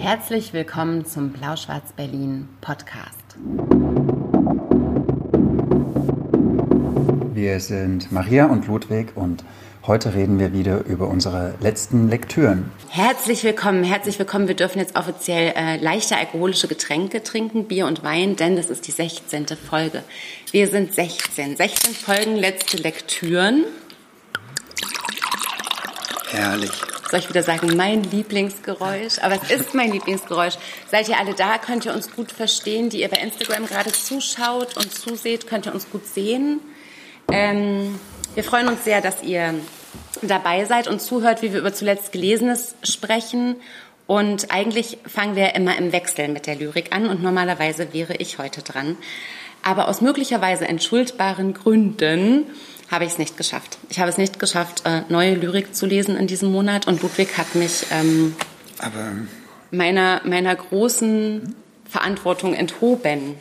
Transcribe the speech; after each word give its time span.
Herzlich 0.00 0.54
willkommen 0.54 1.04
zum 1.04 1.28
Blau-Schwarz-Berlin 1.30 2.48
Podcast. 2.62 3.36
Wir 7.34 7.60
sind 7.60 8.10
Maria 8.10 8.46
und 8.46 8.66
Ludwig 8.66 9.14
und 9.14 9.44
heute 9.86 10.14
reden 10.14 10.38
wir 10.38 10.54
wieder 10.54 10.86
über 10.86 11.06
unsere 11.06 11.54
letzten 11.60 12.08
Lektüren. 12.08 12.72
Herzlich 12.88 13.44
willkommen, 13.44 13.84
herzlich 13.84 14.18
willkommen. 14.18 14.48
Wir 14.48 14.56
dürfen 14.56 14.78
jetzt 14.78 14.96
offiziell 14.96 15.52
äh, 15.54 15.76
leichte 15.76 16.16
alkoholische 16.16 16.66
Getränke 16.66 17.22
trinken, 17.22 17.68
Bier 17.68 17.86
und 17.86 18.02
Wein, 18.02 18.36
denn 18.36 18.56
das 18.56 18.70
ist 18.70 18.86
die 18.86 18.92
16. 18.92 19.48
Folge. 19.48 20.02
Wir 20.50 20.66
sind 20.68 20.94
16. 20.94 21.58
16 21.58 21.92
Folgen, 21.92 22.36
letzte 22.36 22.78
Lektüren. 22.78 23.66
Herrlich. 26.30 26.72
Soll 27.10 27.18
ich 27.18 27.28
wieder 27.28 27.42
sagen, 27.42 27.76
mein 27.76 28.04
Lieblingsgeräusch? 28.04 29.18
Aber 29.20 29.34
es 29.34 29.50
ist 29.50 29.74
mein 29.74 29.90
Lieblingsgeräusch. 29.90 30.54
Seid 30.88 31.08
ihr 31.08 31.18
alle 31.18 31.34
da? 31.34 31.58
Könnt 31.58 31.84
ihr 31.84 31.92
uns 31.92 32.14
gut 32.14 32.30
verstehen? 32.30 32.88
Die 32.88 33.00
ihr 33.00 33.08
bei 33.08 33.16
Instagram 33.16 33.66
gerade 33.66 33.90
zuschaut 33.90 34.76
und 34.76 34.94
zuseht, 34.94 35.48
könnt 35.48 35.66
ihr 35.66 35.74
uns 35.74 35.90
gut 35.90 36.06
sehen. 36.06 36.60
Ähm, 37.32 37.98
wir 38.36 38.44
freuen 38.44 38.68
uns 38.68 38.84
sehr, 38.84 39.00
dass 39.00 39.24
ihr 39.24 39.54
dabei 40.22 40.64
seid 40.66 40.86
und 40.86 41.02
zuhört, 41.02 41.42
wie 41.42 41.52
wir 41.52 41.58
über 41.58 41.74
zuletzt 41.74 42.12
Gelesenes 42.12 42.76
sprechen. 42.84 43.56
Und 44.06 44.52
eigentlich 44.52 44.98
fangen 45.04 45.34
wir 45.34 45.56
immer 45.56 45.76
im 45.78 45.92
Wechsel 45.92 46.28
mit 46.28 46.46
der 46.46 46.54
Lyrik 46.54 46.94
an 46.94 47.08
und 47.08 47.24
normalerweise 47.24 47.92
wäre 47.92 48.14
ich 48.14 48.38
heute 48.38 48.62
dran. 48.62 48.96
Aber 49.64 49.88
aus 49.88 50.00
möglicherweise 50.00 50.68
entschuldbaren 50.68 51.54
Gründen 51.54 52.46
habe 52.90 53.04
ich 53.04 53.12
es 53.12 53.18
nicht 53.18 53.36
geschafft. 53.36 53.78
Ich 53.88 54.00
habe 54.00 54.10
es 54.10 54.18
nicht 54.18 54.38
geschafft, 54.38 54.82
äh, 54.84 55.02
neue 55.08 55.34
Lyrik 55.34 55.74
zu 55.74 55.86
lesen 55.86 56.16
in 56.16 56.26
diesem 56.26 56.50
Monat 56.50 56.86
und 56.86 57.02
Ludwig 57.02 57.38
hat 57.38 57.54
mich 57.54 57.86
ähm, 57.92 58.34
meiner, 59.70 60.20
meiner 60.24 60.54
großen 60.54 61.54
Verantwortung 61.88 62.54
enthoben. 62.54 63.36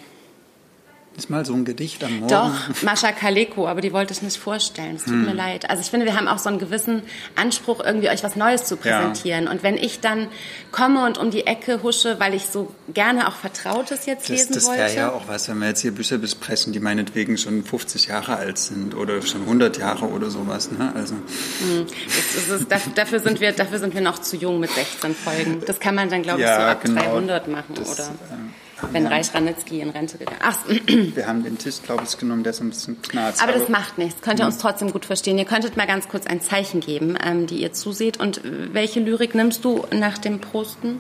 Ist 1.20 1.30
mal 1.30 1.46
so 1.46 1.54
ein 1.54 1.66
Gedicht 1.66 2.02
am 2.06 2.20
Morgen. 2.20 2.30
Doch, 2.30 2.82
Mascha 2.82 3.12
Kaleko, 3.12 3.68
aber 3.68 3.82
die 3.82 3.92
wollte 3.92 4.14
ich 4.14 4.22
nicht 4.22 4.38
vorstellen. 4.38 4.96
Es 4.96 5.04
tut 5.04 5.12
hm. 5.12 5.26
mir 5.26 5.34
leid. 5.34 5.70
Also 5.70 5.82
ich 5.82 5.90
finde, 5.90 6.06
wir 6.06 6.16
haben 6.16 6.30
auch 6.30 6.38
so 6.38 6.48
einen 6.48 6.60
gewissen 6.60 7.02
Anspruch, 7.36 7.82
irgendwie 7.84 8.10
euch 8.10 8.24
was 8.24 8.38
Neues 8.38 8.64
zu 8.64 8.78
präsentieren. 8.78 9.44
Ja. 9.44 9.52
Und 9.52 9.62
wenn 9.62 9.76
ich 9.76 10.00
dann 10.00 10.30
komme 10.72 11.06
und 11.06 11.18
um 11.18 11.30
die 11.30 11.46
Ecke 11.46 11.84
husche, 11.84 12.22
weil 12.22 12.34
ich 12.34 12.46
so 12.46 12.74
gerne 12.94 13.28
auch 13.28 13.34
Vertrautes 13.34 14.06
jetzt 14.06 14.30
das, 14.30 14.30
lesen 14.30 14.54
das 14.54 14.66
wollte. 14.66 14.82
Das 14.82 14.96
wäre 14.96 15.08
ja 15.08 15.12
auch 15.12 15.28
was, 15.28 15.50
wenn 15.50 15.60
wir 15.60 15.68
jetzt 15.68 15.82
hier 15.82 15.92
Bücher 15.92 16.18
besprechen, 16.20 16.72
die 16.72 16.80
meinetwegen 16.80 17.38
schon 17.38 17.66
50 17.66 18.08
Jahre 18.08 18.38
alt 18.38 18.58
sind 18.58 18.96
oder 18.96 19.22
schon 19.22 19.42
100 19.42 19.78
Jahre 19.78 20.06
oder 20.06 20.30
sowas. 20.30 20.72
Ne? 20.72 20.94
Also. 20.96 21.16
Hm. 21.16 21.86
Das, 21.86 22.48
das 22.48 22.62
ist, 22.62 22.72
dafür, 22.96 23.20
sind 23.20 23.42
wir, 23.42 23.52
dafür 23.52 23.80
sind 23.80 23.94
wir 23.94 24.00
noch 24.00 24.20
zu 24.20 24.38
jung 24.38 24.62
mit 24.62 24.72
16 24.72 25.14
Folgen. 25.16 25.64
Das 25.66 25.82
kann 25.82 25.96
man 25.96 26.10
dann, 26.10 26.24
glaube 26.24 26.40
ich, 26.40 26.46
ja, 26.46 26.56
so 26.56 26.62
ab 26.62 26.82
genau. 26.82 27.02
300 27.02 27.50
machen, 27.50 27.74
das, 27.76 27.92
oder? 27.92 28.08
Ähm 28.32 28.54
wenn 28.92 29.04
ja. 29.04 29.10
Reich 29.10 29.34
Ranitzky 29.34 29.82
in 29.82 29.90
Rente 29.90 30.18
gegangen 30.18 30.40
ist. 30.68 31.16
Wir 31.16 31.28
haben 31.28 31.44
den 31.44 31.58
Tisch, 31.58 31.82
glaube 31.82 32.04
ich, 32.08 32.18
genommen, 32.18 32.44
der 32.44 32.52
ist 32.52 32.62
ein 32.62 32.70
bisschen 32.70 33.02
knarzt. 33.02 33.42
Aber, 33.42 33.52
aber 33.52 33.60
das 33.60 33.70
macht 33.70 33.98
nichts. 33.98 34.22
Könnt 34.22 34.40
ihr 34.40 34.46
uns 34.46 34.58
trotzdem 34.58 34.92
gut 34.92 35.06
verstehen. 35.06 35.38
Ihr 35.38 35.46
könntet 35.46 35.78
mal 35.78 35.88
ganz 35.88 36.08
kurz 36.08 36.28
ein 36.28 36.42
Zeichen 36.42 36.80
geben, 36.80 37.18
ähm, 37.24 37.48
die 37.48 37.62
ihr 37.62 37.74
zuseht. 37.74 38.20
Und 38.20 38.42
welche 38.44 39.00
Lyrik 39.00 39.36
nimmst 39.36 39.64
du 39.66 39.86
nach 39.92 40.18
dem 40.18 40.40
Prosten, 40.40 41.00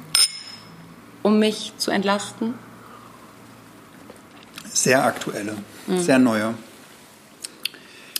um 1.23 1.39
mich 1.39 1.73
zu 1.77 1.91
entlasten? 1.91 2.53
Sehr 4.73 5.03
aktuelle, 5.03 5.57
mhm. 5.87 5.99
sehr 5.99 6.19
neue. 6.19 6.53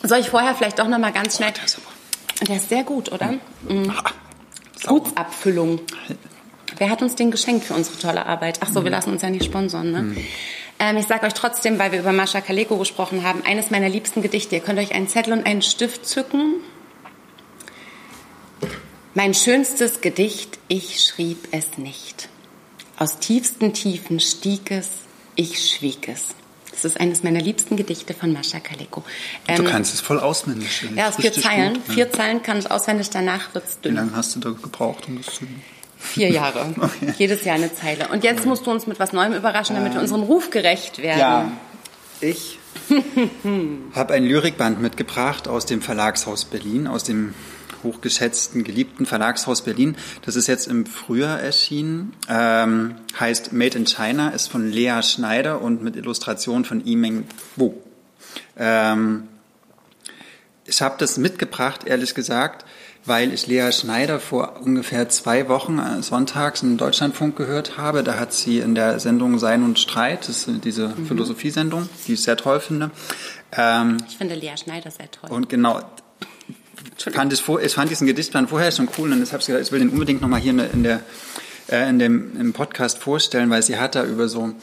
Soll 0.04 0.20
ich 0.20 0.30
vorher 0.30 0.56
vielleicht 0.56 0.80
doch 0.80 0.88
noch 0.88 1.00
mal 1.00 1.12
ganz 1.12 1.38
schnell... 1.38 1.52
Oh, 1.52 2.46
der, 2.46 2.56
ist 2.56 2.70
sehr 2.70 2.84
gut, 2.84 3.12
oder? 3.12 3.34
Mhm. 3.34 3.40
Mhm. 3.68 3.94
Gutsabfüllung. 4.86 5.82
Wer 6.80 6.90
hat 6.90 7.02
uns 7.02 7.16
den 7.16 7.30
geschenkt 7.30 7.66
für 7.66 7.74
unsere 7.76 7.98
tolle 7.98 8.26
Arbeit? 8.26 8.60
Ach 8.62 8.72
so, 8.72 8.84
wir 8.84 8.92
lassen 8.92 9.12
uns 9.12 9.22
ja 9.22 9.30
nicht 9.30 9.46
sponsern, 9.46 9.92
ne? 9.92 10.02
Mhm. 10.02 10.18
Ähm, 10.80 10.98
ich 10.98 11.08
sage 11.08 11.26
euch 11.26 11.34
trotzdem, 11.34 11.78
weil 11.78 11.92
wir 11.92 12.00
über 12.00 12.14
Mascha 12.14 12.40
Kaleko 12.40 12.78
gesprochen 12.78 13.24
haben, 13.24 13.44
eines 13.46 13.70
meiner 13.70 13.90
liebsten 13.90 14.22
Gedichte. 14.22 14.56
Ihr 14.56 14.62
könnt 14.62 14.80
euch 14.80 14.94
einen 14.94 15.10
Zettel 15.10 15.34
und 15.34 15.46
einen 15.46 15.62
Stift 15.62 16.08
zücken. 16.08 16.56
Mein 19.14 19.34
schönstes 19.34 20.00
Gedicht, 20.00 20.58
ich 20.70 21.04
schrieb 21.04 21.50
es 21.52 21.78
nicht. 21.78 22.30
Aus 22.98 23.20
tiefsten 23.20 23.74
Tiefen 23.74 24.22
stieg 24.22 24.72
es, 24.72 24.88
ich 25.36 25.70
schwieg 25.70 26.08
es. 26.08 26.28
Das 26.72 26.86
ist 26.86 27.00
eines 27.02 27.24
meiner 27.24 27.42
liebsten 27.42 27.76
Gedichte 27.76 28.14
von 28.14 28.32
Mascha 28.32 28.62
Kaleko. 28.62 29.04
Ähm, 29.50 29.58
du 29.58 29.64
kannst 29.66 29.94
es 29.94 30.00
voll 30.00 30.20
auswendig. 30.20 30.86
Ja, 30.96 31.10
aus 31.10 31.18
vier 31.18 31.34
Zeilen. 31.34 31.74
Gut, 31.74 31.94
Vier 31.94 32.10
Zeilen 32.10 32.42
kann 32.42 32.60
ich 32.60 32.72
auswendig, 32.72 33.10
danach 33.10 33.54
wird 33.54 33.68
es 33.68 33.82
dünn. 33.82 33.94
Wie 33.94 33.98
lange 33.98 34.16
hast 34.16 34.38
du 34.38 34.40
da 34.40 34.52
gebraucht, 34.52 35.10
um 35.10 35.18
das 35.18 35.36
zu 35.36 35.44
üben? 35.44 35.62
Vier 36.00 36.30
Jahre. 36.32 36.74
Okay. 36.80 37.14
Jedes 37.18 37.44
Jahr 37.44 37.56
eine 37.56 37.74
Zeile. 37.74 38.08
Und 38.08 38.24
jetzt 38.24 38.46
musst 38.46 38.66
du 38.66 38.72
uns 38.72 38.88
mit 38.88 39.00
was 39.00 39.14
Neuem 39.14 39.34
überraschen, 39.34 39.76
damit 39.76 39.94
wir 39.94 40.02
unserem 40.02 40.24
Ruf 40.24 40.50
gerecht 40.50 41.00
werden. 41.00 41.20
Ja, 41.20 41.52
ich 42.22 42.58
habe 43.94 44.14
ein 44.14 44.26
Lyrikband 44.26 44.82
mitgebracht 44.82 45.48
aus 45.48 45.66
dem 45.66 45.82
Verlagshaus 45.82 46.46
Berlin, 46.46 46.88
aus 46.88 47.04
dem 47.04 47.34
hochgeschätzten, 47.84 48.64
geliebten 48.64 49.06
Verlagshaus 49.06 49.64
Berlin. 49.64 49.96
Das 50.26 50.36
ist 50.36 50.48
jetzt 50.48 50.68
im 50.68 50.86
Frühjahr 50.86 51.40
erschienen, 51.40 52.14
ähm, 52.28 52.96
heißt 53.20 53.54
Made 53.54 53.78
in 53.78 53.86
China, 53.86 54.30
ist 54.30 54.48
von 54.48 54.70
Lea 54.70 55.02
Schneider 55.02 55.62
und 55.62 55.84
mit 55.84 55.96
Illustration 55.96 56.66
von 56.66 56.86
Yimeng 56.86 57.26
Wu. 57.56 57.74
Ähm, 58.58 59.28
ich 60.66 60.82
habe 60.82 60.96
das 61.00 61.18
mitgebracht, 61.18 61.86
ehrlich 61.86 62.14
gesagt, 62.14 62.66
weil 63.10 63.34
ich 63.34 63.48
Lea 63.48 63.72
Schneider 63.74 64.20
vor 64.20 64.62
ungefähr 64.64 65.10
zwei 65.10 65.50
Wochen 65.50 65.80
äh, 65.80 66.02
sonntags 66.02 66.62
im 66.62 66.78
Deutschlandfunk 66.78 67.36
gehört 67.36 67.78
habe. 67.78 68.04
Da 68.04 68.18
hat 68.18 68.32
sie 68.32 68.60
in 68.60 68.76
der 68.76 69.00
Sendung 69.00 69.40
Sein 69.40 69.64
und 69.64 69.80
Streit, 69.80 70.30
das 70.30 70.48
ist 70.48 70.64
diese 70.64 70.90
mhm. 70.90 71.08
Philosophiesendung, 71.08 71.90
die 72.08 72.14
ich 72.14 72.22
sehr 72.22 72.38
toll 72.38 72.62
finde. 72.62 72.92
Ähm, 73.52 73.98
ich 74.08 74.18
finde 74.18 74.36
Lea 74.36 74.56
Schneider 74.56 74.92
sehr 74.92 75.12
toll. 75.12 75.30
Und 75.32 75.50
genau, 75.50 75.82
fand 76.98 77.34
ich, 77.34 77.44
ich 77.50 77.74
fand 77.74 77.90
diesen 77.90 78.08
Gedichtplan 78.08 78.48
vorher 78.48 78.72
schon 78.72 78.88
cool 78.98 79.12
und 79.12 79.20
deshalb 79.20 79.44
gesagt, 79.46 79.66
ich 79.66 79.72
will 79.72 79.80
den 79.80 79.90
unbedingt 79.90 80.22
nochmal 80.22 80.40
hier 80.40 80.52
in, 80.72 80.84
der, 80.84 81.02
äh, 81.68 81.90
in 81.90 82.00
dem, 82.00 82.40
im 82.40 82.54
Podcast 82.54 83.00
vorstellen, 83.00 83.50
weil 83.50 83.64
sie 83.64 83.78
hat 83.78 83.96
da 83.96 84.06
über 84.06 84.30
so 84.30 84.54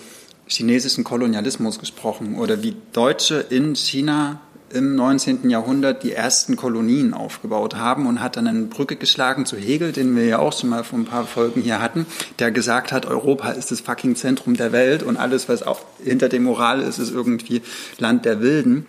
chinesischen 0.46 1.02
Kolonialismus 1.02 1.78
gesprochen 1.78 2.36
oder 2.36 2.62
wie 2.62 2.76
Deutsche 2.92 3.44
in 3.50 3.74
China 3.74 4.40
im 4.76 4.94
19. 4.94 5.50
Jahrhundert 5.50 6.02
die 6.02 6.12
ersten 6.12 6.56
Kolonien 6.56 7.14
aufgebaut 7.14 7.76
haben 7.76 8.06
und 8.06 8.20
hat 8.20 8.36
dann 8.36 8.46
eine 8.46 8.62
Brücke 8.66 8.96
geschlagen 8.96 9.46
zu 9.46 9.56
Hegel, 9.56 9.92
den 9.92 10.14
wir 10.14 10.24
ja 10.26 10.38
auch 10.38 10.52
schon 10.52 10.70
mal 10.70 10.84
vor 10.84 10.98
ein 10.98 11.04
paar 11.04 11.26
Folgen 11.26 11.62
hier 11.62 11.80
hatten, 11.80 12.06
der 12.38 12.50
gesagt 12.50 12.92
hat, 12.92 13.06
Europa 13.06 13.50
ist 13.50 13.70
das 13.70 13.80
fucking 13.80 14.16
Zentrum 14.16 14.56
der 14.56 14.72
Welt 14.72 15.02
und 15.02 15.16
alles, 15.16 15.48
was 15.48 15.62
auch 15.62 15.80
hinter 16.02 16.28
dem 16.28 16.44
Moral 16.44 16.80
ist, 16.80 16.98
ist 16.98 17.12
irgendwie 17.12 17.62
Land 17.98 18.24
der 18.24 18.40
Wilden. 18.40 18.86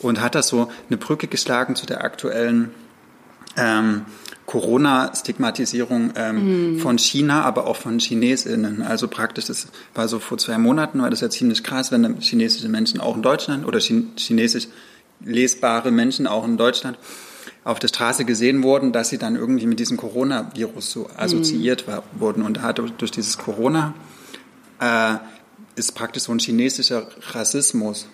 Und 0.00 0.22
hat 0.22 0.34
das 0.34 0.48
so 0.48 0.70
eine 0.88 0.96
Brücke 0.96 1.26
geschlagen 1.26 1.76
zu 1.76 1.84
der 1.84 2.02
aktuellen 2.02 2.70
ähm, 3.58 4.06
Corona-Stigmatisierung 4.50 6.10
ähm, 6.16 6.72
mhm. 6.72 6.78
von 6.80 6.98
China, 6.98 7.42
aber 7.42 7.68
auch 7.68 7.76
von 7.76 7.98
ChinesInnen. 7.98 8.82
Also 8.82 9.06
praktisch, 9.06 9.44
das 9.44 9.68
war 9.94 10.08
so 10.08 10.18
vor 10.18 10.38
zwei 10.38 10.58
Monaten, 10.58 11.00
war 11.00 11.08
das 11.08 11.20
ja 11.20 11.30
ziemlich 11.30 11.62
krass, 11.62 11.92
wenn 11.92 12.18
chinesische 12.18 12.68
Menschen 12.68 12.98
auch 12.98 13.14
in 13.14 13.22
Deutschland 13.22 13.64
oder 13.64 13.78
chinesisch 13.78 14.66
lesbare 15.24 15.90
Menschen 15.90 16.26
auch 16.26 16.44
in 16.44 16.56
Deutschland 16.56 16.98
auf 17.64 17.78
der 17.78 17.88
Straße 17.88 18.24
gesehen 18.24 18.62
wurden, 18.62 18.92
dass 18.92 19.10
sie 19.10 19.18
dann 19.18 19.36
irgendwie 19.36 19.66
mit 19.66 19.78
diesem 19.80 19.96
Coronavirus 19.96 20.90
so 20.90 21.10
assoziiert 21.16 21.86
mhm. 21.86 22.20
wurden. 22.20 22.42
Und 22.42 22.60
durch 22.98 23.10
dieses 23.10 23.36
Corona 23.38 23.94
äh, 24.80 25.16
ist 25.76 25.94
praktisch 25.94 26.24
so 26.24 26.32
ein 26.32 26.38
chinesischer 26.38 27.08
Rassismus 27.32 28.06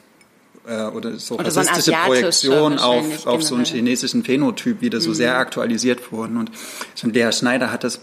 äh, 0.66 0.84
oder 0.86 1.16
so 1.18 1.36
oder 1.36 1.44
rassistische 1.46 1.92
so 1.92 2.06
Projektion 2.06 2.78
auf, 2.78 3.26
auf 3.26 3.42
so 3.42 3.54
einen 3.54 3.64
chinesischen 3.64 4.24
Phänotyp 4.24 4.80
wieder 4.80 5.00
so 5.00 5.10
mhm. 5.10 5.14
sehr 5.14 5.38
aktualisiert 5.38 6.10
wurden. 6.10 6.36
Und 6.36 6.50
schon 6.96 7.12
Lea 7.12 7.30
Schneider 7.32 7.70
hat 7.70 7.84
das 7.84 8.00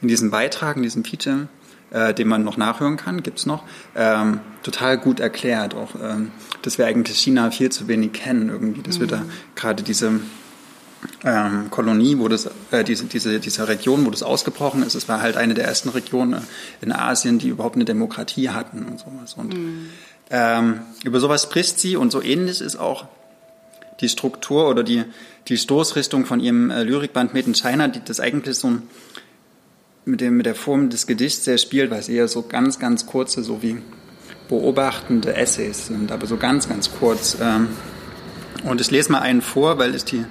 in 0.00 0.08
diesem 0.08 0.30
Beitrag, 0.30 0.76
in 0.76 0.82
diesem 0.82 1.04
Feature 1.04 1.48
äh, 1.90 2.14
den 2.14 2.28
man 2.28 2.44
noch 2.44 2.56
nachhören 2.56 2.96
kann, 2.96 3.22
gibt's 3.22 3.46
noch, 3.46 3.62
ähm, 3.94 4.40
total 4.62 4.98
gut 4.98 5.20
erklärt. 5.20 5.74
Auch, 5.74 5.94
ähm, 6.02 6.30
dass 6.62 6.78
wir 6.78 6.86
eigentlich 6.86 7.18
China 7.18 7.50
viel 7.50 7.70
zu 7.70 7.88
wenig 7.88 8.12
kennen 8.12 8.48
irgendwie, 8.48 8.82
dass 8.82 8.96
mhm. 8.96 9.00
wir 9.00 9.08
da 9.08 9.16
mhm. 9.18 9.30
gerade 9.54 9.82
diese 9.82 10.20
ähm, 11.24 11.70
Kolonie, 11.70 12.18
wo 12.18 12.28
das, 12.28 12.48
äh, 12.70 12.84
diese, 12.84 13.04
diese, 13.04 13.38
diese 13.40 13.68
Region, 13.68 14.06
wo 14.06 14.10
das 14.10 14.22
ausgebrochen 14.22 14.82
ist, 14.82 14.94
es 14.94 15.08
war 15.08 15.20
halt 15.20 15.36
eine 15.36 15.54
der 15.54 15.64
ersten 15.64 15.88
Regionen 15.90 16.42
in 16.80 16.92
Asien, 16.92 17.38
die 17.38 17.48
überhaupt 17.48 17.76
eine 17.76 17.84
Demokratie 17.84 18.50
hatten 18.50 18.84
und 18.84 18.98
sowas. 18.98 19.34
Und 19.34 19.54
mhm. 19.54 19.90
ähm, 20.30 20.80
über 21.04 21.20
sowas 21.20 21.44
spricht 21.44 21.78
sie 21.78 21.96
und 21.96 22.10
so 22.10 22.22
ähnlich 22.22 22.60
ist 22.60 22.76
auch 22.76 23.06
die 24.00 24.08
Struktur 24.08 24.68
oder 24.68 24.82
die, 24.82 25.04
die 25.48 25.56
Stoßrichtung 25.56 26.26
von 26.26 26.40
ihrem 26.40 26.70
äh, 26.70 26.82
Lyrikband 26.82 27.32
Made 27.34 27.46
in 27.46 27.54
China, 27.54 27.88
die 27.88 28.00
das 28.04 28.20
eigentlich 28.20 28.56
so 28.56 28.68
ein 28.68 28.82
mit, 30.06 30.20
dem, 30.20 30.36
mit 30.36 30.46
der 30.46 30.54
Form 30.54 30.88
des 30.88 31.06
Gedichts 31.06 31.44
sehr 31.44 31.58
spielt, 31.58 31.90
weil 31.90 31.98
es 31.98 32.08
eher 32.08 32.28
so 32.28 32.42
ganz, 32.42 32.78
ganz 32.78 33.06
kurze, 33.06 33.42
so 33.42 33.62
wie 33.62 33.78
beobachtende 34.48 35.34
Essays 35.34 35.88
sind, 35.88 36.12
aber 36.12 36.26
so 36.26 36.36
ganz, 36.36 36.68
ganz 36.68 36.90
kurz. 36.92 37.36
Ähm, 37.40 37.68
und 38.64 38.80
ich 38.80 38.90
lese 38.90 39.12
mal 39.12 39.20
einen 39.20 39.42
vor, 39.42 39.78
weil 39.78 39.94
ich 39.94 40.04
die 40.04 40.24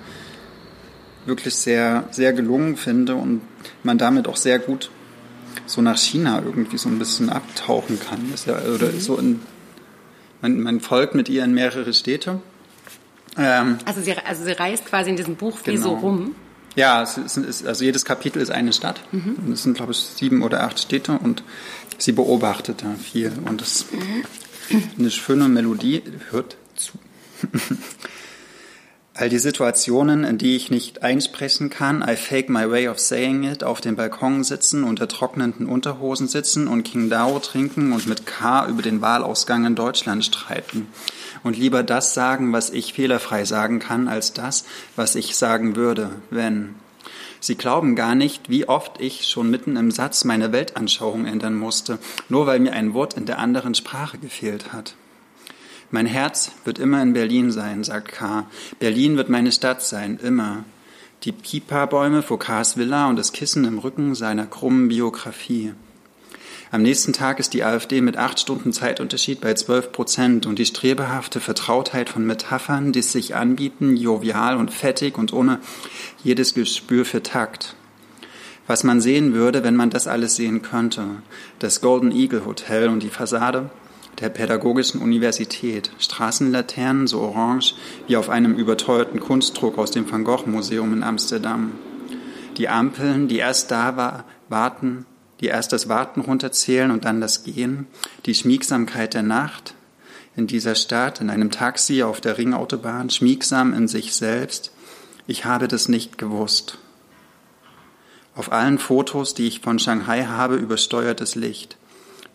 wirklich 1.26 1.56
sehr, 1.56 2.06
sehr 2.12 2.34
gelungen 2.34 2.78
finde 2.78 3.16
und 3.16 3.42
man 3.84 3.98
damit 3.98 4.28
auch 4.28 4.38
sehr 4.38 4.60
gut 4.60 4.90
so 5.66 5.82
nach 5.82 5.98
China 5.98 6.42
irgendwie 6.46 6.78
so 6.78 6.88
ein 6.88 6.98
bisschen 6.98 7.30
abtauchen 7.30 8.00
kann. 8.00 8.30
Das 8.32 8.46
ja, 8.46 8.58
oder 8.58 8.92
mhm. 8.92 9.00
so 9.00 9.18
in, 9.18 9.42
man, 10.42 10.62
man 10.62 10.80
folgt 10.80 11.16
mit 11.16 11.28
ihr 11.28 11.44
in 11.44 11.54
mehrere 11.54 11.94
Städte. 11.94 12.40
Ähm, 13.38 13.80
also, 13.84 14.02
sie, 14.02 14.14
also 14.14 14.46
sie 14.46 14.52
reist 14.52 14.86
quasi 14.86 15.10
in 15.10 15.18
diesem 15.18 15.36
Buch 15.36 15.64
genau. 15.64 15.78
wie 15.78 15.82
so 15.82 15.90
genau. 15.90 16.02
rum. 16.02 16.36
Ja, 16.76 17.02
es 17.02 17.18
ist, 17.18 17.66
also 17.66 17.84
jedes 17.84 18.06
Kapitel 18.06 18.42
ist 18.42 18.52
eine 18.52 18.74
Stadt. 18.74 19.02
Mhm. 19.12 19.52
Es 19.54 19.64
sind, 19.64 19.76
glaube 19.76 19.94
ich, 19.94 20.00
sieben 20.00 20.42
oder 20.44 20.64
acht 20.64 20.80
Städte 20.80 21.14
und 21.14 21.44
sie 21.98 22.12
beobachtet 22.12 22.84
da 22.84 22.96
viel. 23.02 23.32
Und 23.46 23.62
es 23.62 23.82
ist 23.82 23.94
mhm. 23.94 24.84
eine 25.00 25.12
schöne 25.12 25.48
Melodie. 25.48 26.04
Hört 26.32 26.58
zu. 26.76 26.94
All 29.18 29.30
die 29.30 29.40
Situationen, 29.40 30.26
in 30.26 30.38
die 30.38 30.58
ich 30.58 30.70
nicht 30.70 31.02
einsprechen 31.02 31.70
kann, 31.70 32.04
I 32.06 32.18
fake 32.18 32.50
my 32.50 32.70
way 32.70 32.90
of 32.90 33.00
saying 33.00 33.44
it, 33.44 33.64
auf 33.64 33.80
dem 33.80 33.96
Balkon 33.96 34.44
sitzen, 34.44 34.84
unter 34.84 35.08
trocknenden 35.08 35.68
Unterhosen 35.68 36.28
sitzen 36.28 36.68
und 36.68 36.84
King 36.84 37.10
Dao 37.10 37.40
trinken 37.40 37.94
und 37.94 38.08
mit 38.08 38.26
K 38.26 38.68
über 38.68 38.82
den 38.82 39.00
Wahlausgang 39.00 39.66
in 39.66 39.76
Deutschland 39.76 40.26
streiten. 40.26 40.88
Und 41.44 41.58
lieber 41.58 41.82
das 41.82 42.14
sagen, 42.14 42.52
was 42.52 42.72
ich 42.72 42.92
fehlerfrei 42.92 43.46
sagen 43.46 43.80
kann, 43.80 44.10
als 44.10 44.34
das, 44.34 44.66
was 44.98 45.16
ich 45.16 45.38
sagen 45.38 45.78
würde, 45.78 46.10
wenn. 46.30 46.76
Sie 47.40 47.56
glauben 47.56 47.96
gar 47.96 48.16
nicht, 48.16 48.50
wie 48.50 48.68
oft 48.68 49.00
ich 49.00 49.30
schon 49.30 49.50
mitten 49.50 49.78
im 49.78 49.92
Satz 49.92 50.26
meine 50.26 50.52
Weltanschauung 50.52 51.26
ändern 51.26 51.56
musste, 51.56 52.00
nur 52.28 52.48
weil 52.48 52.60
mir 52.60 52.74
ein 52.74 52.94
Wort 52.94 53.14
in 53.14 53.26
der 53.26 53.40
anderen 53.40 53.76
Sprache 53.76 54.18
gefehlt 54.18 54.74
hat. 54.74 54.96
Mein 55.92 56.06
Herz 56.06 56.52
wird 56.64 56.80
immer 56.80 57.02
in 57.02 57.14
Berlin 57.14 57.52
sein, 57.52 57.84
sagt 57.84 58.10
K. 58.10 58.48
Berlin 58.80 59.18
wird 59.18 59.30
meine 59.30 59.52
Stadt 59.52 59.82
sein, 59.82 60.20
immer. 60.22 60.64
Die 61.24 61.32
Pipa-Bäume 61.32 62.22
vor 62.22 62.40
K.s 62.40 62.78
Villa 62.78 63.08
und 63.08 63.18
das 63.18 63.32
Kissen 63.32 63.66
im 63.66 63.78
Rücken 63.78 64.16
seiner 64.16 64.46
krummen 64.46 64.88
Biografie. 64.90 65.74
Am 66.72 66.82
nächsten 66.82 67.14
Tag 67.14 67.40
ist 67.40 67.54
die 67.54 67.64
AfD 67.64 68.02
mit 68.02 68.18
acht 68.18 68.40
Stunden 68.40 68.74
Zeitunterschied 68.74 69.40
bei 69.40 69.54
zwölf 69.54 69.92
Prozent 69.92 70.46
und 70.46 70.60
die 70.60 70.66
strebehafte 70.66 71.40
Vertrautheit 71.40 72.10
von 72.10 72.26
Metaphern, 72.26 72.92
die 72.92 73.02
sich 73.02 73.36
anbieten, 73.36 73.96
jovial 73.96 74.58
und 74.58 74.72
fettig 74.72 75.18
und 75.18 75.32
ohne 75.32 75.60
jedes 76.24 76.54
Gespür 76.54 77.06
für 77.06 77.24
Takt. 77.24 77.76
Was 78.68 78.84
man 78.84 79.00
sehen 79.00 79.34
würde, 79.34 79.64
wenn 79.64 79.76
man 79.76 79.92
das 79.92 80.08
alles 80.08 80.36
sehen 80.36 80.64
könnte. 80.64 81.06
Das 81.60 81.82
Golden 81.82 82.12
Eagle 82.12 82.46
Hotel 82.46 82.90
und 82.90 83.04
die 83.04 83.10
Fassade, 83.10 83.70
der 84.20 84.30
Pädagogischen 84.30 85.02
Universität, 85.02 85.92
Straßenlaternen 86.00 87.08
so 87.08 87.22
orange 87.22 87.76
wie 88.08 88.18
auf 88.18 88.30
einem 88.30 88.56
überteuerten 88.56 89.20
Kunstdruck 89.20 89.78
aus 89.78 89.92
dem 89.92 90.10
Van 90.10 90.24
Gogh 90.24 90.50
Museum 90.50 90.94
in 90.94 91.04
Amsterdam. 91.04 91.74
Die 92.58 92.70
Ampeln, 92.70 93.28
die 93.28 93.38
erst 93.38 93.72
da 93.72 93.98
war, 93.98 94.26
warten, 94.48 95.06
die 95.42 95.48
erst 95.48 95.74
das 95.74 95.90
Warten 95.90 96.22
runterzählen 96.22 96.92
und 96.92 97.06
dann 97.06 97.20
das 97.20 97.44
Gehen, 97.44 97.88
die 98.26 98.36
Schmiegsamkeit 98.36 99.14
der 99.14 99.24
Nacht 99.24 99.76
in 100.36 100.48
dieser 100.48 100.76
Stadt, 100.76 101.22
in 101.22 101.30
einem 101.30 101.52
Taxi 101.52 102.04
auf 102.04 102.22
der 102.22 102.38
Ringautobahn, 102.38 103.10
schmiegsam 103.10 103.74
in 103.74 103.88
sich 103.88 104.14
selbst. 104.14 104.72
Ich 105.28 105.46
habe 105.46 105.68
das 105.68 105.90
nicht 105.90 106.18
gewusst. 106.18 106.78
Auf 108.36 108.52
allen 108.52 108.80
Fotos, 108.80 109.34
die 109.34 109.48
ich 109.48 109.62
von 109.62 109.80
Shanghai 109.80 110.26
habe, 110.26 110.56
übersteuertes 110.56 111.36
Licht. 111.36 111.78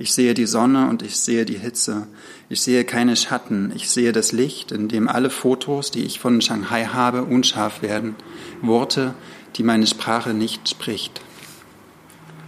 Ich 0.01 0.15
sehe 0.15 0.33
die 0.33 0.47
Sonne 0.47 0.89
und 0.89 1.03
ich 1.03 1.19
sehe 1.19 1.45
die 1.45 1.59
Hitze. 1.59 2.07
Ich 2.49 2.63
sehe 2.63 2.85
keine 2.85 3.17
Schatten. 3.17 3.71
Ich 3.77 3.91
sehe 3.91 4.13
das 4.13 4.33
Licht, 4.33 4.73
in 4.73 4.89
dem 4.89 5.09
alle 5.09 5.29
Fotos, 5.29 5.91
die 5.91 6.05
ich 6.05 6.21
von 6.21 6.41
Shanghai 6.41 6.87
habe, 6.87 7.25
unscharf 7.25 7.83
werden. 7.83 8.17
Worte, 8.63 9.15
die 9.57 9.63
meine 9.63 9.87
Sprache 9.87 10.33
nicht 10.33 10.71
spricht. 10.71 11.21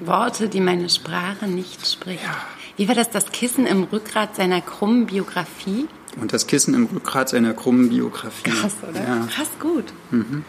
Worte, 0.01 0.49
die 0.49 0.63
meine 0.63 0.89
Sprache 0.89 1.47
nicht 1.47 1.87
spricht. 1.87 2.25
Ja. 2.25 2.37
Wie 2.79 2.89
war 2.89 2.95
das, 2.95 3.11
das 3.11 3.33
Kissen 3.33 3.67
im 3.67 3.85
Rückgrat 3.85 4.35
seiner 4.35 4.63
krummen 4.63 5.05
Biografie? 5.05 5.89
Und 6.19 6.33
das 6.33 6.47
Kissen 6.47 6.73
im 6.73 6.87
Rückgrat 6.87 7.29
seiner 7.29 7.53
krummen 7.53 7.91
Biografie. 7.91 8.49
Krass, 8.49 8.77
oder? 8.89 8.99
Ja. 8.99 9.27
Krass 9.27 9.51
gut. 9.61 9.93
Mhm. 10.11 10.43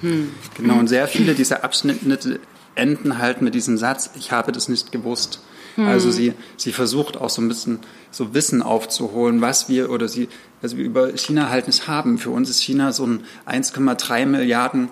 Hm. 0.00 0.30
Genau, 0.56 0.78
und 0.78 0.88
sehr 0.88 1.06
viele 1.06 1.34
dieser 1.34 1.64
Abschnitte 1.64 2.40
enden 2.76 3.18
halt 3.18 3.42
mit 3.42 3.54
diesem 3.54 3.76
Satz, 3.76 4.08
ich 4.16 4.32
habe 4.32 4.52
das 4.52 4.70
nicht 4.70 4.90
gewusst. 4.90 5.42
Hm. 5.76 5.86
Also 5.86 6.10
sie, 6.10 6.34
sie 6.56 6.72
versucht 6.72 7.16
auch 7.16 7.30
so 7.30 7.42
ein 7.42 7.48
bisschen 7.48 7.80
so 8.10 8.34
Wissen 8.34 8.62
aufzuholen, 8.62 9.40
was 9.40 9.68
wir 9.68 9.90
oder 9.90 10.08
sie, 10.08 10.28
also 10.62 10.76
wir 10.76 10.84
über 10.84 11.16
China 11.16 11.48
halt 11.48 11.66
nicht 11.66 11.88
haben. 11.88 12.18
Für 12.18 12.30
uns 12.30 12.48
ist 12.50 12.62
China 12.62 12.92
so 12.92 13.06
ein 13.06 13.24
1,3 13.46 14.26
Milliarden 14.26 14.90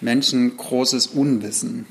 Menschen 0.00 0.56
großes 0.56 1.08
Unwissen. 1.08 1.86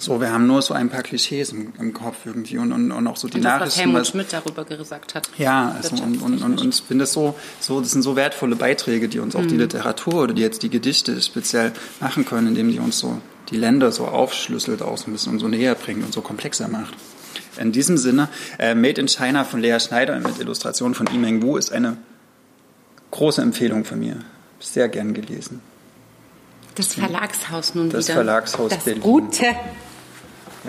So, 0.00 0.18
wir 0.18 0.32
haben 0.32 0.46
nur 0.46 0.62
so 0.62 0.72
ein 0.72 0.88
paar 0.88 1.02
Klischees 1.02 1.52
im, 1.52 1.74
im 1.78 1.92
Kopf 1.92 2.16
irgendwie 2.24 2.56
und, 2.56 2.72
und, 2.72 2.90
und 2.90 3.06
auch 3.06 3.18
so 3.18 3.28
die 3.28 3.36
und 3.36 3.44
das, 3.44 3.52
Nachrichten. 3.52 3.68
Was 3.68 3.78
Helmut 3.78 4.00
was, 4.00 4.08
Schmidt 4.08 4.32
darüber 4.32 4.64
gesagt 4.64 5.14
hat. 5.14 5.28
Ja, 5.36 5.76
also 5.76 6.02
und, 6.02 6.22
und, 6.22 6.42
und, 6.42 6.58
und 6.58 6.74
ich 6.74 6.82
finde 6.82 7.02
das 7.02 7.12
so, 7.12 7.34
so, 7.60 7.80
das 7.80 7.90
sind 7.90 8.00
so 8.00 8.16
wertvolle 8.16 8.56
Beiträge, 8.56 9.10
die 9.10 9.18
uns 9.18 9.36
auch 9.36 9.42
die 9.42 9.50
hm. 9.50 9.58
Literatur 9.58 10.22
oder 10.22 10.32
die 10.32 10.40
jetzt 10.40 10.62
die 10.62 10.70
Gedichte 10.70 11.20
speziell 11.20 11.72
machen 12.00 12.24
können, 12.24 12.48
indem 12.48 12.72
die 12.72 12.78
uns 12.78 12.98
so 12.98 13.20
die 13.50 13.58
Länder 13.58 13.92
so 13.92 14.06
aufschlüsselt 14.06 14.80
ein 14.80 15.12
bisschen 15.12 15.34
und 15.34 15.38
so 15.38 15.48
näher 15.48 15.74
bringt 15.74 16.02
und 16.02 16.14
so 16.14 16.22
komplexer 16.22 16.68
macht. 16.68 16.94
In 17.58 17.72
diesem 17.72 17.98
Sinne, 17.98 18.30
äh, 18.58 18.74
Made 18.74 18.98
in 18.98 19.06
China 19.06 19.44
von 19.44 19.60
Lea 19.60 19.78
Schneider 19.80 20.18
mit 20.18 20.38
Illustrationen 20.38 20.94
von 20.94 21.08
Yimeng 21.08 21.42
Wu 21.42 21.58
ist 21.58 21.72
eine 21.72 21.98
große 23.10 23.42
Empfehlung 23.42 23.84
von 23.84 23.98
mir. 23.98 24.16
Sehr 24.60 24.88
gern 24.88 25.12
gelesen. 25.12 25.60
Das 26.74 26.94
Verlagshaus 26.94 27.74
nun 27.74 27.90
das 27.90 28.06
wieder. 28.06 28.14
Das 28.14 28.14
Verlagshaus 28.14 28.70
das 28.70 28.84
Berlin. 28.84 29.02
Gute. 29.02 29.44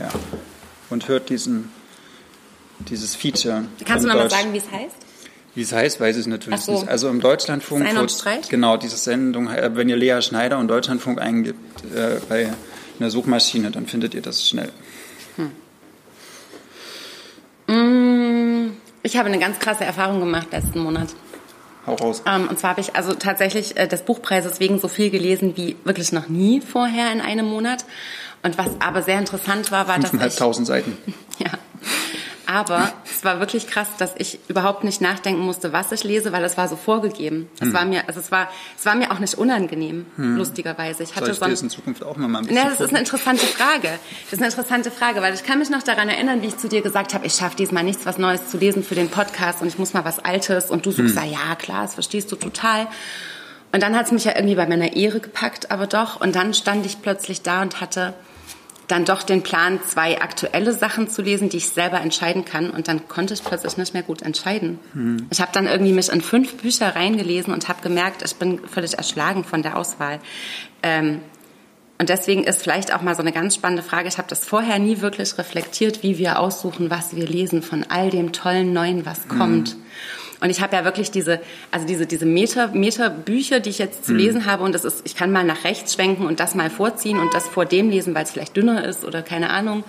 Ja. 0.02 0.10
Und 0.90 1.08
hört 1.08 1.30
diesen, 1.30 1.72
dieses 2.80 3.16
Feature. 3.16 3.66
Kannst 3.86 4.04
du 4.04 4.10
nochmal 4.10 4.30
sagen, 4.30 4.52
wie 4.54 4.58
es 4.58 4.72
heißt? 4.72 4.96
Wie 5.54 5.62
es 5.62 5.72
heißt, 5.72 6.00
weiß 6.00 6.18
ich 6.18 6.28
natürlich 6.28 6.62
so. 6.62 6.74
nicht. 6.74 6.88
Also 6.88 7.10
im 7.10 7.20
Deutschlandfunk. 7.20 7.86
Sein 7.86 7.98
und 7.98 8.12
Streit? 8.12 8.50
Genau, 8.50 8.78
diese 8.78 8.98
Sendung, 8.98 9.48
äh, 9.48 9.76
wenn 9.76 9.90
ihr 9.90 9.98
Lea 9.98 10.22
Schneider 10.22 10.58
und 10.58 10.68
Deutschlandfunk 10.70 11.22
eingibt 11.22 11.84
äh, 11.94 12.20
bei 12.28 12.52
einer 13.00 13.10
Suchmaschine, 13.10 13.72
dann 13.72 13.86
findet 13.86 14.14
ihr 14.14 14.22
das 14.22 14.48
schnell. 14.48 14.72
Hm. 15.36 15.52
Mm, 17.68 18.72
ich 19.04 19.18
habe 19.18 19.28
eine 19.30 19.40
ganz 19.40 19.60
krasse 19.60 19.84
Erfahrung 19.84 20.20
gemacht 20.20 20.48
letzten 20.52 20.80
Monat. 20.80 21.10
Hau 21.86 21.96
raus. 21.96 22.22
Ähm, 22.26 22.48
und 22.48 22.60
zwar 22.60 22.72
habe 22.72 22.82
ich 22.82 22.96
also 22.96 23.14
tatsächlich 23.14 23.76
äh, 23.78 23.88
des 23.88 24.04
Buchpreises 24.04 24.60
wegen 24.60 24.80
so 24.80 24.88
viel 24.88 25.10
gelesen 25.10 25.58
wie 25.58 25.76
wirklich 25.84 26.12
noch 26.12 26.28
nie 26.30 26.62
vorher 26.62 27.12
in 27.12 27.22
einem 27.22 27.46
Monat. 27.48 27.86
Und 28.44 28.58
was 28.58 28.70
aber 28.80 29.04
sehr 29.04 29.20
interessant 29.20 29.72
war, 29.72 29.88
war, 29.88 30.00
dass 30.00 30.14
ich... 30.14 30.66
Seiten. 30.66 30.98
Ja. 31.40 31.52
Aber 32.52 32.92
es 33.06 33.24
war 33.24 33.40
wirklich 33.40 33.68
krass, 33.68 33.88
dass 33.98 34.14
ich 34.18 34.40
überhaupt 34.50 34.84
nicht 34.84 35.00
nachdenken 35.00 35.42
musste, 35.42 35.72
was 35.72 35.94
ich 35.94 36.04
lese, 36.04 36.34
weil 36.34 36.44
es 36.44 36.58
war 36.58 36.68
so 36.68 36.76
vorgegeben. 36.76 37.50
Es 37.56 37.68
hm. 37.68 37.74
war 37.74 37.86
mir, 37.86 38.08
also 38.10 38.20
es 38.20 38.30
war, 38.30 38.50
es 38.78 38.86
war 38.86 38.96
mir 38.96 39.12
auch 39.12 39.20
nicht 39.20 39.36
unangenehm, 39.36 40.06
hm. 40.18 40.36
lustigerweise. 40.36 41.04
Ich 41.04 41.16
hatte 41.16 41.28
Soll 41.28 41.32
ich 41.34 41.40
so 41.40 41.46
ein, 41.46 41.52
das 41.52 41.62
in 41.62 41.70
Zukunft 41.70 42.04
auch 42.04 42.18
mal 42.18 42.28
ein 42.28 42.46
bisschen 42.46 42.58
Ja, 42.58 42.70
das 42.70 42.82
ist 42.82 42.90
eine 42.90 43.00
interessante 43.00 43.46
Frage. 43.46 43.88
Das 44.26 44.34
ist 44.34 44.40
eine 44.40 44.48
interessante 44.48 44.92
Frage, 44.92 45.22
weil 45.22 45.34
ich 45.34 45.46
kann 45.46 45.60
mich 45.60 45.70
noch 45.70 45.82
daran 45.82 46.10
erinnern, 46.10 46.42
wie 46.42 46.48
ich 46.48 46.58
zu 46.58 46.68
dir 46.68 46.82
gesagt 46.82 47.14
habe, 47.14 47.26
ich 47.26 47.34
schaffe 47.36 47.56
diesmal 47.56 47.86
nichts, 47.86 48.06
was 48.06 48.18
Neues 48.18 48.50
zu 48.50 48.58
lesen 48.58 48.84
für 48.84 48.96
den 48.96 49.08
Podcast 49.08 49.62
und 49.62 49.70
ich 49.70 49.80
muss 49.80 49.94
mal 49.94 50.04
was 50.04 50.20
Altes 50.20 50.70
und 50.70 50.86
du 50.86 50.92
suchst 50.92 51.16
hm. 51.16 51.24
da, 51.24 51.24
ja 51.24 51.56
klar, 51.56 51.84
das 51.84 51.94
verstehst 51.94 52.30
du 52.34 52.36
total. 52.36 52.88
Und 53.72 53.82
dann 53.82 53.96
hat 53.96 54.08
es 54.08 54.12
mich 54.12 54.26
ja 54.26 54.36
irgendwie 54.36 54.56
bei 54.56 54.68
meiner 54.68 54.94
Ehre 54.94 55.22
gepackt, 55.22 55.72
aber 55.72 55.88
doch. 55.88 56.20
Und 56.20 56.36
dann 56.36 56.54
stand 56.54 56.86
ich 56.86 57.02
plötzlich 57.02 57.42
da 57.44 57.62
und 57.62 57.80
hatte 57.80 58.14
dann 58.92 59.06
doch 59.06 59.24
den 59.24 59.42
Plan, 59.42 59.80
zwei 59.88 60.22
aktuelle 60.22 60.74
Sachen 60.74 61.10
zu 61.10 61.22
lesen, 61.22 61.50
die 61.50 61.58
ich 61.58 61.70
selber 61.70 62.02
entscheiden 62.02 62.44
kann. 62.44 62.70
Und 62.70 62.88
dann 62.88 63.08
konnte 63.08 63.34
ich 63.34 63.44
plötzlich 63.44 63.78
nicht 63.78 63.94
mehr 63.94 64.04
gut 64.04 64.22
entscheiden. 64.22 64.80
Hm. 64.94 65.28
Ich 65.30 65.40
habe 65.40 65.52
dann 65.54 65.66
irgendwie 65.66 65.94
mich 65.94 66.10
in 66.10 66.22
fünf 66.22 66.58
Bücher 66.58 66.96
reingelesen 66.96 67.54
und 67.54 67.70
habe 67.70 67.82
gemerkt, 67.82 68.22
ich 68.24 68.36
bin 68.36 68.60
völlig 68.68 68.98
erschlagen 68.98 69.44
von 69.44 69.62
der 69.62 69.78
Auswahl. 69.78 70.20
Ähm, 70.84 71.22
und 71.98 72.10
deswegen 72.10 72.44
ist 72.44 72.64
vielleicht 72.64 72.94
auch 72.94 73.02
mal 73.02 73.16
so 73.16 73.22
eine 73.22 73.32
ganz 73.32 73.56
spannende 73.56 73.84
Frage. 73.84 74.08
Ich 74.08 74.18
habe 74.18 74.28
das 74.28 74.44
vorher 74.44 74.80
nie 74.80 75.02
wirklich 75.02 75.38
reflektiert, 75.38 76.04
wie 76.04 76.18
wir 76.18 76.40
aussuchen, 76.40 76.90
was 76.90 77.16
wir 77.16 77.28
lesen 77.28 77.62
von 77.62 77.86
all 77.90 78.10
dem 78.10 78.34
tollen 78.34 78.74
Neuen, 78.74 79.06
was 79.06 79.28
kommt. 79.28 79.70
Hm. 79.70 79.84
Und 80.42 80.50
ich 80.50 80.60
habe 80.60 80.76
ja 80.76 80.84
wirklich 80.84 81.12
diese, 81.12 81.40
also 81.72 81.86
diese, 81.86 82.08
diese 82.08 82.26
Meter, 82.26 82.70
Meterbücher, 82.70 83.60
die 83.60 83.70
ich 83.70 83.78
jetzt 83.78 84.06
zu 84.06 84.14
mhm. 84.14 84.18
lesen 84.18 84.46
habe. 84.46 84.64
Und 84.64 84.74
das 84.74 84.84
ist, 84.84 85.02
ich 85.06 85.16
kann 85.16 85.32
mal 85.32 85.44
nach 85.44 85.64
rechts 85.64 85.94
schwenken 85.94 86.26
und 86.26 86.40
das 86.40 86.56
mal 86.56 86.72
vorziehen 86.72 87.20
und 87.20 87.34
das 87.34 87.48
vor 87.48 87.66
dem 87.66 87.90
lesen, 87.90 88.16
weil 88.16 88.24
es 88.24 88.32
vielleicht 88.32 88.58
dünner 88.58 88.84
ist 88.84 89.06
oder 89.06 89.22
keine 89.22 89.52
Ahnung. 89.52 89.84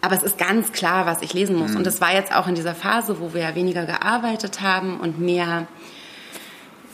Aber 0.00 0.16
es 0.16 0.22
ist 0.22 0.38
ganz 0.38 0.72
klar, 0.72 1.04
was 1.04 1.20
ich 1.20 1.34
lesen 1.34 1.56
muss. 1.56 1.72
Mhm. 1.72 1.78
Und 1.78 1.86
das 1.86 2.00
war 2.00 2.14
jetzt 2.14 2.34
auch 2.34 2.48
in 2.48 2.54
dieser 2.54 2.74
Phase, 2.74 3.20
wo 3.20 3.34
wir 3.34 3.42
ja 3.42 3.54
weniger 3.54 3.84
gearbeitet 3.84 4.62
haben 4.62 5.00
und 5.00 5.20
mehr 5.20 5.66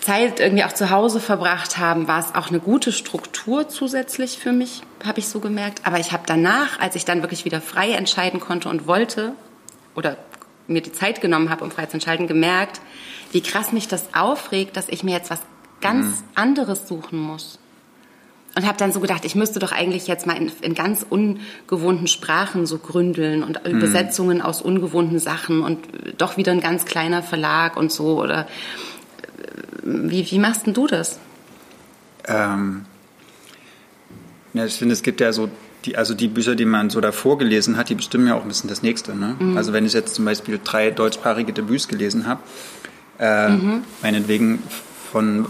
Zeit 0.01 0.41
irgendwie 0.41 0.65
auch 0.65 0.73
zu 0.73 0.91
Hause 0.91 1.21
verbracht 1.21 1.79
haben, 1.79 2.09
war 2.09 2.19
es 2.19 2.35
auch 2.35 2.49
eine 2.49 2.59
gute 2.59 2.91
Struktur 2.91 3.69
zusätzlich 3.69 4.39
für 4.39 4.53
mich, 4.53 4.83
habe 5.05 5.21
ich 5.21 5.29
so 5.29 5.39
gemerkt. 5.41 5.83
Aber 5.85 6.01
ich 6.01 6.13
habe 6.13 6.25
danach, 6.27 6.81
als 6.81 6.97
ich 6.97 7.05
dann 7.05 7.23
wirklich 7.23 7.45
wieder 7.45 7.61
frei 7.61 7.93
entscheiden 7.93 8.41
konnte 8.41 8.69
und 8.69 8.87
wollte 8.87 9.33
oder 9.95 10.17
mir 10.71 10.83
die 10.83 10.93
Zeit 10.93 11.21
genommen 11.21 11.51
habe, 11.51 11.65
um 11.65 11.71
frei 11.71 11.87
zu 11.87 11.95
entscheiden, 11.95 12.27
gemerkt, 12.27 12.81
wie 13.33 13.41
krass 13.43 13.73
mich 13.73 13.89
das 13.89 14.15
aufregt, 14.15 14.77
dass 14.77 14.89
ich 14.89 15.05
mir 15.05 15.13
jetzt 15.13 15.31
was 15.31 15.41
ganz 15.81 16.07
mhm. 16.07 16.25
anderes 16.35 16.89
suchen 16.89 17.19
muss. 17.19 17.59
und 18.57 18.67
habe 18.67 18.77
dann 18.79 18.93
so 18.93 19.01
gedacht, 19.01 19.25
ich 19.25 19.35
müsste 19.35 19.61
doch 19.61 19.73
eigentlich 19.73 20.07
jetzt 20.07 20.27
mal 20.27 20.37
in, 20.37 20.51
in 20.61 20.75
ganz 20.75 21.07
ungewohnten 21.09 22.09
Sprachen 22.09 22.67
so 22.67 22.79
gründeln 22.79 23.43
und 23.43 23.65
mhm. 23.65 23.79
Übersetzungen 23.79 24.43
aus 24.43 24.61
ungewohnten 24.61 25.19
Sachen 25.19 25.63
und 25.63 25.87
doch 26.19 26.37
wieder 26.37 26.53
ein 26.53 26.61
ganz 26.61 26.85
kleiner 26.85 27.23
Verlag 27.23 27.77
und 27.77 27.93
so. 27.93 28.21
Oder 28.21 28.49
wie, 29.83 30.31
wie 30.31 30.39
machst 30.39 30.67
denn 30.67 30.75
du 30.75 30.87
das? 30.87 31.19
Ähm, 32.27 32.85
ja, 34.53 34.67
ich 34.67 34.75
finde, 34.75 34.95
es 34.95 35.03
gibt 35.03 35.21
ja 35.21 35.33
so 35.33 35.49
die, 35.85 35.97
also 35.97 36.15
die 36.15 36.29
Bücher, 36.29 36.55
die 36.55 36.65
man 36.65 36.91
so 36.91 37.01
davor 37.01 37.39
gelesen 37.39 37.77
hat, 37.77 37.89
die 37.89 37.95
bestimmen 37.95 38.27
ja 38.27 38.35
auch 38.35 38.43
ein 38.43 38.49
bisschen 38.49 38.69
das 38.69 38.83
nächste. 38.83 39.17
Ne? 39.17 39.37
Mhm. 39.39 39.57
Also 39.57 39.73
wenn 39.73 39.87
ich 39.87 39.93
jetzt 39.93 40.15
zum 40.15 40.25
Beispiel 40.25 40.61
drei 40.63 40.91
deutschsprachige 40.91 41.53
Debüts 41.53 41.89
gelesen 41.89 42.27
habe, 42.27 42.41
äh, 43.19 43.49
mhm. 43.49 43.83
meinetwegen 44.03 44.63
von 45.11 45.47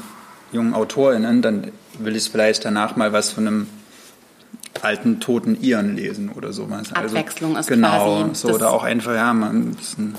jungen 0.53 0.75
AutorInnen, 0.75 1.43
dann 1.43 1.71
will 1.99 2.17
ich 2.17 2.31
vielleicht 2.31 2.65
danach 2.65 2.97
mal 2.97 3.13
was 3.13 3.33
von 3.33 3.47
einem 3.47 3.67
alten 4.83 5.21
toten 5.21 5.61
Iren 5.61 5.97
lesen 5.97 6.31
oder 6.31 6.53
sowas. 6.53 6.93
Also 6.93 7.17
Abwechslung 7.17 7.57
also, 7.57 7.69
ist 7.69 7.75
genau, 7.75 8.25
quasi. 8.25 8.35
so 8.35 8.49
oder 8.49 8.73
auch 8.73 8.85
einfach 8.85 9.15
ja, 9.15 9.33
mal 9.35 9.51
ein 9.51 9.75
bisschen 9.75 10.15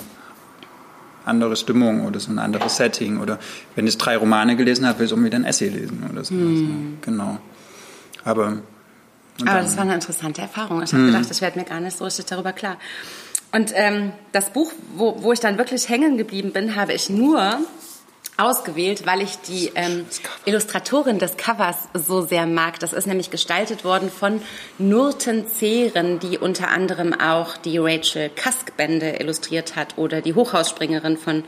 andere 1.25 1.55
Stimmung 1.55 2.05
oder 2.05 2.19
so 2.19 2.31
ein 2.31 2.39
anderes 2.39 2.77
Setting 2.77 3.19
oder 3.19 3.39
wenn 3.75 3.87
ich 3.87 3.97
drei 3.97 4.17
Romane 4.17 4.55
gelesen 4.55 4.87
habe, 4.87 4.99
will 4.99 5.05
ich 5.05 5.13
auch 5.13 5.17
wieder 5.17 5.37
ein 5.37 5.45
Essay 5.45 5.69
lesen 5.69 6.03
oder 6.11 6.23
so. 6.23 6.33
Hm. 6.33 6.97
Genau. 7.01 7.37
Aber 8.23 8.57
aber 9.39 9.61
das 9.61 9.75
war 9.75 9.83
eine 9.83 9.95
interessante 9.95 10.41
Erfahrung. 10.41 10.83
Ich 10.83 10.93
habe 10.93 11.03
hm. 11.03 11.11
gedacht, 11.11 11.31
ich 11.31 11.41
werde 11.41 11.59
mir 11.59 11.65
gar 11.65 11.79
nicht 11.79 11.97
so 11.97 12.05
richtig 12.05 12.25
darüber 12.25 12.53
klar. 12.53 12.77
Und 13.51 13.71
ähm, 13.75 14.13
das 14.31 14.51
Buch, 14.51 14.71
wo, 14.95 15.21
wo 15.23 15.33
ich 15.33 15.39
dann 15.39 15.57
wirklich 15.57 15.89
hängen 15.89 16.17
geblieben 16.17 16.53
bin, 16.53 16.75
habe 16.75 16.93
ich 16.93 17.09
nur 17.09 17.59
ausgewählt, 18.37 19.05
weil 19.05 19.21
ich 19.21 19.37
die 19.39 19.71
ähm, 19.75 20.05
Illustratorin 20.45 21.19
des 21.19 21.37
Covers 21.37 21.89
so 21.93 22.21
sehr 22.21 22.45
mag. 22.45 22.79
Das 22.79 22.93
ist 22.93 23.07
nämlich 23.07 23.29
gestaltet 23.29 23.83
worden 23.83 24.09
von 24.09 24.41
Nurten 24.77 25.47
Zehren, 25.47 26.19
die 26.19 26.37
unter 26.37 26.69
anderem 26.69 27.13
auch 27.13 27.57
die 27.57 27.77
Rachel 27.77 28.29
Kask-Bände 28.29 29.17
illustriert 29.19 29.75
hat 29.75 29.97
oder 29.97 30.21
die 30.21 30.33
Hochhausspringerin 30.33 31.17
von 31.17 31.43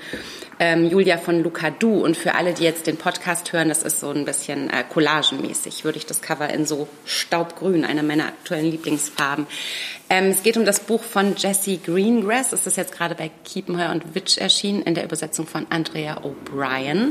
ähm, 0.64 0.90
Julia 0.90 1.18
von 1.18 1.44
Lucadou. 1.44 2.06
Und 2.06 2.16
für 2.16 2.36
alle, 2.36 2.54
die 2.54 2.64
jetzt 2.64 2.88
den 2.88 2.96
Podcast 2.96 3.52
hören, 3.52 3.68
das 3.68 3.84
ist 3.84 4.00
so 4.00 4.12
ein 4.12 4.24
bisschen 4.24 4.70
äh, 4.70 4.86
collagenmäßig, 4.88 5.84
würde 5.84 5.98
ich 5.98 6.06
das 6.06 6.22
Cover 6.22 6.50
in 6.50 6.66
so 6.66 6.88
Staubgrün, 7.06 7.84
einer 7.84 8.02
meiner 8.02 8.28
aktuellen 8.28 8.72
Lieblingsfarben. 8.72 9.46
Ähm, 10.10 10.28
es 10.28 10.42
geht 10.42 10.56
um 10.56 10.64
das 10.64 10.80
Buch 10.80 11.04
von 11.04 11.36
Jessie 11.36 11.82
Greengrass. 11.84 12.54
Es 12.54 12.66
ist 12.66 12.78
jetzt 12.78 12.94
gerade 12.94 13.14
bei 13.14 13.30
Kiepenheuer 13.44 13.92
und 13.92 14.16
Witsch 14.16 14.38
erschienen 14.38 14.84
in 14.84 14.96
der 14.96 15.04
Übersetzung 15.04 15.48
von 15.48 15.68
Andrea 15.70 16.22
O'Brien. 16.22 17.10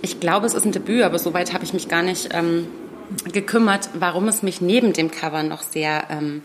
Ich 0.00 0.20
glaube, 0.20 0.46
es 0.46 0.54
ist 0.54 0.64
ein 0.64 0.70
Debüt, 0.70 1.02
aber 1.02 1.18
soweit 1.18 1.52
habe 1.52 1.64
ich 1.64 1.72
mich 1.72 1.88
gar 1.88 2.02
nicht 2.02 2.28
ähm, 2.32 2.68
gekümmert. 3.32 3.88
Warum 3.94 4.28
es 4.28 4.44
mich 4.44 4.60
neben 4.60 4.92
dem 4.92 5.10
Cover 5.10 5.42
noch 5.42 5.62
sehr 5.62 6.04
ähm, 6.10 6.42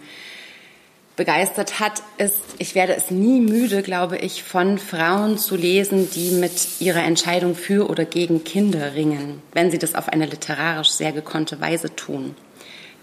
begeistert 1.15 1.79
hat, 1.79 2.01
ist, 2.17 2.39
ich 2.57 2.73
werde 2.73 2.95
es 2.95 3.11
nie 3.11 3.39
müde, 3.39 3.83
glaube 3.83 4.17
ich, 4.17 4.43
von 4.43 4.79
Frauen 4.79 5.37
zu 5.37 5.55
lesen, 5.55 6.09
die 6.09 6.31
mit 6.31 6.81
ihrer 6.81 7.03
Entscheidung 7.03 7.55
für 7.55 7.89
oder 7.89 8.05
gegen 8.05 8.43
Kinder 8.43 8.95
ringen, 8.95 9.41
wenn 9.51 9.69
sie 9.69 9.77
das 9.77 9.95
auf 9.95 10.09
eine 10.09 10.25
literarisch 10.25 10.89
sehr 10.89 11.11
gekonnte 11.11 11.61
Weise 11.61 11.95
tun. 11.95 12.35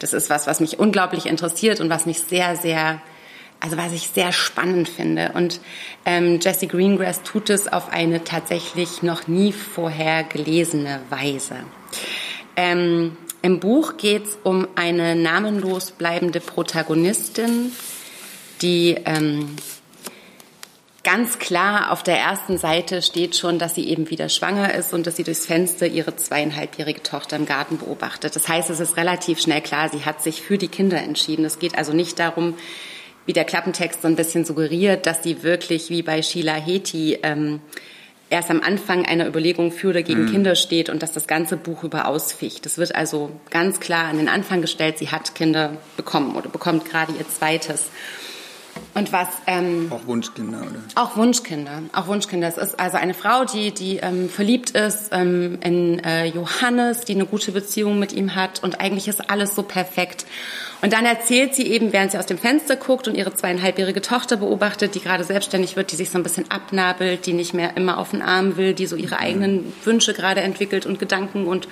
Das 0.00 0.12
ist 0.12 0.30
was, 0.30 0.46
was 0.46 0.60
mich 0.60 0.78
unglaublich 0.78 1.26
interessiert 1.26 1.80
und 1.80 1.90
was 1.90 2.06
mich 2.06 2.20
sehr, 2.20 2.56
sehr, 2.56 3.00
also 3.60 3.76
was 3.76 3.92
ich 3.92 4.08
sehr 4.08 4.32
spannend 4.32 4.88
finde. 4.88 5.32
Und 5.34 5.60
ähm, 6.04 6.40
Jesse 6.40 6.66
Greengrass 6.66 7.22
tut 7.22 7.50
es 7.50 7.68
auf 7.68 7.92
eine 7.92 8.24
tatsächlich 8.24 9.02
noch 9.02 9.28
nie 9.28 9.52
vorher 9.52 10.24
gelesene 10.24 11.00
Weise. 11.10 11.56
Ähm, 12.56 13.16
Im 13.42 13.60
Buch 13.60 13.98
geht 13.98 14.24
es 14.24 14.38
um 14.42 14.66
eine 14.74 15.14
namenlos 15.14 15.92
bleibende 15.92 16.40
Protagonistin, 16.40 17.72
die 18.62 18.96
ähm, 19.04 19.56
ganz 21.02 21.38
klar 21.38 21.92
auf 21.92 22.02
der 22.02 22.18
ersten 22.18 22.58
Seite 22.58 23.02
steht 23.02 23.36
schon, 23.36 23.58
dass 23.58 23.74
sie 23.74 23.88
eben 23.88 24.10
wieder 24.10 24.28
schwanger 24.28 24.74
ist 24.74 24.92
und 24.92 25.06
dass 25.06 25.16
sie 25.16 25.24
durchs 25.24 25.46
Fenster 25.46 25.86
ihre 25.86 26.16
zweieinhalbjährige 26.16 27.02
Tochter 27.02 27.36
im 27.36 27.46
Garten 27.46 27.78
beobachtet. 27.78 28.36
Das 28.36 28.48
heißt, 28.48 28.70
es 28.70 28.80
ist 28.80 28.96
relativ 28.96 29.40
schnell 29.40 29.62
klar, 29.62 29.88
sie 29.88 30.04
hat 30.04 30.22
sich 30.22 30.42
für 30.42 30.58
die 30.58 30.68
Kinder 30.68 30.98
entschieden. 30.98 31.44
Es 31.44 31.58
geht 31.58 31.76
also 31.76 31.92
nicht 31.92 32.18
darum, 32.18 32.54
wie 33.26 33.32
der 33.32 33.44
Klappentext 33.44 34.02
so 34.02 34.08
ein 34.08 34.16
bisschen 34.16 34.44
suggeriert, 34.44 35.06
dass 35.06 35.22
sie 35.22 35.42
wirklich 35.42 35.90
wie 35.90 36.02
bei 36.02 36.22
Sheila 36.22 36.54
Heti 36.54 37.18
ähm, 37.22 37.60
erst 38.28 38.50
am 38.50 38.60
Anfang 38.60 39.04
einer 39.06 39.26
Überlegung 39.26 39.72
für 39.72 39.90
oder 39.90 40.02
gegen 40.02 40.24
mhm. 40.24 40.30
Kinder 40.30 40.54
steht 40.54 40.88
und 40.88 41.02
dass 41.02 41.12
das 41.12 41.26
ganze 41.26 41.56
Buch 41.56 41.82
über 41.82 42.06
ausficht. 42.06 42.64
Es 42.66 42.78
wird 42.78 42.94
also 42.94 43.30
ganz 43.50 43.80
klar 43.80 44.04
an 44.04 44.18
den 44.18 44.28
Anfang 44.28 44.60
gestellt, 44.60 44.98
sie 44.98 45.10
hat 45.10 45.34
Kinder 45.34 45.76
bekommen 45.96 46.36
oder 46.36 46.48
bekommt 46.48 46.84
gerade 46.84 47.12
ihr 47.18 47.28
zweites. 47.28 47.86
Und 48.94 49.12
was 49.12 49.28
ähm, 49.46 49.90
auch 49.90 50.06
Wunschkinder 50.06 50.58
oder 50.58 50.80
auch 50.94 51.16
Wunschkinder, 51.16 51.82
auch 51.92 52.06
Wunschkinder. 52.06 52.48
Es 52.48 52.58
ist 52.58 52.78
also 52.78 52.96
eine 52.96 53.14
Frau, 53.14 53.44
die 53.44 53.72
die 53.72 53.98
ähm, 53.98 54.28
verliebt 54.28 54.70
ist 54.70 55.10
ähm, 55.12 55.58
in 55.62 55.98
äh, 56.00 56.26
Johannes, 56.26 57.02
die 57.02 57.14
eine 57.14 57.26
gute 57.26 57.52
Beziehung 57.52 57.98
mit 57.98 58.12
ihm 58.12 58.34
hat 58.34 58.62
und 58.62 58.80
eigentlich 58.80 59.08
ist 59.08 59.30
alles 59.30 59.54
so 59.54 59.62
perfekt. 59.62 60.26
Und 60.82 60.92
dann 60.92 61.04
erzählt 61.04 61.54
sie 61.54 61.66
eben, 61.66 61.92
während 61.92 62.12
sie 62.12 62.18
aus 62.18 62.26
dem 62.26 62.38
Fenster 62.38 62.76
guckt 62.76 63.06
und 63.06 63.14
ihre 63.14 63.34
zweieinhalbjährige 63.34 64.00
Tochter 64.00 64.38
beobachtet, 64.38 64.94
die 64.94 65.00
gerade 65.00 65.24
selbstständig 65.24 65.76
wird, 65.76 65.92
die 65.92 65.96
sich 65.96 66.10
so 66.10 66.18
ein 66.18 66.22
bisschen 66.22 66.50
abnabelt, 66.50 67.26
die 67.26 67.34
nicht 67.34 67.52
mehr 67.52 67.76
immer 67.76 67.98
auf 67.98 68.10
den 68.10 68.22
Arm 68.22 68.56
will, 68.56 68.74
die 68.74 68.86
so 68.86 68.96
ihre 68.96 69.16
mhm. 69.16 69.20
eigenen 69.20 69.72
Wünsche 69.84 70.14
gerade 70.14 70.40
entwickelt 70.40 70.86
und 70.86 70.98
Gedanken 70.98 71.46
und 71.46 71.68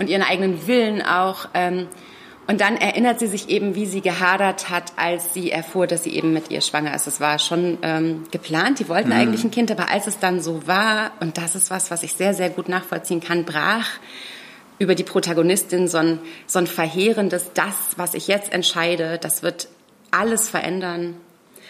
und 0.00 0.08
ihren 0.08 0.22
eigenen 0.22 0.66
Willen 0.66 1.02
auch. 1.02 1.48
Ähm, 1.54 1.86
und 2.50 2.60
dann 2.60 2.76
erinnert 2.76 3.20
sie 3.20 3.28
sich 3.28 3.48
eben, 3.48 3.76
wie 3.76 3.86
sie 3.86 4.00
gehadert 4.00 4.70
hat, 4.70 4.94
als 4.96 5.32
sie 5.32 5.52
erfuhr, 5.52 5.86
dass 5.86 6.02
sie 6.02 6.16
eben 6.16 6.32
mit 6.32 6.50
ihr 6.50 6.62
schwanger 6.62 6.92
ist. 6.96 7.06
Es 7.06 7.20
war 7.20 7.38
schon 7.38 7.78
ähm, 7.82 8.24
geplant, 8.32 8.80
die 8.80 8.88
wollten 8.88 9.10
mhm. 9.10 9.14
eigentlich 9.14 9.44
ein 9.44 9.52
Kind, 9.52 9.70
aber 9.70 9.88
als 9.88 10.08
es 10.08 10.18
dann 10.18 10.40
so 10.40 10.66
war, 10.66 11.12
und 11.20 11.38
das 11.38 11.54
ist 11.54 11.70
was, 11.70 11.92
was 11.92 12.02
ich 12.02 12.14
sehr, 12.14 12.34
sehr 12.34 12.50
gut 12.50 12.68
nachvollziehen 12.68 13.20
kann, 13.20 13.44
brach 13.44 13.86
über 14.80 14.96
die 14.96 15.04
Protagonistin 15.04 15.86
so 15.86 15.98
ein, 15.98 16.18
so 16.48 16.58
ein 16.58 16.66
verheerendes, 16.66 17.52
das, 17.54 17.76
was 17.96 18.14
ich 18.14 18.26
jetzt 18.26 18.52
entscheide, 18.52 19.18
das 19.18 19.44
wird 19.44 19.68
alles 20.10 20.48
verändern. 20.48 21.14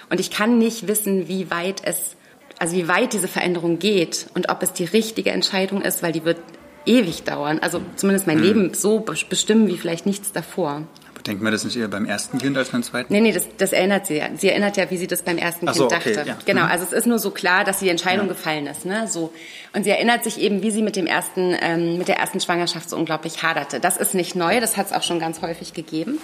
Und 0.08 0.18
ich 0.18 0.30
kann 0.30 0.56
nicht 0.56 0.88
wissen, 0.88 1.28
wie 1.28 1.50
weit 1.50 1.82
es, 1.84 2.16
also 2.58 2.74
wie 2.74 2.88
weit 2.88 3.12
diese 3.12 3.28
Veränderung 3.28 3.80
geht 3.80 4.28
und 4.32 4.48
ob 4.48 4.62
es 4.62 4.72
die 4.72 4.86
richtige 4.86 5.32
Entscheidung 5.32 5.82
ist, 5.82 6.02
weil 6.02 6.12
die 6.12 6.24
wird 6.24 6.38
ewig 6.86 7.24
dauern. 7.24 7.58
Also 7.60 7.80
zumindest 7.96 8.26
mein 8.26 8.38
mhm. 8.38 8.44
Leben 8.44 8.74
so 8.74 9.00
bestimmen 9.00 9.66
wie 9.68 9.76
vielleicht 9.76 10.06
nichts 10.06 10.32
davor. 10.32 10.82
Aber 11.12 11.22
denkt 11.22 11.42
man 11.42 11.52
das 11.52 11.64
nicht 11.64 11.76
eher 11.76 11.88
beim 11.88 12.06
ersten 12.06 12.38
Kind 12.38 12.56
als 12.56 12.70
beim 12.70 12.82
zweiten? 12.82 13.12
Nee, 13.12 13.20
nee, 13.20 13.32
das, 13.32 13.46
das 13.58 13.72
erinnert 13.72 14.06
sie 14.06 14.16
ja. 14.16 14.28
Sie 14.36 14.48
erinnert 14.48 14.76
ja, 14.76 14.90
wie 14.90 14.96
sie 14.96 15.06
das 15.06 15.22
beim 15.22 15.38
ersten 15.38 15.68
Ach 15.68 15.72
Kind 15.72 15.82
so, 15.82 15.88
dachte. 15.88 16.10
Okay, 16.10 16.28
ja. 16.28 16.38
Genau, 16.46 16.62
mhm. 16.62 16.70
also 16.70 16.84
es 16.84 16.92
ist 16.92 17.06
nur 17.06 17.18
so 17.18 17.30
klar, 17.30 17.64
dass 17.64 17.80
die 17.80 17.88
Entscheidung 17.88 18.26
ja. 18.26 18.32
gefallen 18.32 18.66
ist. 18.66 18.86
Ne? 18.86 19.06
So. 19.06 19.32
Und 19.74 19.84
sie 19.84 19.90
erinnert 19.90 20.24
sich 20.24 20.40
eben, 20.40 20.62
wie 20.62 20.70
sie 20.70 20.82
mit, 20.82 20.96
dem 20.96 21.06
ersten, 21.06 21.54
ähm, 21.60 21.98
mit 21.98 22.08
der 22.08 22.16
ersten 22.16 22.40
Schwangerschaft 22.40 22.88
so 22.88 22.96
unglaublich 22.96 23.42
haderte. 23.42 23.80
Das 23.80 23.96
ist 23.96 24.14
nicht 24.14 24.34
neu, 24.34 24.60
das 24.60 24.76
hat 24.76 24.86
es 24.86 24.92
auch 24.92 25.02
schon 25.02 25.18
ganz 25.18 25.42
häufig 25.42 25.74
gegeben. 25.74 26.18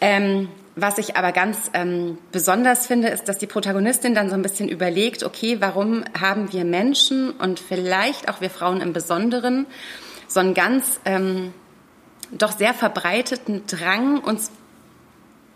Ähm, 0.00 0.48
was 0.76 0.98
ich 0.98 1.16
aber 1.16 1.32
ganz 1.32 1.70
ähm, 1.72 2.18
besonders 2.32 2.86
finde, 2.86 3.08
ist, 3.08 3.24
dass 3.28 3.38
die 3.38 3.46
Protagonistin 3.46 4.14
dann 4.14 4.28
so 4.28 4.34
ein 4.34 4.42
bisschen 4.42 4.68
überlegt, 4.68 5.24
okay, 5.24 5.56
warum 5.60 6.04
haben 6.18 6.52
wir 6.52 6.66
Menschen 6.66 7.30
und 7.30 7.58
vielleicht 7.58 8.28
auch 8.28 8.42
wir 8.42 8.50
Frauen 8.50 8.82
im 8.82 8.92
Besonderen 8.92 9.66
so 10.28 10.40
einen 10.40 10.52
ganz 10.52 11.00
ähm, 11.06 11.54
doch 12.30 12.52
sehr 12.52 12.74
verbreiteten 12.74 13.62
Drang, 13.66 14.18
uns 14.18 14.50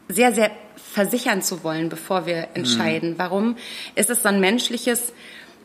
sehr, 0.08 0.32
sehr 0.32 0.50
versichern 0.76 1.42
zu 1.42 1.62
wollen, 1.64 1.90
bevor 1.90 2.24
wir 2.24 2.48
entscheiden. 2.54 3.10
Mhm. 3.10 3.18
Warum 3.18 3.56
ist 3.96 4.08
es 4.08 4.22
so 4.22 4.28
ein 4.28 4.40
menschliches 4.40 5.12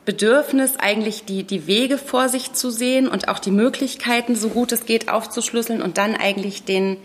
Bedürfnis, 0.03 0.75
eigentlich 0.77 1.23
die, 1.25 1.43
die 1.43 1.65
Wege 1.65 1.97
vor 1.97 2.27
sich 2.27 2.53
zu 2.53 2.69
sehen 2.69 3.07
und 3.07 3.29
auch 3.29 3.39
die 3.39 3.51
Möglichkeiten, 3.51 4.35
so 4.35 4.49
gut 4.49 4.71
es 4.71 4.85
geht, 4.85 5.09
aufzuschlüsseln 5.09 5.81
und 5.81 5.97
dann 5.97 6.15
eigentlich 6.15 6.63
den, 6.63 6.97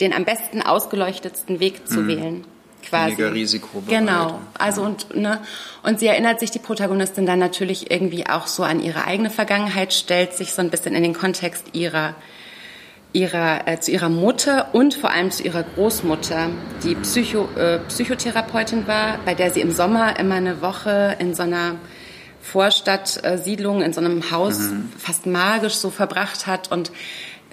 den 0.00 0.12
am 0.12 0.24
besten 0.24 0.62
ausgeleuchtetsten 0.62 1.60
Weg 1.60 1.88
zu 1.88 2.00
mhm. 2.00 2.08
wählen. 2.08 2.44
Quasi. 2.82 3.12
Weniger 3.12 3.32
Risiko. 3.32 3.82
Genau. 3.88 4.40
Also 4.58 4.82
und 4.82 5.16
ne 5.16 5.40
und 5.82 5.98
sie 5.98 6.06
erinnert 6.06 6.38
sich 6.38 6.50
die 6.50 6.58
Protagonistin 6.58 7.26
dann 7.26 7.38
natürlich 7.38 7.90
irgendwie 7.90 8.26
auch 8.26 8.46
so 8.46 8.62
an 8.62 8.80
ihre 8.80 9.04
eigene 9.04 9.30
Vergangenheit, 9.30 9.92
stellt 9.92 10.34
sich 10.34 10.52
so 10.52 10.62
ein 10.62 10.70
bisschen 10.70 10.94
in 10.94 11.02
den 11.02 11.14
Kontext 11.14 11.66
ihrer 11.72 12.14
ihrer 13.12 13.66
äh, 13.66 13.80
zu 13.80 13.90
ihrer 13.90 14.08
Mutter 14.08 14.68
und 14.72 14.94
vor 14.94 15.10
allem 15.10 15.30
zu 15.30 15.42
ihrer 15.42 15.64
Großmutter, 15.64 16.50
die 16.84 16.94
Psycho, 16.96 17.48
äh, 17.56 17.78
Psychotherapeutin 17.88 18.86
war, 18.86 19.18
bei 19.24 19.34
der 19.34 19.50
sie 19.50 19.62
im 19.62 19.72
Sommer 19.72 20.18
immer 20.20 20.36
eine 20.36 20.60
Woche 20.60 21.16
in 21.18 21.34
so 21.34 21.42
einer 21.42 21.76
Vorstadtsiedlung 22.42 23.82
in 23.82 23.92
so 23.92 24.00
einem 24.00 24.30
Haus 24.30 24.58
mhm. 24.58 24.92
fast 24.96 25.26
magisch 25.26 25.74
so 25.74 25.90
verbracht 25.90 26.46
hat 26.46 26.70
und 26.70 26.92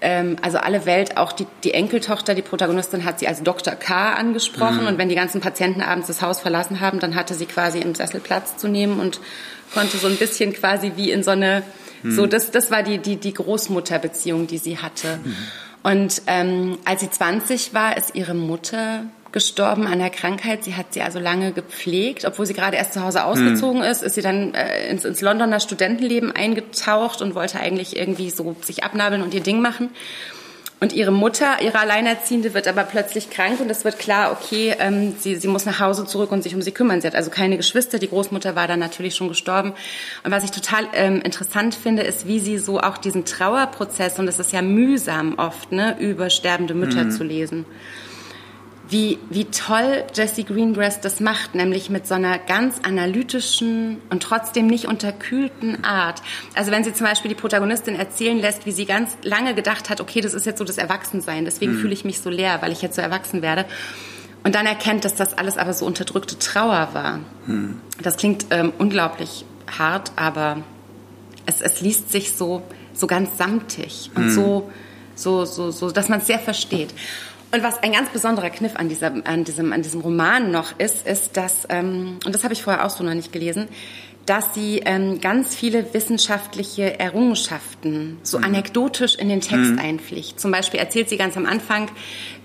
ähm, 0.03 0.35
also 0.41 0.57
alle 0.57 0.85
Welt, 0.85 1.17
auch 1.17 1.31
die, 1.31 1.47
die 1.63 1.73
Enkeltochter, 1.73 2.35
die 2.35 2.41
Protagonistin, 2.41 3.05
hat 3.05 3.19
sie 3.19 3.27
als 3.27 3.41
Dr. 3.41 3.73
K. 3.73 4.13
angesprochen. 4.13 4.81
Mhm. 4.81 4.87
Und 4.87 4.97
wenn 4.97 5.09
die 5.09 5.15
ganzen 5.15 5.41
Patienten 5.41 5.81
abends 5.81 6.07
das 6.07 6.21
Haus 6.21 6.41
verlassen 6.41 6.81
haben, 6.81 6.99
dann 6.99 7.15
hatte 7.15 7.33
sie 7.33 7.45
quasi 7.45 7.79
im 7.79 7.95
Sessel 7.95 8.19
Platz 8.19 8.57
zu 8.57 8.67
nehmen 8.67 8.99
und 8.99 9.19
konnte 9.73 9.97
so 9.97 10.07
ein 10.07 10.17
bisschen 10.17 10.53
quasi 10.53 10.91
wie 10.97 11.11
in 11.11 11.23
so 11.23 11.31
eine, 11.31 11.63
mhm. 12.03 12.11
so 12.11 12.27
das, 12.27 12.51
das 12.51 12.69
war 12.69 12.83
die, 12.83 12.97
die, 12.97 13.15
die 13.15 13.33
Großmutterbeziehung, 13.33 14.45
die 14.45 14.57
sie 14.57 14.77
hatte. 14.77 15.19
Mhm. 15.23 15.35
Und 15.83 16.21
ähm, 16.27 16.77
als 16.85 17.01
sie 17.01 17.09
20 17.09 17.73
war, 17.73 17.97
ist 17.97 18.13
ihre 18.13 18.33
Mutter 18.33 19.05
gestorben 19.33 19.87
an 19.87 19.99
der 19.99 20.11
Krankheit. 20.11 20.63
Sie 20.63 20.75
hat 20.75 20.93
sie 20.93 21.01
also 21.01 21.19
lange 21.19 21.51
gepflegt, 21.51 22.23
obwohl 22.23 22.45
sie 22.45 22.53
gerade 22.53 22.77
erst 22.77 22.93
zu 22.93 23.03
Hause 23.03 23.25
ausgezogen 23.25 23.79
mhm. 23.79 23.87
ist, 23.87 24.03
ist 24.03 24.15
sie 24.15 24.21
dann 24.21 24.53
äh, 24.53 24.87
ins, 24.89 25.03
ins 25.03 25.19
Londoner 25.19 25.59
Studentenleben 25.59 26.31
eingetaucht 26.31 27.21
und 27.21 27.35
wollte 27.35 27.59
eigentlich 27.59 27.97
irgendwie 27.97 28.29
so 28.29 28.55
sich 28.61 28.83
abnabeln 28.83 29.21
und 29.21 29.33
ihr 29.33 29.41
Ding 29.41 29.59
machen. 29.59 29.89
Und 30.79 30.91
ihre 30.91 31.13
Mutter, 31.13 31.61
ihre 31.61 31.79
Alleinerziehende, 31.79 32.53
wird 32.53 32.67
aber 32.67 32.83
plötzlich 32.83 33.29
krank 33.29 33.61
und 33.61 33.71
es 33.71 33.85
wird 33.85 33.99
klar, 33.99 34.33
okay, 34.33 34.75
ähm, 34.79 35.15
sie, 35.17 35.37
sie 35.37 35.47
muss 35.47 35.65
nach 35.65 35.79
Hause 35.79 36.05
zurück 36.05 36.29
und 36.33 36.43
sich 36.43 36.55
um 36.55 36.61
sie 36.61 36.73
kümmern. 36.73 36.99
Sie 36.99 37.07
hat 37.07 37.15
also 37.15 37.29
keine 37.29 37.55
Geschwister. 37.55 37.99
Die 37.99 38.09
Großmutter 38.09 38.57
war 38.57 38.67
dann 38.67 38.79
natürlich 38.79 39.15
schon 39.15 39.29
gestorben. 39.29 39.73
Und 40.25 40.31
was 40.31 40.43
ich 40.43 40.51
total 40.51 40.85
ähm, 40.93 41.21
interessant 41.21 41.73
finde, 41.73 42.03
ist, 42.03 42.27
wie 42.27 42.39
sie 42.39 42.57
so 42.57 42.81
auch 42.81 42.97
diesen 42.97 43.23
Trauerprozess, 43.23 44.19
und 44.19 44.27
es 44.27 44.39
ist 44.39 44.51
ja 44.51 44.61
mühsam 44.61 45.35
oft, 45.37 45.71
ne, 45.71 45.95
über 45.99 46.29
sterbende 46.29 46.73
Mütter 46.73 47.05
mhm. 47.05 47.11
zu 47.11 47.23
lesen 47.23 47.65
wie, 48.89 49.17
wie 49.29 49.45
toll 49.45 50.03
Jesse 50.13 50.43
Greengrass 50.43 50.99
das 50.99 51.19
macht, 51.19 51.55
nämlich 51.55 51.89
mit 51.89 52.05
so 52.05 52.15
einer 52.15 52.37
ganz 52.37 52.79
analytischen 52.83 54.01
und 54.09 54.21
trotzdem 54.21 54.67
nicht 54.67 54.85
unterkühlten 54.87 55.83
Art. 55.83 56.21
Also 56.53 56.71
wenn 56.71 56.83
sie 56.83 56.93
zum 56.93 57.07
Beispiel 57.07 57.29
die 57.29 57.35
Protagonistin 57.35 57.95
erzählen 57.95 58.37
lässt, 58.39 58.65
wie 58.65 58.71
sie 58.71 58.85
ganz 58.85 59.17
lange 59.23 59.55
gedacht 59.55 59.89
hat, 59.89 60.01
okay, 60.01 60.21
das 60.21 60.33
ist 60.33 60.45
jetzt 60.45 60.57
so 60.57 60.65
das 60.65 60.77
Erwachsensein, 60.77 61.45
deswegen 61.45 61.73
mhm. 61.73 61.79
fühle 61.79 61.93
ich 61.93 62.03
mich 62.03 62.19
so 62.19 62.29
leer, 62.29 62.61
weil 62.61 62.71
ich 62.71 62.81
jetzt 62.81 62.95
so 62.95 63.01
erwachsen 63.01 63.41
werde. 63.41 63.65
Und 64.43 64.55
dann 64.55 64.65
erkennt, 64.65 65.05
dass 65.05 65.15
das 65.15 65.37
alles 65.37 65.57
aber 65.57 65.73
so 65.73 65.85
unterdrückte 65.85 66.37
Trauer 66.37 66.89
war. 66.91 67.19
Mhm. 67.47 67.79
Das 68.01 68.17
klingt 68.17 68.47
ähm, 68.49 68.73
unglaublich 68.77 69.45
hart, 69.77 70.11
aber 70.17 70.57
es, 71.45 71.61
es 71.61 71.79
liest 71.79 72.11
sich 72.11 72.33
so, 72.33 72.63
so 72.93 73.07
ganz 73.07 73.37
samtig 73.37 74.11
und 74.15 74.25
mhm. 74.25 74.31
so, 74.31 74.71
so, 75.15 75.45
so, 75.45 75.71
so, 75.71 75.91
dass 75.91 76.09
man 76.09 76.19
es 76.19 76.27
sehr 76.27 76.39
versteht. 76.39 76.93
Und 77.53 77.61
was 77.61 77.83
ein 77.83 77.91
ganz 77.91 78.09
besonderer 78.09 78.49
Kniff 78.49 78.75
an, 78.75 78.89
dieser, 78.89 79.13
an, 79.25 79.43
diesem, 79.43 79.73
an 79.73 79.83
diesem 79.83 80.01
Roman 80.01 80.49
noch 80.49 80.79
ist, 80.79 81.05
ist, 81.05 81.37
dass, 81.37 81.67
ähm, 81.69 82.17
und 82.25 82.33
das 82.33 82.43
habe 82.43 82.53
ich 82.53 82.63
vorher 82.63 82.83
auch 82.83 82.89
so 82.89 83.03
noch 83.03 83.13
nicht 83.13 83.31
gelesen, 83.31 83.67
dass 84.25 84.55
sie 84.55 84.81
ähm, 84.85 85.21
ganz 85.21 85.53
viele 85.53 85.93
wissenschaftliche 85.93 86.99
Errungenschaften 86.99 88.17
so 88.23 88.39
mhm. 88.39 88.45
anekdotisch 88.45 89.15
in 89.15 89.29
den 89.29 89.41
Text 89.41 89.73
mhm. 89.73 89.79
einpflicht. 89.79 90.39
Zum 90.39 90.49
Beispiel 90.49 90.79
erzählt 90.79 91.09
sie 91.09 91.17
ganz 91.17 91.37
am 91.37 91.45
Anfang, 91.45 91.91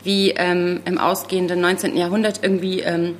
wie 0.04 0.32
ähm, 0.32 0.80
im 0.84 0.98
ausgehenden 0.98 1.62
19. 1.62 1.96
Jahrhundert 1.96 2.40
irgendwie 2.42 2.80
ähm, 2.80 3.14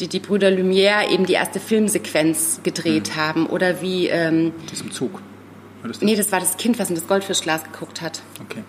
die, 0.00 0.08
die 0.08 0.20
Brüder 0.20 0.50
Lumière 0.50 1.08
eben 1.10 1.24
die 1.24 1.34
erste 1.34 1.58
Filmsequenz 1.58 2.60
gedreht 2.62 3.12
mhm. 3.14 3.16
haben 3.16 3.46
oder 3.46 3.80
wie... 3.80 4.08
Ähm, 4.08 4.52
das 4.68 4.82
im 4.82 4.90
Zug. 4.90 5.22
Das 5.82 6.02
nee, 6.02 6.16
das 6.16 6.30
war 6.32 6.40
das 6.40 6.58
Kind, 6.58 6.78
was 6.78 6.90
in 6.90 6.96
das 6.96 7.06
Goldfischglas 7.06 7.64
geguckt 7.64 8.02
hat. 8.02 8.20
Okay 8.42 8.62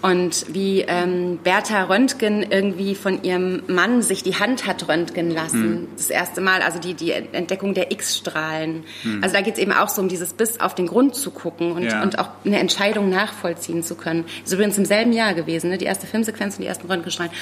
und 0.00 0.46
wie 0.48 0.82
ähm, 0.82 1.38
Bertha 1.42 1.84
Röntgen 1.84 2.42
irgendwie 2.42 2.94
von 2.94 3.22
ihrem 3.24 3.62
Mann 3.66 4.00
sich 4.02 4.22
die 4.22 4.36
Hand 4.36 4.66
hat 4.66 4.88
röntgen 4.88 5.30
lassen. 5.30 5.70
Mhm. 5.70 5.88
Das 5.96 6.10
erste 6.10 6.40
Mal, 6.40 6.62
also 6.62 6.78
die, 6.78 6.94
die 6.94 7.10
Entdeckung 7.10 7.74
der 7.74 7.90
X-Strahlen. 7.90 8.84
Mhm. 9.02 9.22
Also 9.22 9.34
da 9.34 9.40
geht 9.40 9.54
es 9.54 9.60
eben 9.60 9.72
auch 9.72 9.88
so 9.88 10.00
um 10.00 10.08
dieses 10.08 10.34
Biss 10.34 10.60
auf 10.60 10.74
den 10.74 10.86
Grund 10.86 11.16
zu 11.16 11.32
gucken 11.32 11.72
und, 11.72 11.82
ja. 11.82 12.02
und 12.02 12.18
auch 12.18 12.30
eine 12.44 12.60
Entscheidung 12.60 13.10
nachvollziehen 13.10 13.82
zu 13.82 13.96
können. 13.96 14.24
Das 14.42 14.48
ist 14.48 14.52
übrigens 14.52 14.78
im 14.78 14.84
selben 14.84 15.12
Jahr 15.12 15.34
gewesen, 15.34 15.70
ne? 15.70 15.78
die 15.78 15.86
erste 15.86 16.06
Filmsequenz 16.06 16.56
und 16.56 16.62
die 16.62 16.68
ersten 16.68 16.86
Röntgenstrahlen. 16.86 17.32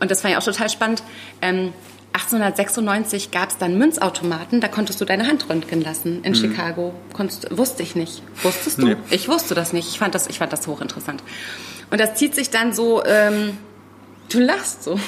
Und 0.00 0.10
das 0.10 0.22
fand 0.22 0.32
ich 0.32 0.38
auch 0.38 0.44
total 0.44 0.70
spannend. 0.70 1.02
Ähm, 1.42 1.72
1896 2.14 3.30
gab 3.30 3.50
es 3.50 3.58
dann 3.58 3.76
Münzautomaten, 3.76 4.60
da 4.60 4.68
konntest 4.68 5.00
du 5.00 5.04
deine 5.04 5.26
Hand 5.26 5.48
röntgen 5.48 5.82
lassen 5.82 6.24
in 6.24 6.32
mhm. 6.32 6.36
Chicago. 6.36 6.94
Konntest, 7.12 7.56
wusste 7.56 7.82
ich 7.82 7.94
nicht. 7.94 8.22
Wusstest 8.42 8.78
du? 8.78 8.86
Nee. 8.86 8.96
Ich 9.10 9.28
wusste 9.28 9.54
das 9.54 9.72
nicht. 9.72 9.88
Ich 9.88 9.98
fand 9.98 10.14
das, 10.14 10.26
ich 10.26 10.38
fand 10.38 10.52
das 10.52 10.66
hochinteressant. 10.66 11.22
Und 11.90 12.00
das 12.00 12.14
zieht 12.14 12.34
sich 12.34 12.50
dann 12.50 12.72
so, 12.72 13.04
ähm, 13.04 13.56
du 14.28 14.40
lachst 14.40 14.84
so. 14.84 14.98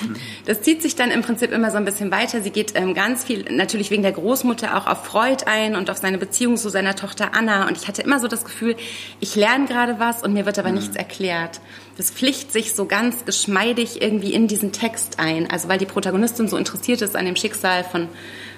Das 0.47 0.63
zieht 0.63 0.83
sich 0.83 0.97
dann 0.97 1.11
im 1.11 1.23
Prinzip 1.23 1.53
immer 1.53 1.71
so 1.71 1.77
ein 1.77 1.85
bisschen 1.85 2.11
weiter. 2.11 2.41
Sie 2.41 2.51
geht 2.51 2.73
ähm, 2.75 2.95
ganz 2.95 3.25
viel, 3.25 3.45
natürlich 3.51 3.91
wegen 3.91 4.03
der 4.03 4.13
Großmutter, 4.13 4.77
auch 4.77 4.87
auf 4.87 5.05
Freud 5.05 5.45
ein 5.47 5.77
und 5.77 5.91
auf 5.91 5.99
seine 5.99 6.19
Beziehung 6.19 6.57
zu 6.57 6.69
seiner 6.69 6.97
Tochter 6.97 7.35
Anna. 7.35 7.69
Und 7.69 7.77
ich 7.77 7.87
hatte 7.87 8.03
immer 8.03 8.19
so 8.19 8.29
das 8.29 8.45
Gefühl, 8.45 8.77
ich 9.21 9.37
lerne 9.37 9.67
gerade 9.67 9.99
was 9.99 10.23
und 10.23 10.33
mir 10.33 10.47
wird 10.47 10.59
aber 10.59 10.71
mhm. 10.71 10.77
nichts 10.77 10.97
erklärt. 10.97 11.61
Das 11.97 12.11
pflicht 12.11 12.53
sich 12.53 12.75
so 12.75 12.87
ganz 12.87 13.25
geschmeidig 13.25 14.03
irgendwie 14.03 14.33
in 14.33 14.49
diesen 14.49 14.73
Text 14.73 15.19
ein. 15.19 15.51
Also 15.51 15.69
weil 15.69 15.79
die 15.79 15.87
Protagonistin 15.87 16.49
so 16.49 16.57
interessiert 16.57 17.03
ist 17.03 17.17
an 17.17 17.27
dem 17.27 17.37
Schicksal 17.37 17.85
von, 17.85 18.09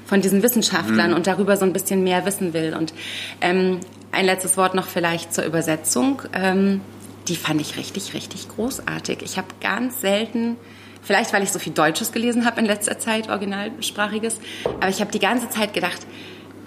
von 0.06 0.20
diesen 0.20 0.42
Wissenschaftlern 0.42 1.10
mhm. 1.10 1.16
und 1.16 1.26
darüber 1.26 1.56
so 1.56 1.64
ein 1.64 1.72
bisschen 1.72 2.04
mehr 2.04 2.24
wissen 2.24 2.54
will. 2.54 2.74
Und 2.78 2.94
ähm, 3.40 3.80
ein 4.12 4.26
letztes 4.26 4.56
Wort 4.56 4.74
noch 4.74 4.86
vielleicht 4.86 5.34
zur 5.34 5.44
Übersetzung. 5.44 6.22
Ähm, 6.32 6.80
die 7.28 7.36
fand 7.36 7.60
ich 7.60 7.76
richtig, 7.76 8.14
richtig 8.14 8.48
großartig. 8.48 9.18
Ich 9.22 9.38
habe 9.38 9.48
ganz 9.60 10.00
selten, 10.00 10.56
vielleicht 11.02 11.32
weil 11.32 11.42
ich 11.42 11.52
so 11.52 11.58
viel 11.58 11.72
Deutsches 11.72 12.12
gelesen 12.12 12.44
habe 12.44 12.60
in 12.60 12.66
letzter 12.66 12.98
Zeit, 12.98 13.28
originalsprachiges, 13.28 14.38
aber 14.64 14.88
ich 14.88 15.00
habe 15.00 15.10
die 15.12 15.18
ganze 15.18 15.48
Zeit 15.50 15.74
gedacht, 15.74 16.06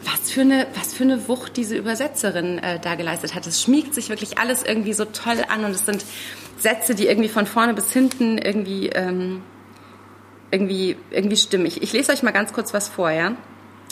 was 0.04 0.32
für 0.32 0.42
eine, 0.42 0.68
was 0.76 0.94
für 0.94 1.04
eine 1.04 1.28
Wucht 1.28 1.58
diese 1.58 1.76
Übersetzerin 1.76 2.60
äh, 2.60 2.80
da 2.80 2.96
geleistet 2.96 3.34
hat. 3.34 3.48
Es 3.48 3.64
schmiegt 3.64 3.94
sich 3.94 4.10
wirklich 4.10 4.38
alles 4.38 4.64
irgendwie 4.64 4.94
so 4.94 5.06
toll 5.06 5.44
an 5.48 5.66
und 5.66 5.72
es 5.72 5.86
sind 5.86 6.06
Sätze, 6.58 6.96
die 6.96 7.08
irgendwie 7.08 7.30
von 7.30 7.48
vorne 7.48 7.74
bis 7.74 7.92
hinten 7.92 8.38
irgendwie, 8.38 8.90
ähm, 8.90 9.42
irgendwie, 10.52 10.96
irgendwie 11.12 11.38
stimmen. 11.38 11.66
Ich, 11.66 11.82
ich 11.82 11.92
lese 11.92 12.12
euch 12.12 12.24
mal 12.24 12.32
ganz 12.32 12.54
kurz 12.54 12.74
was 12.74 12.88
vor, 12.88 13.10
ja? 13.10 13.36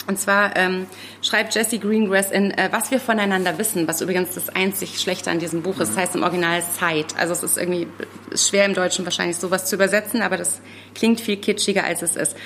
Und 0.06 0.18
zwar 0.18 0.56
ähm, 0.56 0.86
schreibt 1.22 1.54
Jesse 1.54 1.78
Greengrass 1.78 2.30
in 2.30 2.50
äh, 2.50 2.68
Was 2.70 2.90
wir 2.90 3.00
voneinander 3.00 3.58
wissen, 3.58 3.88
was 3.88 4.00
übrigens 4.00 4.34
das 4.34 4.48
einzig 4.50 5.00
Schlechte 5.00 5.30
an 5.30 5.38
diesem 5.38 5.62
Buch 5.62 5.80
ist. 5.80 5.90
Das 5.90 5.96
heißt 5.96 6.14
im 6.16 6.22
Original 6.22 6.62
Zeit. 6.62 7.16
Also 7.18 7.32
es 7.32 7.42
ist 7.42 7.56
irgendwie 7.56 7.86
ist 8.30 8.48
schwer 8.48 8.66
im 8.66 8.74
Deutschen 8.74 9.04
wahrscheinlich 9.04 9.36
sowas 9.36 9.66
zu 9.66 9.76
übersetzen, 9.76 10.22
aber 10.22 10.36
das 10.36 10.60
klingt 10.94 11.20
viel 11.20 11.36
kitschiger, 11.36 11.84
als 11.84 12.02
es 12.02 12.16
ist. 12.16 12.36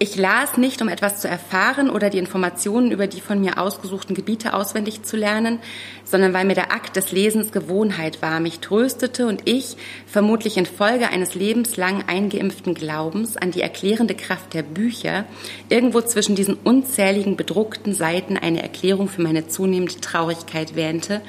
Ich 0.00 0.16
las 0.16 0.56
nicht, 0.56 0.82
um 0.82 0.88
etwas 0.88 1.20
zu 1.20 1.28
erfahren 1.28 1.88
oder 1.88 2.10
die 2.10 2.18
Informationen 2.18 2.90
über 2.90 3.06
die 3.06 3.20
von 3.20 3.40
mir 3.40 3.58
ausgesuchten 3.58 4.16
Gebiete 4.16 4.52
auswendig 4.52 5.04
zu 5.04 5.16
lernen, 5.16 5.60
sondern 6.04 6.32
weil 6.32 6.44
mir 6.44 6.54
der 6.54 6.72
Akt 6.72 6.96
des 6.96 7.12
Lesens 7.12 7.52
Gewohnheit 7.52 8.22
war, 8.22 8.40
mich 8.40 8.60
tröstete 8.60 9.26
und 9.26 9.42
ich, 9.46 9.76
vermutlich 10.06 10.56
infolge 10.56 11.08
eines 11.08 11.34
lebenslang 11.34 12.04
eingeimpften 12.06 12.74
Glaubens 12.74 13.36
an 13.36 13.50
die 13.50 13.62
erklärende 13.62 14.14
Kraft 14.14 14.54
der 14.54 14.62
Bücher, 14.62 15.24
irgendwo 15.68 16.00
zwischen 16.00 16.36
diesen 16.36 16.54
unzähligen 16.54 17.36
bedruckten 17.36 17.94
Seiten 17.94 18.36
eine 18.36 18.62
Erklärung 18.62 19.08
für 19.08 19.22
meine 19.22 19.48
zunehmende 19.48 20.00
Traurigkeit 20.00 20.76
wähnte 20.76 21.22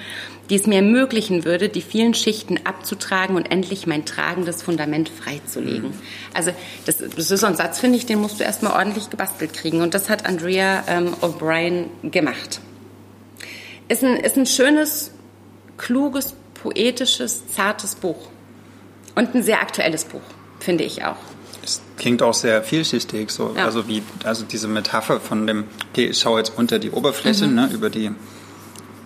die 0.49 0.55
es 0.55 0.67
mir 0.67 0.75
ermöglichen 0.75 1.45
würde, 1.45 1.69
die 1.69 1.81
vielen 1.81 2.13
Schichten 2.13 2.59
abzutragen 2.63 3.35
und 3.35 3.51
endlich 3.51 3.87
mein 3.87 4.05
tragendes 4.05 4.61
Fundament 4.61 5.09
freizulegen. 5.09 5.89
Mhm. 5.89 5.99
Also 6.33 6.51
das, 6.85 6.97
das 6.97 7.31
ist 7.31 7.39
so 7.39 7.47
ein 7.47 7.55
Satz, 7.55 7.79
finde 7.79 7.97
ich, 7.97 8.05
den 8.05 8.19
musst 8.19 8.39
du 8.39 8.43
erstmal 8.43 8.73
ordentlich 8.73 9.09
gebastelt 9.09 9.53
kriegen. 9.53 9.81
Und 9.81 9.93
das 9.93 10.09
hat 10.09 10.25
Andrea 10.25 10.83
ähm, 10.87 11.13
O'Brien 11.21 11.85
gemacht. 12.03 12.59
Ist 13.87 14.03
ein, 14.03 14.17
ist 14.17 14.37
ein 14.37 14.45
schönes, 14.45 15.11
kluges, 15.77 16.33
poetisches, 16.61 17.47
zartes 17.47 17.95
Buch. 17.95 18.27
Und 19.15 19.35
ein 19.35 19.43
sehr 19.43 19.61
aktuelles 19.61 20.05
Buch, 20.05 20.21
finde 20.59 20.83
ich 20.83 21.03
auch. 21.05 21.17
Es 21.63 21.81
klingt 21.97 22.21
auch 22.21 22.33
sehr 22.33 22.61
vielschichtig, 22.63 23.31
so, 23.31 23.53
ja. 23.55 23.65
also 23.65 23.87
wie, 23.87 24.03
also 24.23 24.43
diese 24.43 24.67
Metapher 24.67 25.19
von 25.19 25.47
dem, 25.47 25.65
okay, 25.91 26.07
ich 26.07 26.19
schaue 26.19 26.39
jetzt 26.39 26.53
unter 26.57 26.77
die 26.79 26.91
Oberfläche, 26.91 27.47
mhm. 27.47 27.55
ne, 27.55 27.69
über 27.73 27.89
die 27.89 28.11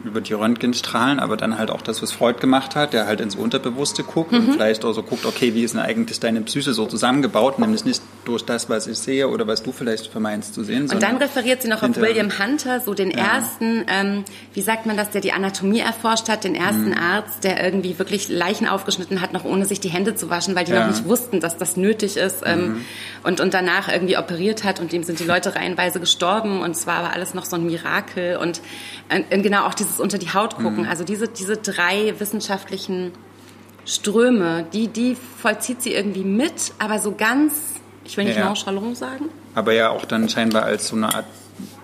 über 0.03 0.21
die 0.21 0.33
Röntgenstrahlen, 0.33 1.19
aber 1.19 1.37
dann 1.37 1.57
halt 1.57 1.71
auch 1.71 1.81
das, 1.81 2.01
was 2.01 2.11
Freud 2.11 2.39
gemacht 2.39 2.75
hat, 2.75 2.93
der 2.93 3.05
halt 3.05 3.21
ins 3.21 3.35
Unterbewusste 3.35 4.03
guckt 4.03 4.31
mhm. 4.31 4.37
und 4.37 4.53
vielleicht 4.53 4.85
auch 4.85 4.93
so 4.93 5.03
guckt, 5.03 5.25
okay, 5.25 5.53
wie 5.53 5.63
ist 5.63 5.73
denn 5.73 5.81
eigentlich 5.81 6.19
deine 6.19 6.41
Psyche 6.41 6.73
so 6.73 6.85
zusammengebaut, 6.85 7.59
nämlich 7.59 7.85
nicht 7.85 8.01
durch 8.25 8.45
das, 8.45 8.69
was 8.69 8.87
ich 8.87 8.97
sehe 8.97 9.27
oder 9.27 9.45
was 9.45 9.61
du 9.61 9.71
vielleicht 9.71 10.07
vermeinst 10.07 10.53
zu 10.53 10.63
sehen. 10.63 10.89
Und 10.89 11.03
dann 11.03 11.17
referiert 11.17 11.61
sie 11.61 11.67
noch 11.67 11.83
auf 11.83 11.97
William 11.97 12.31
Hunter, 12.39 12.79
so 12.79 12.93
den 12.93 13.11
ja. 13.11 13.35
ersten, 13.35 13.85
ähm, 13.87 14.23
wie 14.53 14.61
sagt 14.61 14.85
man 14.85 14.95
das, 14.95 15.09
der 15.09 15.21
die 15.21 15.33
Anatomie 15.33 15.79
erforscht 15.79 16.29
hat, 16.29 16.43
den 16.43 16.55
ersten 16.55 16.91
mhm. 16.91 16.97
Arzt, 16.97 17.43
der 17.43 17.61
irgendwie 17.63 17.99
wirklich 17.99 18.29
Leichen 18.29 18.67
aufgeschnitten 18.67 19.21
hat, 19.21 19.33
noch 19.33 19.43
ohne 19.43 19.65
sich 19.65 19.79
die 19.79 19.89
Hände 19.89 20.15
zu 20.15 20.29
waschen, 20.29 20.55
weil 20.55 20.65
die 20.65 20.71
ja. 20.71 20.81
noch 20.85 20.95
nicht 20.95 21.07
wussten, 21.07 21.39
dass 21.41 21.57
das 21.57 21.75
nötig 21.75 22.15
ist 22.15 22.43
ähm, 22.45 22.61
mhm. 22.61 22.85
und, 23.23 23.41
und 23.41 23.53
danach 23.53 23.91
irgendwie 23.91 24.17
operiert 24.17 24.63
hat 24.63 24.79
und 24.79 24.93
dem 24.93 25.03
sind 25.03 25.19
die 25.19 25.25
Leute 25.25 25.55
reihenweise 25.55 25.99
gestorben 25.99 26.61
und 26.61 26.75
zwar 26.75 27.03
war 27.03 27.13
alles 27.13 27.33
noch 27.33 27.45
so 27.45 27.57
ein 27.57 27.65
Mirakel 27.65 28.37
und, 28.37 28.61
und 29.11 29.25
äh, 29.29 29.41
genau 29.41 29.65
auch 29.65 29.73
diese 29.73 29.89
dieses 29.89 29.99
unter 29.99 30.17
die 30.17 30.33
Haut 30.33 30.55
gucken. 30.55 30.83
Mhm. 30.83 30.89
Also 30.89 31.03
diese, 31.03 31.27
diese 31.27 31.57
drei 31.57 32.13
wissenschaftlichen 32.19 33.11
Ströme, 33.85 34.65
die, 34.71 34.87
die 34.87 35.15
vollzieht 35.15 35.81
sie 35.81 35.93
irgendwie 35.93 36.23
mit, 36.23 36.73
aber 36.77 36.99
so 36.99 37.13
ganz, 37.15 37.53
ich 38.09 38.17
will 38.17 38.25
nicht 38.25 38.37
ja, 38.37 38.45
nonchalant 38.45 38.97
sagen. 38.97 39.29
Aber 39.53 39.71
ja 39.73 39.91
auch 39.91 40.03
dann 40.05 40.27
scheinbar 40.29 40.63
als 40.63 40.87
so 40.87 40.95
eine 40.95 41.13
Art 41.13 41.25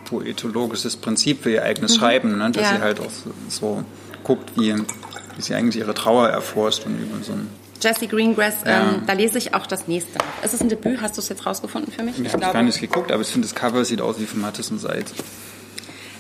poetologisches 0.06 0.98
Prinzip 0.98 1.44
für 1.44 1.52
ihr 1.52 1.64
eigenes 1.64 1.94
mhm. 1.94 2.00
Schreiben, 2.00 2.38
ne? 2.38 2.50
dass 2.52 2.64
ja. 2.64 2.76
sie 2.76 2.82
halt 2.82 3.00
auch 3.00 3.12
so, 3.48 3.84
guckt, 4.24 4.52
wie, 4.56 4.74
wie, 4.76 5.42
sie 5.42 5.54
eigentlich 5.54 5.78
ihre 5.78 5.94
Trauer 5.94 6.30
erforscht 6.30 6.86
und 6.86 7.00
über 7.00 7.24
so 7.24 7.34
ein 7.34 7.50
Jesse 7.82 8.08
Greengrass, 8.08 8.64
ja. 8.66 8.82
ähm, 8.82 9.04
da 9.06 9.14
lese 9.14 9.38
ich 9.38 9.54
auch 9.54 9.68
das 9.68 9.88
nächste. 9.88 10.18
Ist 10.44 10.54
es 10.56 10.62
ein 10.62 10.70
Debüt? 10.70 11.02
Hast 11.02 11.18
du 11.18 11.22
es 11.22 11.30
jetzt 11.30 11.46
rausgefunden 11.46 11.92
für 11.92 12.02
mich? 12.02 12.18
Ich, 12.18 12.26
ich 12.26 12.34
habe 12.34 12.42
gar 12.42 12.64
nicht 12.64 12.82
geguckt, 12.82 13.12
aber 13.12 13.22
ich 13.22 13.28
finde, 13.28 13.48
das 13.48 13.54
Cover 13.54 13.86
sieht 13.86 14.02
aus 14.02 14.20
wie 14.20 14.26
von 14.26 14.42
Mattes 14.42 14.72
und 14.72 14.80
Seid. 14.80 15.06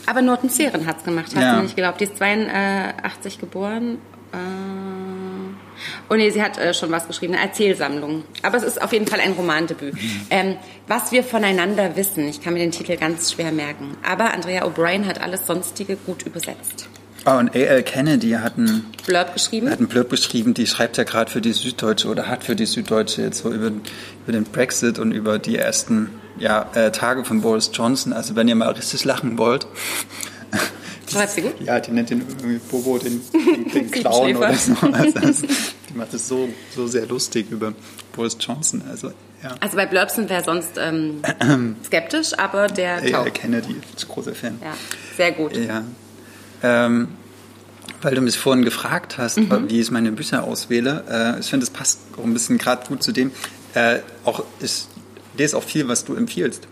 Aber 0.05 0.21
Norton 0.21 0.51
Zeren 0.51 0.85
hat 0.85 0.97
es 0.99 1.03
gemacht, 1.03 1.31
hast 1.33 1.41
ja. 1.41 1.55
du 1.55 1.63
nicht 1.63 1.75
geglaubt. 1.75 1.99
Die 1.99 2.03
ist 2.03 2.17
82 2.17 3.39
geboren. 3.39 3.97
Äh, 4.33 4.37
Oh 6.09 6.15
nee, 6.15 6.29
sie 6.29 6.41
hat 6.41 6.57
äh, 6.57 6.73
schon 6.73 6.91
was 6.91 7.07
geschrieben, 7.07 7.33
eine 7.33 7.43
Erzählsammlung. 7.43 8.23
Aber 8.41 8.57
es 8.57 8.63
ist 8.63 8.81
auf 8.81 8.93
jeden 8.93 9.07
Fall 9.07 9.19
ein 9.19 9.33
Romandebüt. 9.33 9.93
Mhm. 9.93 10.21
Ähm, 10.29 10.55
was 10.87 11.11
wir 11.11 11.23
voneinander 11.23 11.95
wissen, 11.95 12.27
ich 12.27 12.41
kann 12.41 12.53
mir 12.53 12.59
den 12.59 12.71
Titel 12.71 12.97
ganz 12.97 13.33
schwer 13.33 13.51
merken. 13.51 13.97
Aber 14.03 14.33
Andrea 14.33 14.65
O'Brien 14.65 15.05
hat 15.05 15.21
alles 15.21 15.47
Sonstige 15.47 15.95
gut 15.95 16.23
übersetzt. 16.23 16.87
Oh, 17.27 17.37
und 17.37 17.55
A.L. 17.55 17.81
Kennedy 17.81 18.31
hat 18.31 18.55
einen 18.57 18.85
Blurb 19.07 19.33
geschrieben. 19.33 19.71
Hat 19.71 19.79
einen 19.79 19.87
Blurb 19.87 20.11
geschrieben, 20.11 20.53
die 20.53 20.67
schreibt 20.67 20.97
ja 20.97 21.03
gerade 21.03 21.31
für 21.31 21.41
die 21.41 21.53
Süddeutsche 21.53 22.07
oder 22.07 22.27
hat 22.27 22.43
für 22.43 22.55
die 22.55 22.67
Süddeutsche 22.67 23.23
jetzt 23.23 23.39
so 23.39 23.51
über, 23.51 23.67
über 23.67 24.31
den 24.31 24.43
Brexit 24.43 24.99
und 24.99 25.11
über 25.11 25.39
die 25.39 25.57
ersten 25.57 26.09
ja, 26.37 26.69
äh, 26.75 26.91
Tage 26.91 27.25
von 27.25 27.41
Boris 27.41 27.71
Johnson. 27.73 28.13
Also 28.13 28.35
wenn 28.35 28.47
ihr 28.47 28.53
mal 28.53 28.69
richtig 28.69 29.03
lachen 29.05 29.39
wollt. 29.39 29.65
Schreibt 31.11 31.31
sie 31.31 31.41
gut? 31.41 31.61
Ja, 31.61 31.79
die 31.79 31.91
nennt 31.91 32.09
den 32.09 32.21
irgendwie 32.21 32.57
Bobo 32.57 32.97
den, 32.97 33.21
den, 33.33 33.71
den 33.71 33.91
Clown 33.91 34.35
oder 34.35 34.53
so. 34.53 34.73
Also, 34.91 35.47
die 35.89 35.97
macht 35.97 36.13
es 36.13 36.27
so, 36.27 36.49
so 36.75 36.87
sehr 36.87 37.05
lustig 37.05 37.47
über 37.51 37.73
Boris 38.13 38.37
Johnson. 38.39 38.81
Also, 38.89 39.11
ja. 39.43 39.55
also 39.59 39.75
bei 39.77 39.85
Blurb 39.85 40.09
sind 40.09 40.29
wir 40.29 40.43
sonst 40.43 40.77
ähm, 40.77 41.21
skeptisch, 41.85 42.37
aber 42.37 42.67
der 42.67 43.07
Ja, 43.07 43.23
Kennedy 43.25 43.75
ist 43.95 44.07
großer 44.07 44.33
Fan. 44.33 44.59
Ja, 44.61 44.73
sehr 45.15 45.31
gut. 45.31 45.55
Ja. 45.55 45.83
Ähm, 46.63 47.09
weil 48.01 48.15
du 48.15 48.21
mich 48.21 48.37
vorhin 48.37 48.63
gefragt 48.63 49.17
hast, 49.17 49.37
mhm. 49.37 49.69
wie 49.69 49.79
ich 49.79 49.91
meine 49.91 50.11
Bücher 50.11 50.43
auswähle. 50.43 51.03
Äh, 51.09 51.39
ich 51.39 51.47
finde, 51.47 51.63
es 51.63 51.69
passt 51.69 51.99
auch 52.17 52.23
ein 52.23 52.33
bisschen 52.33 52.57
gerade 52.57 52.87
gut 52.87 53.03
zu 53.03 53.11
dem. 53.11 53.31
Äh, 53.73 53.99
auch 54.23 54.43
ich 54.59 54.85
lese 55.37 55.57
auch 55.57 55.63
viel, 55.63 55.87
was 55.87 56.05
du 56.05 56.15
empfiehlst. 56.15 56.67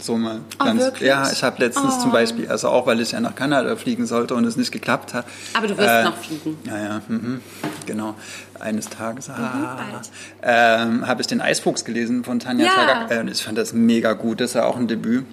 So 0.00 0.16
mal 0.16 0.40
oh, 0.60 0.64
ganz. 0.64 0.80
Wirklich? 0.80 1.08
Ja, 1.08 1.30
ich 1.30 1.42
habe 1.42 1.62
letztens 1.62 1.94
oh. 1.98 2.02
zum 2.02 2.12
Beispiel, 2.12 2.48
also 2.48 2.68
auch 2.68 2.86
weil 2.86 3.00
ich 3.00 3.12
ja 3.12 3.20
nach 3.20 3.34
Kanada 3.34 3.76
fliegen 3.76 4.06
sollte 4.06 4.34
und 4.34 4.44
es 4.44 4.56
nicht 4.56 4.72
geklappt 4.72 5.14
hat. 5.14 5.24
Aber 5.54 5.66
du 5.66 5.76
wirst 5.76 5.88
äh, 5.88 6.04
noch 6.04 6.16
fliegen. 6.16 6.58
Ja, 6.64 6.78
ja, 6.78 7.02
mhm, 7.08 7.40
genau. 7.86 8.14
Eines 8.60 8.88
Tages 8.88 9.28
ah, 9.30 10.02
ähm, 10.42 11.06
habe 11.06 11.20
ich 11.20 11.26
den 11.26 11.40
Eisfuchs 11.40 11.84
gelesen 11.84 12.24
von 12.24 12.40
Tanja 12.40 12.66
ja. 12.66 12.72
Tagak. 12.72 13.10
Äh, 13.10 13.20
und 13.20 13.30
ich 13.30 13.42
fand 13.42 13.58
das 13.58 13.72
mega 13.72 14.12
gut. 14.12 14.40
Das 14.40 14.50
ist 14.50 14.54
ja 14.54 14.64
auch 14.64 14.76
ein 14.76 14.88
Debüt. 14.88 15.24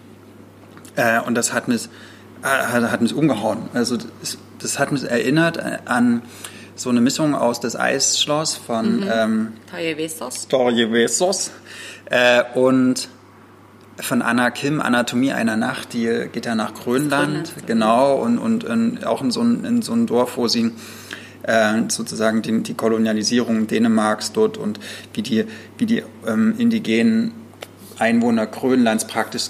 Äh, 0.95 1.19
und 1.21 1.35
das 1.35 1.53
hat 1.53 1.67
mich, 1.67 1.89
äh, 2.43 2.47
hat 2.47 3.01
mich 3.01 3.13
umgehauen. 3.13 3.69
Also 3.73 3.97
das, 3.97 4.37
das 4.59 4.79
hat 4.79 4.91
mich 4.91 5.03
erinnert 5.03 5.59
an 5.85 6.21
so 6.75 6.89
eine 6.89 7.01
Mischung 7.01 7.35
aus 7.35 7.59
das 7.59 7.75
Eisschloss 7.75 8.55
von 8.55 9.01
mhm. 9.01 9.11
ähm, 9.11 9.53
Torjevesos. 9.69 10.47
Torjevesos 10.47 11.51
äh, 12.05 12.43
und 12.55 13.09
von 13.99 14.21
Anna 14.21 14.49
Kim, 14.49 14.81
Anatomie 14.81 15.33
einer 15.33 15.55
Nacht, 15.55 15.93
die 15.93 16.27
geht 16.31 16.45
ja 16.45 16.55
nach 16.55 16.73
Grönland, 16.73 17.53
Grönland 17.53 17.67
genau, 17.67 18.15
und, 18.15 18.39
und 18.39 18.63
in, 18.63 19.03
auch 19.03 19.21
in 19.21 19.31
so, 19.31 19.41
ein, 19.41 19.63
in 19.65 19.81
so 19.81 19.93
ein 19.93 20.07
Dorf, 20.07 20.37
wo 20.37 20.47
sie 20.47 20.71
äh, 21.43 21.73
sozusagen 21.89 22.41
die, 22.41 22.63
die, 22.63 22.73
Kolonialisierung 22.73 23.67
Dänemarks 23.67 24.31
dort 24.31 24.57
und 24.57 24.79
wie 25.13 25.21
die, 25.21 25.45
wie 25.77 25.85
die 25.85 26.03
ähm, 26.25 26.55
indigenen 26.57 27.33
Einwohner 27.99 28.47
Grönlands 28.47 29.05
praktisch 29.05 29.49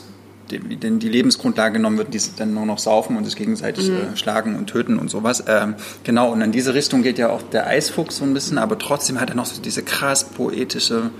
die, 0.51 0.59
die 0.59 1.09
Lebensgrundlage 1.09 1.73
genommen 1.73 1.97
wird, 1.97 2.13
die 2.13 2.19
dann 2.35 2.53
nur 2.53 2.65
noch 2.65 2.79
saufen 2.79 3.15
und 3.15 3.23
sich 3.23 3.35
gegenseitig 3.37 3.89
mhm. 3.89 4.13
äh, 4.13 4.17
schlagen 4.17 4.57
und 4.57 4.67
töten 4.67 4.99
und 4.99 5.09
sowas. 5.09 5.43
Ähm, 5.47 5.75
genau, 6.03 6.31
und 6.31 6.41
in 6.41 6.51
diese 6.51 6.73
Richtung 6.73 7.01
geht 7.01 7.17
ja 7.17 7.29
auch 7.29 7.41
der 7.41 7.67
Eisfuchs 7.67 8.17
so 8.17 8.25
ein 8.25 8.33
bisschen, 8.33 8.57
aber 8.57 8.77
trotzdem 8.77 9.21
hat 9.21 9.29
er 9.29 9.35
noch 9.35 9.45
so 9.45 9.61
diese 9.61 9.83
krass 9.83 10.25
poetische 10.25 11.11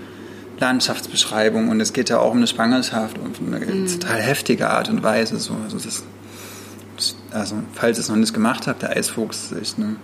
Landschaftsbeschreibung 0.58 1.68
und 1.68 1.80
es 1.80 1.92
geht 1.92 2.10
ja 2.10 2.18
auch 2.18 2.30
um 2.30 2.38
eine 2.38 2.46
Schwangerschaft 2.46 3.18
und 3.18 3.38
eine 3.40 3.64
mhm. 3.64 3.86
total 3.86 4.20
heftige 4.20 4.70
Art 4.70 4.88
und 4.88 5.02
Weise. 5.02 5.38
So. 5.38 5.56
Also, 5.64 5.78
das, 5.78 6.04
also, 7.30 7.56
falls 7.74 7.98
ihr 7.98 8.02
es 8.02 8.08
noch 8.08 8.16
nicht 8.16 8.34
gemacht 8.34 8.66
habt, 8.66 8.82
der 8.82 8.90
Eisfuchs 8.90 9.52
ist 9.52 9.78
eine. 9.78 9.96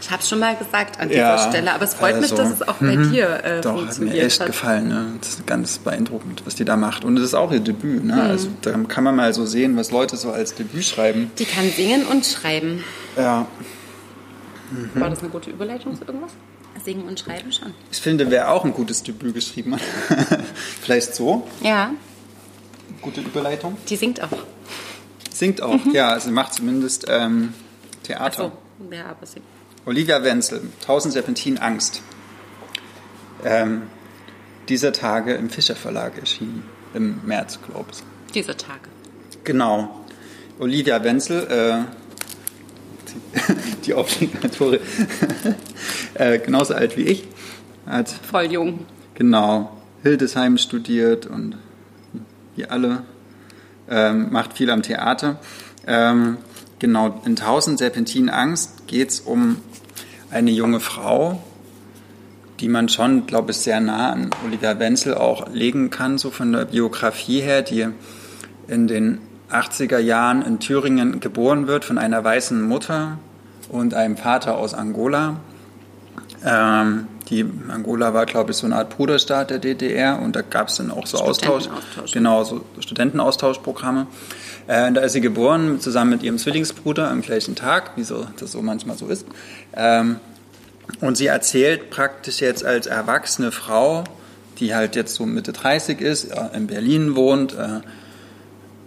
Ich 0.00 0.10
habe 0.10 0.20
es 0.20 0.28
schon 0.28 0.40
mal 0.40 0.56
gesagt 0.56 0.98
an 0.98 1.08
dieser 1.08 1.20
ja, 1.20 1.38
Stelle, 1.38 1.72
aber 1.72 1.84
es 1.84 1.94
freut 1.94 2.14
also, 2.14 2.20
mich, 2.22 2.32
dass 2.32 2.60
es 2.60 2.68
auch 2.68 2.74
bei 2.74 2.96
mhm. 2.96 3.12
dir 3.12 3.44
äh, 3.44 3.60
Doch, 3.60 3.76
funktioniert 3.76 4.14
hat. 4.14 4.20
mir 4.20 4.26
echt 4.26 4.40
hat. 4.40 4.46
gefallen. 4.48 4.88
Ne? 4.88 5.06
Das 5.20 5.28
ist 5.28 5.46
ganz 5.46 5.78
beeindruckend, 5.78 6.42
was 6.44 6.56
die 6.56 6.64
da 6.64 6.76
macht. 6.76 7.04
Und 7.04 7.16
es 7.18 7.22
ist 7.22 7.34
auch 7.34 7.52
ihr 7.52 7.60
Debüt. 7.60 8.04
Ne? 8.04 8.14
Mhm. 8.14 8.20
Also, 8.20 8.48
da 8.62 8.72
kann 8.88 9.04
man 9.04 9.14
mal 9.14 9.32
so 9.32 9.46
sehen, 9.46 9.76
was 9.76 9.92
Leute 9.92 10.16
so 10.16 10.32
als 10.32 10.56
Debüt 10.56 10.84
schreiben. 10.84 11.30
Die 11.38 11.44
kann 11.44 11.70
singen 11.70 12.04
und 12.06 12.26
schreiben. 12.26 12.82
Ja. 13.16 13.46
Mhm. 14.72 15.00
War 15.00 15.10
das 15.10 15.20
eine 15.20 15.28
gute 15.28 15.50
Überleitung 15.50 15.94
zu 15.94 16.04
irgendwas? 16.04 16.32
Singen 16.84 17.08
und 17.08 17.20
Schreiben 17.20 17.52
schon. 17.52 17.74
Ich 17.90 18.00
finde, 18.00 18.30
wer 18.30 18.50
auch 18.50 18.64
ein 18.64 18.72
gutes 18.72 19.02
Debüt 19.02 19.34
geschrieben 19.34 19.74
hat. 19.74 19.82
Vielleicht 20.82 21.14
so? 21.14 21.48
Ja. 21.62 21.92
Gute 23.00 23.20
Überleitung. 23.20 23.76
Die 23.88 23.96
singt 23.96 24.22
auch. 24.22 24.28
Singt 25.32 25.62
auch, 25.62 25.84
mhm. 25.84 25.92
ja. 25.92 26.18
Sie 26.18 26.30
macht 26.30 26.54
zumindest 26.54 27.06
ähm, 27.08 27.54
Theater. 28.02 28.52
Ach 28.52 28.86
so. 28.88 28.94
Ja, 28.94 29.06
aber 29.06 29.26
singt. 29.26 29.44
Olivia 29.84 30.22
Wenzel, 30.22 30.62
1000 30.82 31.14
Serpentin 31.14 31.58
Angst. 31.58 32.02
Ähm, 33.44 33.82
dieser 34.68 34.92
Tage 34.92 35.34
im 35.34 35.50
Fischer 35.50 35.74
Verlag 35.74 36.18
erschienen. 36.18 36.62
Im 36.94 37.20
März, 37.24 37.58
glaube 37.66 37.86
ich. 37.92 37.98
Diese 38.32 38.56
Tage. 38.56 38.88
Genau. 39.44 40.04
Olivia 40.58 41.02
Wenzel, 41.02 41.48
äh, 41.50 41.84
die 43.86 43.94
Obligatorin, 43.94 44.80
äh, 46.14 46.38
genauso 46.38 46.74
alt 46.74 46.96
wie 46.96 47.02
ich. 47.02 47.24
Hat, 47.86 48.08
Voll 48.08 48.52
jung. 48.52 48.86
Genau. 49.14 49.76
Hildesheim 50.02 50.58
studiert 50.58 51.26
und 51.26 51.56
wie 52.56 52.66
alle. 52.66 53.04
Ähm, 53.88 54.32
macht 54.32 54.54
viel 54.54 54.70
am 54.70 54.82
Theater. 54.82 55.38
Ähm, 55.86 56.38
genau, 56.78 57.20
in 57.24 57.36
Tausend 57.36 57.78
Serpentinen 57.78 58.30
Angst 58.30 58.86
geht 58.86 59.10
es 59.10 59.20
um 59.20 59.56
eine 60.30 60.50
junge 60.50 60.80
Frau, 60.80 61.42
die 62.60 62.68
man 62.68 62.88
schon, 62.88 63.26
glaube 63.26 63.50
ich, 63.50 63.58
sehr 63.58 63.80
nah 63.80 64.12
an 64.12 64.30
Olivia 64.46 64.78
Wenzel 64.78 65.14
auch 65.14 65.52
legen 65.52 65.90
kann, 65.90 66.18
so 66.18 66.30
von 66.30 66.52
der 66.52 66.64
Biografie 66.64 67.40
her, 67.40 67.62
die 67.62 67.86
in 68.68 68.86
den 68.86 69.20
80er 69.50 69.98
Jahren 69.98 70.42
in 70.42 70.58
Thüringen 70.60 71.20
geboren 71.20 71.66
wird 71.66 71.84
von 71.84 71.98
einer 71.98 72.24
weißen 72.24 72.62
Mutter 72.62 73.18
und 73.72 73.94
einem 73.94 74.16
Vater 74.16 74.56
aus 74.56 74.74
Angola. 74.74 75.40
Ähm, 76.44 77.08
die 77.28 77.44
Angola 77.68 78.14
war, 78.14 78.26
glaube 78.26 78.50
ich, 78.50 78.58
so 78.58 78.66
eine 78.66 78.76
Art 78.76 78.96
Bruderstaat 78.96 79.50
der 79.50 79.58
DDR 79.58 80.20
und 80.20 80.36
da 80.36 80.42
gab 80.42 80.68
es 80.68 80.76
dann 80.76 80.90
auch 80.90 81.06
so 81.06 81.18
Austausch, 81.18 81.64
genau, 82.12 82.44
so 82.44 82.64
Studentenaustauschprogramme. 82.78 84.06
Äh, 84.66 84.92
da 84.92 85.00
ist 85.00 85.12
sie 85.12 85.20
geboren, 85.20 85.80
zusammen 85.80 86.10
mit 86.10 86.22
ihrem 86.22 86.38
Zwillingsbruder 86.38 87.10
am 87.10 87.22
gleichen 87.22 87.54
Tag, 87.54 87.92
wie 87.96 88.04
so, 88.04 88.26
das 88.38 88.52
so 88.52 88.62
manchmal 88.62 88.96
so 88.96 89.06
ist. 89.06 89.26
Ähm, 89.74 90.16
und 91.00 91.16
sie 91.16 91.26
erzählt 91.26 91.90
praktisch 91.90 92.40
jetzt 92.40 92.64
als 92.64 92.86
erwachsene 92.86 93.50
Frau, 93.50 94.04
die 94.58 94.74
halt 94.74 94.94
jetzt 94.94 95.14
so 95.14 95.24
Mitte 95.24 95.52
30 95.52 96.00
ist, 96.00 96.32
in 96.54 96.66
Berlin 96.66 97.16
wohnt, 97.16 97.54
äh, 97.54 97.80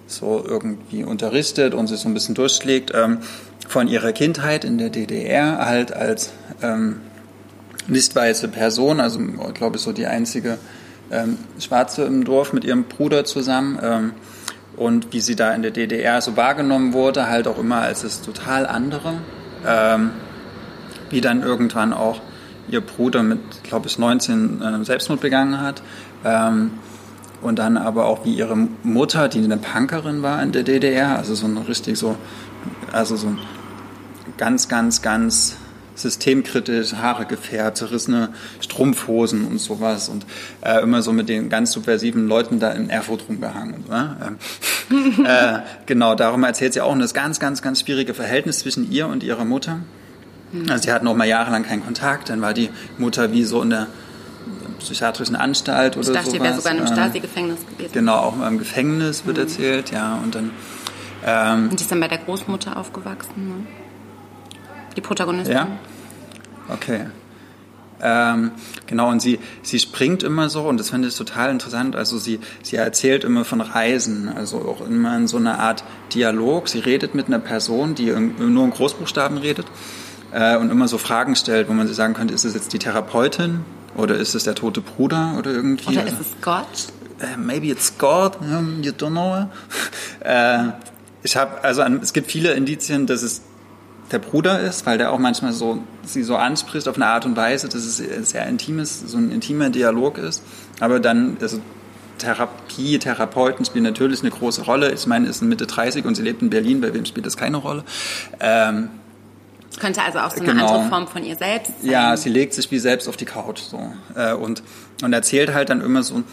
so 0.07 0.43
irgendwie 0.47 1.03
unterrichtet 1.03 1.73
und 1.73 1.87
sich 1.87 1.99
so 1.99 2.07
ein 2.07 2.13
bisschen 2.13 2.35
durchschlägt, 2.35 2.91
ähm, 2.93 3.19
von 3.67 3.87
ihrer 3.87 4.11
Kindheit 4.11 4.63
in 4.63 4.77
der 4.77 4.89
DDR 4.89 5.65
halt 5.65 5.93
als 5.93 6.31
ähm, 6.61 7.01
weiße 7.87 8.47
Person, 8.47 8.99
also 8.99 9.19
glaube 9.53 9.77
ich 9.77 9.81
so 9.81 9.91
die 9.91 10.07
einzige 10.07 10.57
ähm, 11.11 11.37
Schwarze 11.59 12.03
im 12.03 12.23
Dorf 12.23 12.53
mit 12.53 12.63
ihrem 12.63 12.85
Bruder 12.85 13.25
zusammen 13.25 13.79
ähm, 13.81 14.11
und 14.75 15.13
wie 15.13 15.21
sie 15.21 15.35
da 15.35 15.53
in 15.53 15.61
der 15.61 15.71
DDR 15.71 16.21
so 16.21 16.35
wahrgenommen 16.35 16.93
wurde, 16.93 17.29
halt 17.29 17.47
auch 17.47 17.57
immer 17.57 17.81
als 17.81 18.01
das 18.01 18.21
total 18.21 18.65
andere, 18.65 19.15
ähm, 19.65 20.11
wie 21.09 21.21
dann 21.21 21.43
irgendwann 21.43 21.93
auch 21.93 22.21
ihr 22.67 22.81
Bruder 22.81 23.23
mit, 23.23 23.39
glaube 23.63 23.87
ich, 23.87 23.99
19 23.99 24.61
äh, 24.61 24.83
Selbstmord 24.83 25.21
begangen 25.21 25.61
hat. 25.61 25.81
Ähm, 26.23 26.71
und 27.41 27.59
dann 27.59 27.77
aber 27.77 28.05
auch 28.05 28.25
wie 28.25 28.33
ihre 28.33 28.55
Mutter, 28.81 29.27
die 29.27 29.43
eine 29.43 29.57
Punkerin 29.57 30.23
war 30.23 30.41
in 30.41 30.51
der 30.51 30.63
DDR, 30.63 31.15
also 31.17 31.35
so 31.35 31.45
ein 31.45 31.57
richtig 31.57 31.97
so, 31.97 32.15
also 32.91 33.15
so 33.15 33.27
ganz, 34.37 34.67
ganz, 34.67 35.01
ganz 35.01 35.57
systemkritisch, 35.95 36.93
Haare 36.93 37.25
gefärbt, 37.25 37.77
zerrissene 37.77 38.29
Strumpfhosen 38.59 39.45
und 39.45 39.59
sowas 39.59 40.09
und 40.09 40.25
äh, 40.61 40.81
immer 40.81 41.01
so 41.01 41.13
mit 41.13 41.29
den 41.29 41.49
ganz 41.49 41.71
subversiven 41.71 42.27
Leuten 42.27 42.59
da 42.59 42.71
in 42.71 42.89
Erfurt 42.89 43.27
rumgehangen. 43.29 43.85
Ne? 43.89 44.37
Ähm, 44.91 45.25
äh, 45.25 45.59
genau, 45.85 46.15
darum 46.15 46.43
erzählt 46.43 46.73
sie 46.73 46.81
auch 46.81 46.91
und 46.91 46.99
das 46.99 47.13
ganz, 47.13 47.39
ganz, 47.39 47.61
ganz 47.61 47.81
schwierige 47.81 48.13
Verhältnis 48.13 48.59
zwischen 48.59 48.91
ihr 48.91 49.07
und 49.07 49.23
ihrer 49.23 49.45
Mutter. 49.45 49.79
Also 50.69 50.83
sie 50.83 50.93
hatten 50.93 51.07
auch 51.07 51.15
mal 51.15 51.27
jahrelang 51.27 51.63
keinen 51.63 51.83
Kontakt, 51.83 52.29
dann 52.29 52.41
war 52.41 52.53
die 52.53 52.69
Mutter 52.97 53.31
wie 53.31 53.43
so 53.43 53.61
in 53.61 53.71
der 53.71 53.87
psychiatrischen 54.79 55.35
Anstalt 55.35 55.95
oder 55.95 56.05
so. 56.05 56.11
Ich 56.11 56.17
dachte, 56.17 56.31
sowas. 56.31 56.43
wäre 56.43 56.55
sogar 56.55 56.71
in 56.73 56.79
einem 56.79 56.87
ähm, 56.87 56.93
Stasi-Gefängnis 56.93 57.59
gewesen. 57.67 57.93
Genau, 57.93 58.15
auch 58.17 58.47
im 58.47 58.57
Gefängnis 58.57 59.25
wird 59.25 59.37
mhm. 59.37 59.43
erzählt, 59.43 59.91
ja. 59.91 60.19
Und 60.23 60.35
dann. 60.35 60.51
Ähm, 61.25 61.69
und 61.69 61.79
die 61.79 61.83
ist 61.83 61.91
dann 61.91 61.99
bei 61.99 62.07
der 62.07 62.19
Großmutter 62.19 62.77
aufgewachsen, 62.77 63.47
ne? 63.47 63.84
Die 64.95 65.01
Protagonistin. 65.01 65.55
Ja. 65.55 65.67
Okay. 66.69 67.07
Ähm, 68.01 68.51
genau, 68.87 69.09
und 69.09 69.21
sie, 69.21 69.39
sie 69.61 69.79
springt 69.79 70.21
immer 70.21 70.49
so, 70.49 70.63
und 70.63 70.79
das 70.79 70.89
finde 70.89 71.07
ich 71.07 71.15
total 71.15 71.49
interessant. 71.49 71.95
Also, 71.95 72.17
sie, 72.17 72.39
sie 72.61 72.75
erzählt 72.75 73.23
immer 73.23 73.45
von 73.45 73.61
Reisen, 73.61 74.29
also 74.29 74.57
auch 74.57 74.85
immer 74.85 75.15
in 75.15 75.27
so 75.27 75.37
einer 75.37 75.59
Art 75.59 75.83
Dialog. 76.13 76.67
Sie 76.67 76.79
redet 76.79 77.15
mit 77.15 77.27
einer 77.27 77.39
Person, 77.39 77.95
die 77.95 78.11
nur 78.11 78.65
in 78.65 78.71
Großbuchstaben 78.71 79.37
redet. 79.37 79.67
äh, 80.35 80.57
und 80.57 80.69
immer 80.69 80.87
so 80.87 80.97
Fragen 80.97 81.35
stellt, 81.35 81.69
wo 81.69 81.73
man 81.73 81.87
sich 81.87 81.95
sagen 81.95 82.13
könnte, 82.13 82.33
ist 82.33 82.43
es 82.43 82.53
jetzt 82.53 82.73
die 82.73 82.79
Therapeutin 82.79 83.61
oder 83.95 84.15
ist 84.15 84.35
es 84.35 84.43
der 84.43 84.55
tote 84.55 84.81
Bruder 84.81 85.35
oder 85.39 85.51
irgendwie? 85.51 85.97
Oder 85.97 86.05
ist 86.05 86.19
es 86.19 86.27
Gott? 86.41 86.65
Uh, 87.21 87.39
maybe 87.39 87.67
it's 87.67 87.97
God, 87.97 88.33
you 88.81 88.91
don't 88.91 89.11
know. 89.11 89.49
äh, 90.19 90.71
ich 91.23 91.37
habe, 91.37 91.63
also 91.63 91.81
es 91.81 92.11
gibt 92.11 92.29
viele 92.29 92.51
Indizien, 92.53 93.07
dass 93.07 93.23
es 93.23 93.41
der 94.11 94.19
Bruder 94.19 94.59
ist, 94.59 94.85
weil 94.85 94.97
der 94.97 95.11
auch 95.11 95.19
manchmal 95.19 95.51
so 95.51 95.79
sie 96.03 96.23
so 96.23 96.35
anspricht 96.35 96.87
auf 96.87 96.95
eine 96.95 97.07
Art 97.07 97.25
und 97.25 97.35
Weise, 97.35 97.67
dass 97.67 97.81
es 97.81 97.97
sehr 98.29 98.45
intimes, 98.47 99.01
so 99.05 99.17
ein 99.17 99.31
intimer 99.31 99.69
Dialog 99.69 100.17
ist. 100.17 100.43
Aber 100.79 100.99
dann, 100.99 101.37
also 101.41 101.59
Therapie, 102.17 102.99
Therapeuten 102.99 103.65
spielen 103.65 103.83
natürlich 103.83 104.21
eine 104.21 104.31
große 104.31 104.63
Rolle. 104.63 104.91
Ich 104.91 105.07
meine, 105.07 105.27
ist 105.27 105.41
Mitte 105.41 105.65
30 105.65 106.05
und 106.05 106.15
sie 106.15 106.23
lebt 106.23 106.41
in 106.41 106.49
Berlin, 106.49 106.81
bei 106.81 106.93
wem 106.93 107.05
spielt 107.05 107.25
das 107.25 107.35
keine 107.35 107.57
Rolle? 107.57 107.83
Ähm, 108.39 108.89
könnte 109.79 110.01
also 110.01 110.19
auch 110.19 110.31
so 110.31 110.37
eine 110.37 110.53
genau. 110.53 110.67
andere 110.67 110.89
Form 110.89 111.07
von 111.07 111.23
ihr 111.23 111.35
selbst 111.35 111.73
sein. 111.81 111.91
Ja, 111.91 112.15
sie 112.15 112.29
legt 112.29 112.53
sich 112.53 112.69
wie 112.71 112.79
selbst 112.79 113.09
auf 113.09 113.17
die 113.17 113.25
Couch 113.25 113.59
so 113.59 113.91
äh, 114.15 114.33
und, 114.33 114.63
und 115.03 115.11
erzählt 115.11 115.53
halt 115.53 115.69
dann 115.69 115.81
immer 115.81 116.03
so, 116.03 116.23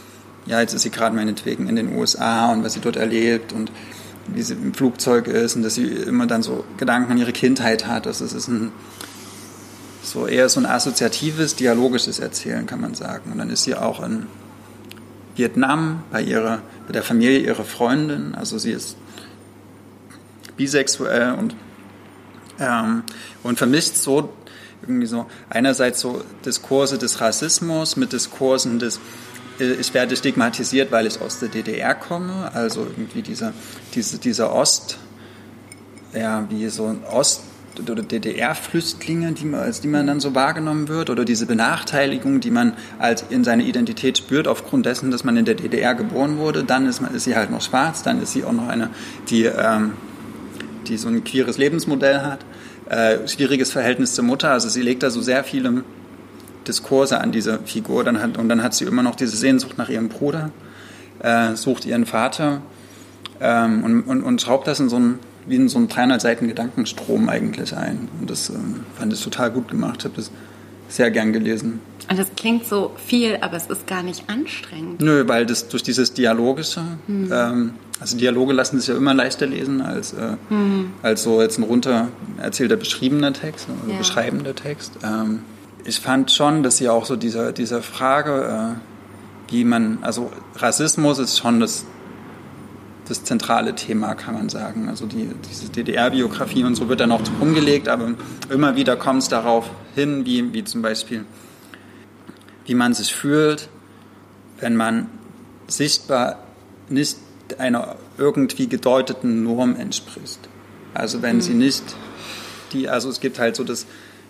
ja, 0.47 0.61
jetzt 0.61 0.75
ist 0.75 0.83
sie 0.83 0.91
gerade 0.91 1.17
meinetwegen 1.17 1.69
in 1.69 1.77
den 1.77 1.97
USA 1.97 2.53
und 2.53 2.63
was 2.65 2.75
sie 2.75 2.81
dort 2.81 2.97
erlebt 2.97 3.53
und 3.53 3.73
wie 4.29 4.43
sie 4.43 4.55
im 4.55 4.75
Flugzeug 4.75 5.27
ist 5.27 5.57
und 5.57 5.63
dass 5.63 5.75
sie 5.75 5.87
immer 5.87 6.27
dann 6.27 6.43
so 6.43 6.65
Gedanken 6.77 7.13
an 7.13 7.19
ihre 7.19 7.33
Kindheit 7.33 7.87
hat. 7.87 8.07
Das 8.07 8.21
ist, 8.21 8.33
ist 8.33 8.49
ein 8.49 8.73
so 10.03 10.27
eher 10.27 10.49
so 10.49 10.61
ein 10.61 10.67
assoziatives, 10.67 11.55
dialogisches 11.55 12.19
Erzählen, 12.19 12.67
kann 12.67 12.81
man 12.81 12.95
sagen. 12.95 13.33
Und 13.33 13.39
dann 13.39 13.51
ist 13.51 13.63
sie 13.63 13.75
auch 13.75 14.03
in 14.03 14.27
Vietnam 15.37 16.03
bei 16.11 16.23
ihrer, 16.23 16.61
bei 16.87 16.93
der 16.93 17.03
Familie 17.03 17.39
ihrer 17.39 17.65
Freundin. 17.65 18.35
Also 18.35 18.59
sie 18.59 18.73
ist 18.73 18.97
bisexuell 20.57 21.35
und, 21.35 21.55
ähm, 22.59 23.05
und 23.43 23.59
vermischt 23.59 23.95
so 23.95 24.33
irgendwie 24.83 25.07
so 25.07 25.27
einerseits 25.49 26.01
so 26.01 26.25
Diskurse 26.45 26.99
des 26.99 27.21
Rassismus 27.21 27.97
mit 27.97 28.13
Diskursen 28.13 28.81
des 28.81 29.01
ich 29.59 29.95
werde 29.95 30.17
stigmatisiert, 30.17 30.91
weil 30.93 31.07
ich 31.07 31.21
aus 31.21 31.39
der 31.39 31.49
DDR 31.49 31.95
komme, 31.95 32.51
also 32.55 32.81
irgendwie 32.81 33.23
dieser, 33.23 33.53
diese, 33.95 34.19
dieser 34.19 34.53
Ost, 34.55 34.99
ja, 36.15 36.47
wie 36.51 36.69
so 36.69 36.87
ein 36.87 37.05
Ost- 37.05 37.43
oder 37.81 38.03
DDR-Flüchtlinge, 38.03 39.33
die 39.33 39.47
man, 39.47 39.61
als 39.61 39.81
die 39.81 39.89
man 39.89 40.07
dann 40.07 40.21
so 40.21 40.35
wahrgenommen 40.35 40.89
wird, 40.89 41.09
oder 41.09 41.25
diese 41.25 41.47
Benachteiligung, 41.47 42.41
die 42.41 42.51
man 42.51 42.75
als 42.99 43.25
in 43.31 43.45
seiner 43.45 43.65
Identität 43.65 44.19
spürt, 44.19 44.47
aufgrund 44.47 44.85
dessen, 44.85 45.11
dass 45.11 45.25
man 45.25 45.37
in 45.37 45.45
der 45.45 45.55
DDR 45.55 45.95
geboren 45.95 46.39
wurde, 46.39 46.65
dann 46.65 46.87
ist, 46.87 47.01
man, 47.01 47.15
ist 47.15 47.25
sie 47.25 47.35
halt 47.35 47.51
noch 47.51 47.63
schwarz, 47.63 48.03
dann 48.03 48.21
ist 48.21 48.33
sie 48.33 48.45
auch 48.45 48.53
noch 48.53 48.69
eine, 48.69 48.91
die, 49.31 49.45
ähm, 49.45 49.93
die 50.87 50.99
so 50.99 51.09
ein 51.09 51.25
queeres 51.25 51.57
Lebensmodell 51.57 52.21
hat, 52.21 52.45
äh, 52.91 53.27
schwieriges 53.27 53.73
Verhältnis 53.73 54.15
zur 54.15 54.25
Mutter, 54.25 54.51
also 54.51 54.69
sie 54.69 54.83
legt 54.83 55.03
da 55.03 55.11
so 55.11 55.23
sehr 55.23 55.45
viele 55.45 55.83
Diskurse 56.69 57.21
an 57.21 57.33
diese 57.33 57.59
Figur. 57.61 58.05
Dann 58.05 58.21
hat, 58.21 58.39
und 58.39 58.49
dann 58.49 58.63
hat 58.63 58.75
sie 58.75 58.85
immer 58.85 59.03
noch 59.03 59.15
diese 59.15 59.37
Sehnsucht 59.37 59.79
nach 59.79 59.89
ihrem 59.89 60.09
Bruder, 60.09 60.51
äh, 61.21 61.55
sucht 61.55 61.85
ihren 61.85 62.07
Vater 62.07 62.63
ähm, 63.41 63.85
und, 63.85 64.03
und, 64.03 64.23
und 64.23 64.41
schraubt 64.41 64.67
das 64.67 64.81
in 64.81 64.89
so 64.89 64.97
einen, 64.97 65.19
wie 65.47 65.57
in 65.57 65.69
so 65.69 65.79
einen 65.79 65.89
300 65.89 66.21
Seiten 66.21 66.49
Gedankenstrom 66.49 67.29
eigentlich 67.29 67.77
ein. 67.77 68.09
Und 68.21 68.31
das 68.31 68.51
ähm, 68.51 68.81
fand 68.97 69.13
ich 69.13 69.23
total 69.23 69.51
gut 69.51 69.69
gemacht. 69.69 69.97
Ich 69.99 70.05
habe 70.05 70.17
das 70.17 70.31
sehr 70.89 71.11
gern 71.11 71.33
gelesen. 71.33 71.81
Und 72.11 72.19
das 72.19 72.29
klingt 72.37 72.67
so 72.67 72.93
viel, 73.07 73.39
aber 73.41 73.57
es 73.57 73.67
ist 73.67 73.87
gar 73.87 74.03
nicht 74.03 74.29
anstrengend. 74.29 75.01
Nö, 75.01 75.27
weil 75.27 75.47
das 75.47 75.69
durch 75.69 75.83
dieses 75.83 76.13
Dialogische, 76.13 76.83
hm. 77.07 77.31
ähm, 77.33 77.71
also 78.01 78.17
Dialoge 78.17 78.53
lassen 78.53 78.79
sich 78.79 78.89
ja 78.89 78.97
immer 78.97 79.15
leichter 79.15 79.47
lesen 79.47 79.81
als, 79.81 80.13
äh, 80.13 80.37
hm. 80.49 80.93
als 81.03 81.23
so 81.23 81.41
jetzt 81.41 81.59
ein 81.59 81.63
runter 81.63 82.09
erzählter 82.41 82.77
beschriebener 82.77 83.33
Text 83.33 83.69
oder 83.85 83.93
ja. 83.93 83.99
beschreibender 83.99 84.55
Text. 84.55 84.93
Ähm, 85.03 85.41
ich 85.85 86.01
fand 86.01 86.31
schon, 86.31 86.63
dass 86.63 86.77
sie 86.77 86.89
auch 86.89 87.07
so 87.07 87.17
dieser, 87.17 87.53
dieser 87.53 87.83
Frage, 87.83 88.77
äh, 88.79 89.53
wie 89.53 89.65
man, 89.65 89.99
also 90.03 90.31
Rassismus 90.57 91.19
ist 91.19 91.39
schon 91.39 91.61
das, 91.61 91.85
das 93.09 93.25
zentrale 93.25 93.75
Thema, 93.75 94.15
kann 94.15 94.35
man 94.35 94.49
sagen. 94.49 94.89
Also 94.89 95.07
die, 95.07 95.29
diese 95.51 95.71
DDR-Biografie 95.71 96.65
und 96.65 96.75
so 96.75 96.89
wird 96.89 97.01
dann 97.01 97.13
auch 97.13 97.21
umgelegt, 97.41 97.89
aber 97.89 98.13
immer 98.49 98.77
wieder 98.77 98.97
kommt 98.97 99.23
es 99.23 99.29
darauf 99.29 99.71
hin, 99.95 100.25
wie, 100.25 100.53
wie 100.53 100.65
zum 100.65 100.83
Beispiel, 100.83 101.25
wie 102.65 102.75
man 102.75 102.95
sich 102.95 103.15
fühlt, 103.15 103.69
wenn 104.61 104.77
man 104.77 105.09
sichtbar 105.67 106.39
nicht 106.89 107.19
einer 107.59 107.97
irgendwie 108.19 108.69
gedeuteten 108.69 109.43
Norm 109.43 109.77
entspricht. 109.77 110.39
Also 110.95 111.23
wenn 111.23 111.37
mhm. 111.37 111.41
sie 111.41 111.55
nicht 111.55 111.83
die, 112.73 112.89
also 112.89 113.09
es 113.09 113.21
gibt 113.21 113.39
halt 113.39 113.57
so 113.57 113.65
das 113.65 113.87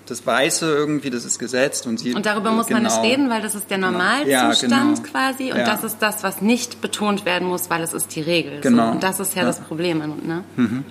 das 0.07 0.27
Weiße 0.27 0.67
irgendwie, 0.67 1.11
das 1.11 1.25
ist 1.25 1.39
gesetzt 1.39 1.87
und 1.87 1.99
sie. 1.99 2.15
Und 2.15 2.27
darüber 2.27 2.51
muss 2.51 2.67
genau, 2.67 2.79
man 2.81 2.85
nicht 2.85 2.97
genau. 2.97 3.09
reden, 3.09 3.31
weil 3.31 3.43
das 3.43 3.55
ist 3.55 3.71
der 3.71 3.79
Normalzustand 3.79 4.29
ja, 4.29 4.53
genau. 4.53 5.03
quasi 5.03 5.53
und 5.53 5.59
ja. 5.59 5.65
das 5.65 5.85
ist 5.85 5.99
das, 6.01 6.23
was 6.23 6.43
nicht 6.43 6.81
betont 6.81 7.25
werden 7.25 7.49
muss, 7.49 7.71
weil 7.71 7.83
es 7.83 7.93
ist 7.93 8.15
die 8.15 8.21
Regel. 8.21 8.61
Genau. 8.61 8.87
So. 8.87 8.93
Und 8.93 9.03
das 9.03 9.21
ist 9.21 9.35
ja, 9.35 9.43
ja, 9.43 9.49
das 9.49 9.61
Problem. 9.61 9.99
Ne? 9.99 10.45
Mhm. 10.57 10.85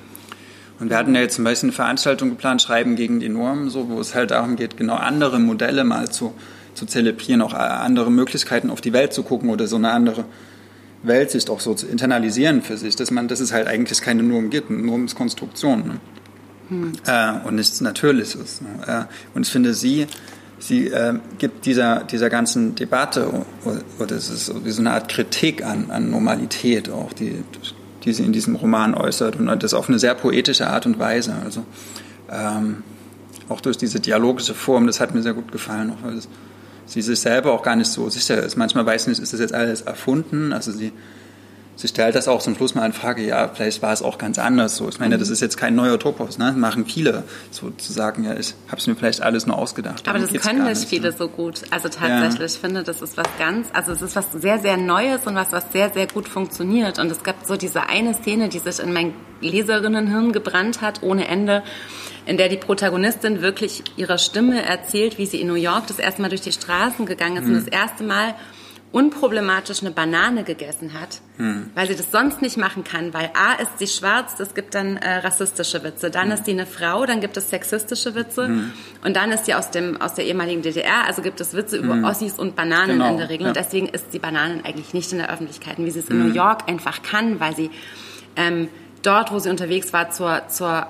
Und 0.80 0.89
wir 0.89 0.97
hatten 0.97 1.13
ja 1.13 1.21
jetzt 1.21 1.36
zum 1.36 1.43
Beispiel 1.43 1.67
eine 1.67 1.76
Veranstaltung 1.76 2.30
geplant, 2.30 2.62
Schreiben 2.62 2.95
gegen 2.95 3.19
die 3.19 3.30
Normen, 3.30 3.69
so, 3.69 3.89
wo 3.89 4.00
es 4.00 4.15
halt 4.15 4.32
darum 4.32 4.56
geht, 4.56 4.78
genau 4.78 4.95
andere 4.95 5.39
Modelle 5.39 5.84
mal 5.84 6.10
zu, 6.10 6.34
zu 6.74 6.86
zelebrieren, 6.86 7.41
auch 7.41 7.54
andere 7.54 8.10
Möglichkeiten 8.10 8.69
auf 8.69 8.82
die 8.82 8.93
Welt 8.93 9.13
zu 9.13 9.24
gucken 9.24 9.50
oder 9.50 9.67
so 9.67 9.76
eine 9.76 9.91
andere 9.91 10.26
Weltsicht 11.04 11.50
auch 11.50 11.60
so 11.60 11.74
zu 11.74 11.88
internalisieren 11.88 12.62
für 12.62 12.78
sich, 12.78 12.95
dass 12.95 13.12
man, 13.12 13.28
dass 13.28 13.39
es 13.39 13.52
halt 13.52 13.67
eigentlich 13.67 14.02
keine 14.02 14.24
Norm 14.24 14.50
gibt, 14.50 14.69
eine 14.69 14.80
Normskonstruktion. 14.80 15.80
Ne? 15.88 16.00
Hm. 16.71 16.93
äh, 17.05 17.34
und 17.45 17.55
nichts 17.55 17.81
Natürliches. 17.81 18.62
Ne? 18.62 19.07
Und 19.34 19.45
ich 19.45 19.51
finde, 19.51 19.73
sie, 19.73 20.07
sie 20.57 20.88
äh, 20.88 21.19
gibt 21.38 21.65
dieser, 21.65 22.05
dieser 22.05 22.29
ganzen 22.29 22.75
Debatte, 22.75 23.29
oder 23.99 24.15
es 24.15 24.29
ist 24.29 24.45
so 24.45 24.79
eine 24.79 24.91
Art 24.91 25.10
Kritik 25.10 25.65
an, 25.65 25.91
an 25.91 26.10
Normalität 26.10 26.89
auch, 26.89 27.12
die, 27.12 27.43
die 28.03 28.13
sie 28.13 28.23
in 28.23 28.31
diesem 28.31 28.55
Roman 28.55 28.95
äußert 28.95 29.36
und 29.36 29.63
das 29.63 29.73
auf 29.73 29.89
eine 29.89 29.99
sehr 29.99 30.15
poetische 30.15 30.67
Art 30.67 30.86
und 30.86 30.97
Weise. 30.97 31.36
Also 31.43 31.65
ähm, 32.31 32.84
auch 33.49 33.60
durch 33.60 33.77
diese 33.77 33.99
dialogische 33.99 34.53
Form, 34.53 34.88
das 34.88 35.01
hat 35.01 35.13
mir 35.13 35.21
sehr 35.21 35.34
gut 35.34 35.51
gefallen, 35.51 35.91
auch 35.91 36.05
weil 36.05 36.15
das, 36.15 36.29
sie 36.86 37.01
sich 37.01 37.19
selber 37.19 37.51
auch 37.51 37.63
gar 37.63 37.75
nicht 37.75 37.91
so 37.91 38.10
sicher 38.10 38.41
ist. 38.41 38.55
Manchmal 38.55 38.86
weiß 38.86 39.07
nicht, 39.07 39.19
ist 39.19 39.34
das 39.34 39.41
jetzt 39.41 39.53
alles 39.53 39.81
erfunden? 39.81 40.53
Also 40.53 40.71
sie 40.71 40.93
sie 41.75 41.88
stellt 41.88 42.15
das 42.15 42.27
auch 42.27 42.41
zum 42.41 42.55
Schluss 42.55 42.75
mal 42.75 42.86
in 42.86 42.93
Frage, 42.93 43.25
ja, 43.25 43.47
vielleicht 43.47 43.81
war 43.81 43.93
es 43.93 44.01
auch 44.01 44.17
ganz 44.17 44.38
anders 44.39 44.77
so. 44.77 44.89
Ich 44.89 44.99
meine, 44.99 45.17
das 45.17 45.29
ist 45.29 45.41
jetzt 45.41 45.57
kein 45.57 45.75
neuer 45.75 45.99
Topos, 45.99 46.38
ne? 46.38 46.51
machen 46.51 46.86
viele 46.86 47.23
sozusagen, 47.49 48.23
ja, 48.23 48.36
ich 48.38 48.53
habe 48.67 48.77
es 48.77 48.88
mir 48.88 48.95
vielleicht 48.95 49.21
alles 49.21 49.47
nur 49.47 49.57
ausgedacht. 49.57 50.07
Aber 50.07 50.19
das 50.19 50.31
können 50.34 50.65
nicht 50.65 50.86
viele 50.86 51.10
ne? 51.10 51.15
so 51.17 51.27
gut. 51.27 51.62
Also 51.71 51.89
tatsächlich, 51.89 52.39
ja. 52.39 52.45
ich 52.45 52.53
finde, 52.53 52.84
das 52.84 53.01
ist 53.01 53.17
was 53.17 53.27
ganz, 53.39 53.67
also 53.73 53.91
es 53.91 54.01
ist 54.01 54.15
was 54.15 54.31
sehr, 54.31 54.60
sehr 54.60 54.77
Neues 54.77 55.25
und 55.25 55.36
was, 55.36 55.51
was 55.51 55.71
sehr, 55.71 55.91
sehr 55.91 56.07
gut 56.07 56.27
funktioniert. 56.27 56.99
Und 56.99 57.12
es 57.12 57.23
gab 57.23 57.45
so 57.45 57.55
diese 57.55 57.88
eine 57.88 58.13
Szene, 58.13 58.49
die 58.49 58.60
sich 58.60 58.79
in 58.79 58.93
mein 58.93 59.13
Leserinnenhirn 59.41 60.31
gebrannt 60.31 60.81
hat, 60.81 61.01
ohne 61.03 61.27
Ende 61.27 61.63
in 62.25 62.38
der 62.38 62.49
die 62.49 62.57
Protagonistin 62.57 63.41
wirklich 63.41 63.84
ihrer 63.97 64.17
Stimme 64.17 64.63
erzählt, 64.63 65.17
wie 65.17 65.25
sie 65.25 65.41
in 65.41 65.47
New 65.47 65.55
York 65.55 65.88
das 65.88 65.99
erste 65.99 66.21
Mal 66.21 66.29
durch 66.29 66.41
die 66.41 66.51
Straßen 66.51 67.05
gegangen 67.05 67.38
ist 67.38 67.45
mhm. 67.45 67.55
und 67.55 67.65
das 67.65 67.67
erste 67.67 68.03
Mal 68.03 68.36
unproblematisch 68.91 69.82
eine 69.82 69.91
Banane 69.91 70.43
gegessen 70.43 70.91
hat, 70.99 71.21
hm. 71.38 71.69
weil 71.75 71.88
sie 71.88 71.95
das 71.95 72.12
sonst 72.12 72.41
nicht 72.41 72.58
machen 72.58 72.84
kann, 72.84 73.13
weil 73.13 73.32
A 73.34 73.54
ist 73.62 73.80
sie 73.80 73.88
schwarz, 73.88 74.36
das 74.36 74.54
gibt 74.54 74.75
dann 74.75 74.97
äh, 74.97 75.17
rassistische 75.17 75.84
Witze, 75.84 76.12
dann 76.12 76.25
hm. 76.25 76.32
ist 76.34 76.45
sie 76.45 76.51
eine 76.51 76.65
Frau, 76.65 77.06
dann 77.06 77.21
gibt 77.21 77.38
es 77.38 77.49
sexistische 77.49 78.15
Witze 78.15 78.47
hm. 78.47 78.73
und 79.04 79.15
dann 79.15 79.32
ist 79.32 79.45
sie 79.45 79.54
aus 79.54 79.71
dem 79.71 80.01
aus 80.01 80.15
der 80.15 80.25
ehemaligen 80.25 80.62
DDR, 80.62 81.08
also 81.08 81.21
gibt 81.21 81.39
es 81.39 81.54
Witze 81.54 81.77
über 81.77 81.93
hm. 81.93 82.04
Ossis 82.04 82.38
und 82.38 82.56
Bananen 82.58 82.97
genau. 82.97 83.12
in 83.12 83.17
der 83.17 83.30
Regel 83.30 83.43
ja. 83.43 83.47
und 83.49 83.56
deswegen 83.56 83.88
ist 83.88 84.08
die 84.12 84.19
Bananen 84.19 84.65
eigentlich 84.65 84.93
nicht 84.93 85.12
in 85.13 85.19
der 85.19 85.32
Öffentlichkeit, 85.32 85.77
wie 85.77 85.91
sie 85.91 85.99
es 85.99 86.10
in 86.10 86.19
New 86.19 86.30
hm. 86.30 86.36
York 86.36 86.67
einfach 86.67 87.01
kann, 87.01 87.39
weil 87.39 87.56
sie 87.56 87.69
ähm, 88.36 88.67
dort, 89.04 89.32
wo 89.32 89.39
sie 89.39 89.49
unterwegs 89.49 89.93
war, 89.93 90.10
zur 90.10 90.41
zur 90.49 90.88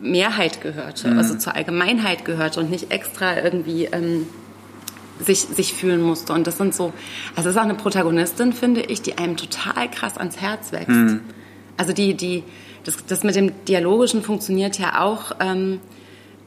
Mehrheit 0.00 0.62
gehörte, 0.62 1.10
hm. 1.10 1.18
also 1.18 1.36
zur 1.36 1.54
Allgemeinheit 1.54 2.24
gehörte 2.24 2.60
und 2.60 2.70
nicht 2.70 2.90
extra 2.90 3.36
irgendwie 3.36 3.84
ähm, 3.84 4.26
sich, 5.20 5.40
sich 5.40 5.74
fühlen 5.74 6.02
musste. 6.02 6.32
Und 6.32 6.46
das 6.46 6.58
sind 6.58 6.74
so, 6.74 6.92
also 7.36 7.48
es 7.48 7.56
ist 7.56 7.60
auch 7.60 7.64
eine 7.64 7.74
Protagonistin, 7.74 8.52
finde 8.52 8.82
ich, 8.82 9.02
die 9.02 9.18
einem 9.18 9.36
total 9.36 9.90
krass 9.90 10.16
ans 10.18 10.40
Herz 10.40 10.72
wächst. 10.72 10.88
Mhm. 10.88 11.20
Also 11.76 11.92
die, 11.92 12.14
die, 12.14 12.44
das, 12.84 13.04
das 13.06 13.24
mit 13.24 13.34
dem 13.34 13.52
Dialogischen 13.66 14.22
funktioniert 14.22 14.78
ja 14.78 15.00
auch 15.02 15.32
ähm, 15.40 15.80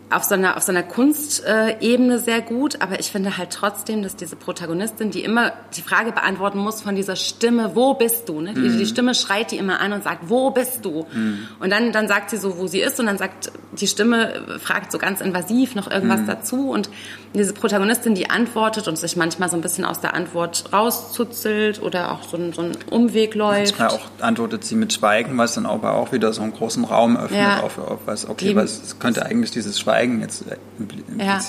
auf 0.09 0.23
so 0.23 0.35
einer, 0.35 0.55
auf 0.55 0.63
so 0.63 0.71
einer 0.71 0.83
Kunstebene 0.83 2.19
sehr 2.19 2.41
gut, 2.41 2.81
aber 2.81 2.99
ich 2.99 3.11
finde 3.11 3.37
halt 3.37 3.51
trotzdem, 3.51 4.03
dass 4.03 4.15
diese 4.15 4.37
Protagonistin, 4.37 5.11
die 5.11 5.21
immer 5.21 5.51
die 5.75 5.81
Frage 5.81 6.13
beantworten 6.13 6.59
muss 6.59 6.81
von 6.81 6.95
dieser 6.95 7.17
Stimme, 7.17 7.71
wo 7.75 7.93
bist 7.93 8.29
du? 8.29 8.39
Ne? 8.39 8.53
Die, 8.53 8.61
mhm. 8.61 8.77
die 8.77 8.85
Stimme 8.85 9.13
schreit 9.13 9.51
die 9.51 9.57
immer 9.57 9.81
an 9.81 9.91
und 9.91 10.03
sagt, 10.03 10.29
wo 10.29 10.51
bist 10.51 10.85
du? 10.85 11.05
Mhm. 11.11 11.47
Und 11.59 11.71
dann, 11.71 11.91
dann 11.91 12.07
sagt 12.07 12.29
sie 12.29 12.37
so, 12.37 12.57
wo 12.57 12.67
sie 12.67 12.79
ist 12.79 12.99
und 13.01 13.05
dann 13.07 13.17
sagt 13.17 13.51
die 13.73 13.87
Stimme 13.87 14.59
fragt 14.59 14.93
so 14.93 14.97
ganz 14.97 15.19
invasiv 15.19 15.75
noch 15.75 15.91
irgendwas 15.91 16.21
mhm. 16.21 16.27
dazu 16.27 16.69
und 16.69 16.89
diese 17.33 17.53
Protagonistin, 17.53 18.15
die 18.15 18.29
antwortet 18.29 18.87
und 18.87 18.97
sich 18.97 19.17
manchmal 19.17 19.49
so 19.49 19.57
ein 19.57 19.61
bisschen 19.61 19.83
aus 19.83 19.99
der 19.99 20.13
Antwort 20.13 20.71
rauszuzelt 20.71 21.81
oder 21.81 22.13
auch 22.13 22.23
so, 22.23 22.37
ein, 22.37 22.53
so 22.53 22.61
einen 22.61 22.77
Umweg 22.89 23.35
läuft. 23.35 23.77
Manchmal 23.77 23.89
auch 23.89 24.09
antwortet 24.21 24.63
sie 24.63 24.75
mit 24.75 24.93
Schweigen, 24.93 25.37
was 25.37 25.55
dann 25.55 25.65
aber 25.65 25.95
auch 25.95 26.13
wieder 26.13 26.31
so 26.31 26.41
einen 26.41 26.53
großen 26.53 26.85
Raum 26.85 27.17
öffnet 27.17 27.39
ja. 27.39 27.59
auf, 27.61 27.77
auf, 27.77 27.99
was, 28.05 28.27
okay, 28.27 28.49
die, 28.49 28.55
was 28.55 28.97
könnte 28.99 29.25
eigentlich 29.25 29.51
dieses 29.51 29.77
Schweigen 29.77 29.96
jetzt 30.03 30.45
implizieren. 30.79 31.19
Ja. 31.19 31.39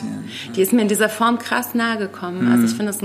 Die 0.54 0.62
ist 0.62 0.72
mir 0.72 0.82
in 0.82 0.88
dieser 0.88 1.08
Form 1.08 1.38
krass 1.38 1.74
nahe 1.74 1.98
gekommen. 1.98 2.46
Mhm. 2.46 2.52
Also 2.52 2.64
ich 2.66 2.74
finde 2.74 2.90
es 2.90 3.02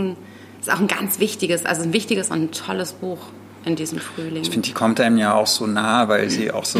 ist 0.62 0.74
auch 0.74 0.80
ein 0.80 0.88
ganz 0.88 1.20
wichtiges, 1.20 1.66
also 1.66 1.84
ein 1.84 1.94
wichtiges 1.94 2.30
und 2.30 2.44
ein 2.44 2.52
tolles 2.52 2.94
Buch 2.94 3.20
in 3.66 3.76
diesem 3.76 4.00
Frühling. 4.00 4.44
Ich 4.44 4.50
finde, 4.50 4.68
die 4.68 4.74
kommt 4.74 5.00
einem 5.00 5.18
ja 5.18 5.34
auch 5.34 5.48
so 5.48 5.68
nah, 5.68 6.08
weil 6.08 6.30
sie 6.30 6.52
auch 6.52 6.66
so 6.66 6.80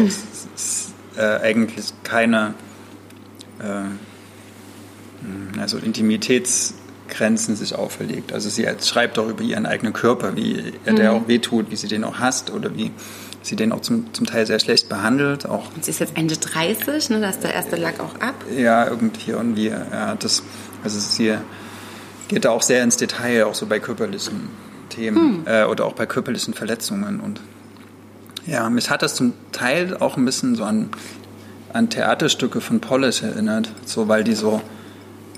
äh, 1.16 1.40
eigentlich 1.42 1.92
keine 2.02 2.54
äh, 3.58 3.84
also 5.60 5.78
Intimitätsgrenzen 5.78 7.56
sich 7.56 7.74
auferlegt. 7.74 8.32
Also 8.32 8.48
sie 8.48 8.66
schreibt 8.82 9.18
auch 9.18 9.28
über 9.28 9.42
ihren 9.42 9.66
eigenen 9.66 9.92
Körper, 9.92 10.36
wie 10.36 10.72
er 10.84 10.92
mhm. 10.92 10.96
der 10.96 11.12
auch 11.12 11.28
wehtut, 11.28 11.70
wie 11.70 11.76
sie 11.76 11.88
den 11.88 12.04
auch 12.04 12.18
hasst 12.18 12.50
oder 12.50 12.74
wie 12.76 12.90
sie 13.44 13.56
den 13.56 13.72
auch 13.72 13.80
zum, 13.80 14.12
zum 14.14 14.26
Teil 14.26 14.46
sehr 14.46 14.58
schlecht 14.58 14.88
behandelt. 14.88 15.46
Auch 15.46 15.74
und 15.74 15.84
sie 15.84 15.90
ist 15.90 16.00
jetzt 16.00 16.16
Ende 16.16 16.36
30, 16.36 17.10
ne? 17.10 17.20
da 17.20 17.30
ist 17.30 17.42
der 17.42 17.54
erste 17.54 17.76
Lack 17.76 18.00
auch 18.00 18.20
ab. 18.20 18.34
Ja, 18.56 18.88
irgendwie. 18.88 19.34
Und 19.34 19.56
wie 19.56 19.68
er 19.68 20.16
das, 20.18 20.42
also 20.82 20.98
sie 20.98 21.34
geht 22.28 22.44
da 22.44 22.50
auch 22.50 22.62
sehr 22.62 22.82
ins 22.82 22.96
Detail, 22.96 23.44
auch 23.44 23.54
so 23.54 23.66
bei 23.66 23.78
körperlichen 23.78 24.48
Themen 24.88 25.40
mhm. 25.40 25.46
äh, 25.46 25.64
oder 25.64 25.84
auch 25.84 25.92
bei 25.92 26.06
körperlichen 26.06 26.54
Verletzungen. 26.54 27.20
Und 27.20 27.40
ja, 28.46 28.68
mich 28.70 28.90
hat 28.90 29.02
das 29.02 29.14
zum 29.14 29.34
Teil 29.52 29.96
auch 29.98 30.16
ein 30.16 30.24
bisschen 30.24 30.54
so 30.54 30.64
an, 30.64 30.90
an 31.72 31.90
Theaterstücke 31.90 32.60
von 32.60 32.80
Polish 32.80 33.22
erinnert, 33.22 33.70
so 33.84 34.08
weil 34.08 34.24
die 34.24 34.34
so, 34.34 34.62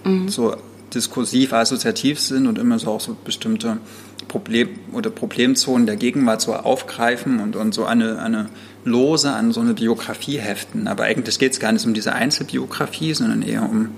mhm. 0.05 0.29
so 0.29 0.57
diskursiv, 0.97 1.53
assoziativ 1.53 2.19
sind 2.19 2.47
und 2.47 2.59
immer 2.59 2.79
so 2.79 2.91
auch 2.91 3.01
so 3.01 3.17
bestimmte 3.25 3.79
Problem 4.27 4.71
oder 4.93 5.11
Problemzonen 5.11 5.87
der 5.87 5.97
Gegenwart 5.97 6.41
so 6.41 6.55
aufgreifen 6.55 7.39
und, 7.39 7.55
und 7.55 7.73
so 7.73 7.85
eine, 7.85 8.21
eine 8.21 8.47
Lose 8.85 9.31
an 9.31 9.53
so 9.53 9.61
eine 9.61 9.75
Biografie 9.75 10.39
heften. 10.39 10.89
Aber 10.89 11.05
eigentlich 11.05 11.39
geht 11.39 11.53
es 11.53 11.61
gar 11.61 11.71
nicht 11.73 11.87
um 11.87 11.95
diese 11.95 12.13
Einzelbiografie, 12.13 13.15
sondern 13.15 13.43
eher 13.43 13.63
um 13.63 13.91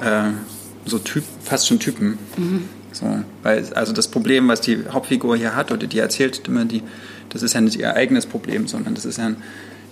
äh, 0.00 0.30
so 0.84 0.98
Typ, 0.98 1.24
fast 1.42 1.68
schon 1.68 1.78
Typen. 1.78 2.18
Mhm. 2.36 2.64
So, 2.92 3.06
weil, 3.42 3.64
also 3.74 3.92
das 3.92 4.08
Problem, 4.08 4.48
was 4.48 4.60
die 4.60 4.78
Hauptfigur 4.90 5.36
hier 5.36 5.54
hat 5.54 5.70
oder 5.70 5.86
die 5.86 5.98
erzählt 5.98 6.48
immer, 6.48 6.64
die, 6.64 6.82
das 7.28 7.42
ist 7.42 7.54
ja 7.54 7.60
nicht 7.60 7.78
ihr 7.78 7.94
eigenes 7.94 8.26
Problem, 8.26 8.66
sondern 8.66 8.94
das 8.94 9.04
ist 9.04 9.18
ja 9.18 9.26
ein, 9.26 9.36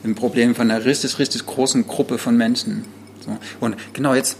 ein 0.04 0.14
Problem 0.14 0.54
von 0.54 0.70
einer 0.70 0.84
richtig, 0.84 1.18
richtig 1.18 1.46
großen 1.46 1.86
Gruppe 1.86 2.18
von 2.18 2.36
Menschen. 2.36 2.84
So. 3.20 3.36
Und 3.60 3.76
genau 3.92 4.14
jetzt, 4.14 4.38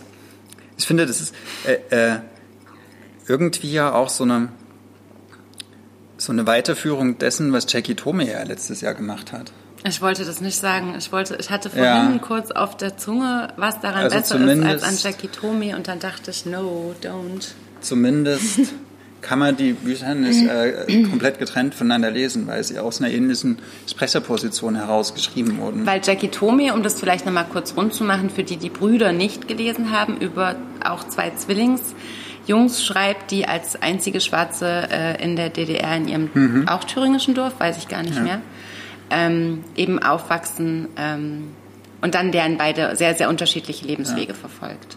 ich 0.79 0.87
finde, 0.87 1.07
das 1.07 1.21
ist 1.21 1.35
äh, 1.67 2.15
äh, 2.15 2.19
irgendwie 3.27 3.71
ja 3.71 3.93
auch 3.93 4.09
so 4.09 4.25
eine, 4.25 4.49
so 6.17 6.33
eine 6.33 6.47
Weiterführung 6.47 7.19
dessen, 7.19 7.53
was 7.53 7.71
Jackie 7.71 7.95
Tome 7.95 8.31
ja 8.31 8.43
letztes 8.45 8.81
Jahr 8.81 8.95
gemacht 8.95 9.33
hat. 9.33 9.53
Ich 9.85 10.01
wollte 10.01 10.25
das 10.25 10.41
nicht 10.41 10.59
sagen. 10.59 10.95
Ich 10.99 11.13
wollte, 11.13 11.37
ich 11.37 11.51
hatte 11.51 11.71
vorhin 11.71 12.13
ja. 12.13 12.19
kurz 12.21 12.51
auf 12.51 12.77
der 12.77 12.97
Zunge, 12.97 13.53
was 13.57 13.81
daran 13.81 14.05
also 14.05 14.17
besser 14.17 14.41
ist 14.41 14.65
als 14.65 14.83
an 14.83 14.97
Jackie 14.97 15.29
Tome 15.29 15.77
und 15.77 15.87
dann 15.87 16.01
dachte 16.01 16.31
ich, 16.31 16.47
no, 16.47 16.95
don't 17.03 17.53
zumindest 17.81 18.61
kann 19.21 19.39
man 19.39 19.57
die 19.57 19.73
Bücher 19.73 20.15
nicht 20.15 20.47
äh, 20.47 21.03
komplett 21.05 21.39
getrennt 21.39 21.75
voneinander 21.75 22.11
lesen, 22.11 22.47
weil 22.47 22.63
sie 22.63 22.79
aus 22.79 23.01
einer 23.01 23.11
ähnlichen 23.11 23.59
Sprecherposition 23.89 24.77
heraus 24.77 25.15
geschrieben 25.15 25.59
wurden. 25.59 25.87
Weil 25.87 26.01
Jackie 26.05 26.29
Tome, 26.29 26.73
um 26.75 26.83
das 26.83 27.01
vielleicht 27.01 27.27
nochmal 27.27 27.47
kurz 27.51 27.77
rund 27.77 27.93
zu 27.93 28.05
machen, 28.05 28.31
für 28.31 28.45
die 28.45 28.57
die 28.57 28.71
Brüder 28.71 29.13
nicht 29.13 29.49
gelesen 29.49 29.93
haben, 29.93 30.19
über 30.19 30.57
auch 30.85 31.05
zwei 31.05 31.31
Zwillingsjungs 31.31 32.85
schreibt, 32.85 33.31
die 33.31 33.47
als 33.47 33.81
einzige 33.81 34.21
Schwarze 34.21 34.89
äh, 34.91 35.23
in 35.23 35.37
der 35.37 35.51
DDR 35.51 35.97
in 35.97 36.09
ihrem 36.09 36.31
mhm. 36.33 36.69
auch 36.69 36.85
thüringischen 36.85 37.35
Dorf, 37.35 37.59
weiß 37.59 37.79
ich 37.79 37.89
gar 37.89 38.03
nicht 38.03 38.17
ja. 38.17 38.23
mehr, 38.23 38.41
ähm, 39.11 39.65
eben 39.75 39.99
aufwachsen 39.99 40.89
ähm, 40.97 41.49
und 42.01 42.15
dann 42.15 42.31
deren 42.31 42.57
beide 42.57 42.95
sehr, 42.95 43.15
sehr 43.15 43.29
unterschiedliche 43.29 43.85
Lebenswege 43.85 44.33
ja. 44.33 44.39
verfolgt. 44.39 44.97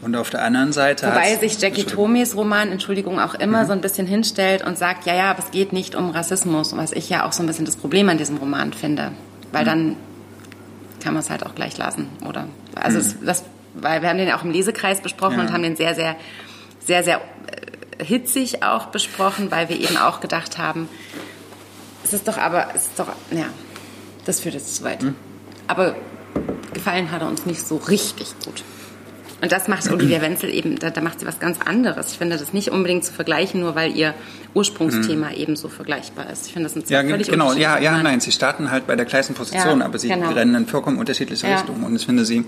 Und 0.00 0.14
auf 0.14 0.30
der 0.30 0.44
anderen 0.44 0.72
Seite. 0.72 1.08
Wobei 1.08 1.34
sich 1.36 1.60
Jackie 1.60 1.82
Tomies 1.82 2.36
Roman, 2.36 2.70
Entschuldigung, 2.70 3.18
auch 3.18 3.34
immer 3.34 3.64
mhm. 3.64 3.66
so 3.66 3.72
ein 3.72 3.80
bisschen 3.80 4.06
hinstellt 4.06 4.64
und 4.64 4.78
sagt, 4.78 5.06
ja, 5.06 5.14
ja, 5.14 5.30
aber 5.30 5.40
es 5.40 5.50
geht 5.50 5.72
nicht 5.72 5.96
um 5.96 6.10
Rassismus, 6.10 6.76
was 6.76 6.92
ich 6.92 7.08
ja 7.08 7.26
auch 7.26 7.32
so 7.32 7.42
ein 7.42 7.46
bisschen 7.46 7.64
das 7.64 7.76
Problem 7.76 8.08
an 8.08 8.16
diesem 8.16 8.36
Roman 8.36 8.72
finde. 8.72 9.12
Weil 9.50 9.62
mhm. 9.62 9.66
dann 9.66 9.96
kann 11.02 11.14
man 11.14 11.22
es 11.22 11.30
halt 11.30 11.44
auch 11.44 11.54
gleich 11.54 11.76
lassen, 11.78 12.08
oder? 12.26 12.46
Also, 12.76 12.98
mhm. 12.98 13.04
es, 13.04 13.16
das, 13.24 13.44
weil 13.74 14.02
wir 14.02 14.08
haben 14.08 14.18
den 14.18 14.30
auch 14.32 14.44
im 14.44 14.52
Lesekreis 14.52 15.00
besprochen 15.00 15.38
ja. 15.38 15.42
und 15.42 15.52
haben 15.52 15.62
den 15.62 15.76
sehr, 15.76 15.94
sehr, 15.94 16.16
sehr, 16.84 17.02
sehr 17.02 17.20
äh, 17.98 18.04
hitzig 18.04 18.62
auch 18.62 18.86
besprochen, 18.86 19.50
weil 19.50 19.68
wir 19.68 19.80
eben 19.80 19.96
auch 19.96 20.20
gedacht 20.20 20.58
haben, 20.58 20.88
es 22.04 22.12
ist 22.12 22.28
doch 22.28 22.38
aber, 22.38 22.68
es 22.74 22.82
ist 22.86 22.98
doch, 22.98 23.08
ja, 23.32 23.46
das 24.24 24.40
führt 24.40 24.54
jetzt 24.54 24.76
zu 24.76 24.84
weit. 24.84 25.02
Mhm. 25.02 25.16
Aber 25.66 25.96
gefallen 26.72 27.10
hat 27.10 27.22
er 27.22 27.28
uns 27.28 27.46
nicht 27.46 27.66
so 27.66 27.76
richtig 27.76 28.34
gut. 28.44 28.62
Und 29.40 29.52
das 29.52 29.68
macht 29.68 29.88
Olivia 29.90 30.20
Wenzel 30.20 30.52
eben, 30.52 30.78
da, 30.78 30.90
da, 30.90 31.00
macht 31.00 31.20
sie 31.20 31.26
was 31.26 31.38
ganz 31.38 31.58
anderes. 31.64 32.10
Ich 32.10 32.18
finde 32.18 32.36
das 32.36 32.52
nicht 32.52 32.70
unbedingt 32.70 33.04
zu 33.04 33.12
vergleichen, 33.12 33.60
nur 33.60 33.76
weil 33.76 33.96
ihr 33.96 34.14
Ursprungsthema 34.54 35.28
mhm. 35.28 35.34
eben 35.34 35.56
so 35.56 35.68
vergleichbar 35.68 36.28
ist. 36.30 36.46
Ich 36.46 36.52
finde 36.52 36.68
das 36.68 36.76
ein 36.76 36.84
ja, 36.88 37.02
völlig 37.02 37.28
genau, 37.28 37.52
ja, 37.52 37.78
ja, 37.78 38.02
nein, 38.02 38.20
sie 38.20 38.32
starten 38.32 38.70
halt 38.70 38.88
bei 38.88 38.96
der 38.96 39.06
gleichen 39.06 39.34
Position, 39.34 39.78
ja, 39.78 39.84
aber 39.84 39.98
sie 39.98 40.08
genau. 40.08 40.30
rennen 40.30 40.54
in 40.56 40.66
vollkommen 40.66 40.98
unterschiedliche 40.98 41.46
ja. 41.46 41.56
Richtungen. 41.56 41.84
Und 41.84 41.94
ich 41.94 42.04
finde, 42.04 42.24
sie, 42.24 42.44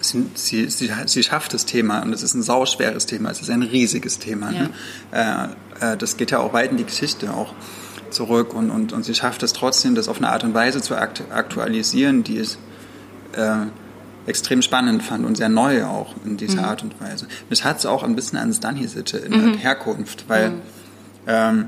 sie, 0.00 0.26
sie, 0.34 0.68
sie, 0.68 0.90
sie 1.06 1.22
schafft 1.22 1.54
das 1.54 1.64
Thema 1.64 2.02
und 2.02 2.12
es 2.12 2.22
ist 2.22 2.34
ein 2.34 2.42
sauschweres 2.42 3.06
Thema, 3.06 3.30
es 3.30 3.40
ist 3.40 3.48
ein 3.48 3.62
riesiges 3.62 4.18
Thema. 4.18 4.50
Ne? 4.50 4.70
Äh, 5.12 5.92
äh, 5.92 5.96
das 5.96 6.18
geht 6.18 6.30
ja 6.30 6.40
auch 6.40 6.52
weit 6.52 6.72
in 6.72 6.76
die 6.76 6.84
Geschichte 6.84 7.32
auch 7.32 7.54
zurück 8.10 8.54
und, 8.54 8.70
und, 8.70 8.92
und 8.92 9.02
sie 9.02 9.14
schafft 9.14 9.42
es 9.42 9.54
trotzdem, 9.54 9.94
das 9.94 10.08
auf 10.08 10.18
eine 10.18 10.28
Art 10.28 10.44
und 10.44 10.52
Weise 10.52 10.82
zu 10.82 10.94
aktualisieren, 10.94 12.22
die 12.22 12.36
ist 12.36 12.58
äh, 13.32 13.66
extrem 14.26 14.62
spannend 14.62 15.02
fand 15.02 15.24
und 15.24 15.36
sehr 15.36 15.48
neu 15.48 15.84
auch 15.84 16.14
in 16.24 16.36
dieser 16.36 16.62
mhm. 16.62 16.64
Art 16.64 16.82
und 16.82 17.00
Weise. 17.00 17.26
Mich 17.48 17.64
hat 17.64 17.78
es 17.78 17.86
auch 17.86 18.02
ein 18.02 18.16
bisschen 18.16 18.38
an 18.38 18.52
Stanisic 18.52 19.14
in 19.14 19.32
mhm. 19.32 19.54
Herkunft, 19.54 20.24
weil 20.28 20.50
mhm. 20.50 20.60
ähm, 21.26 21.64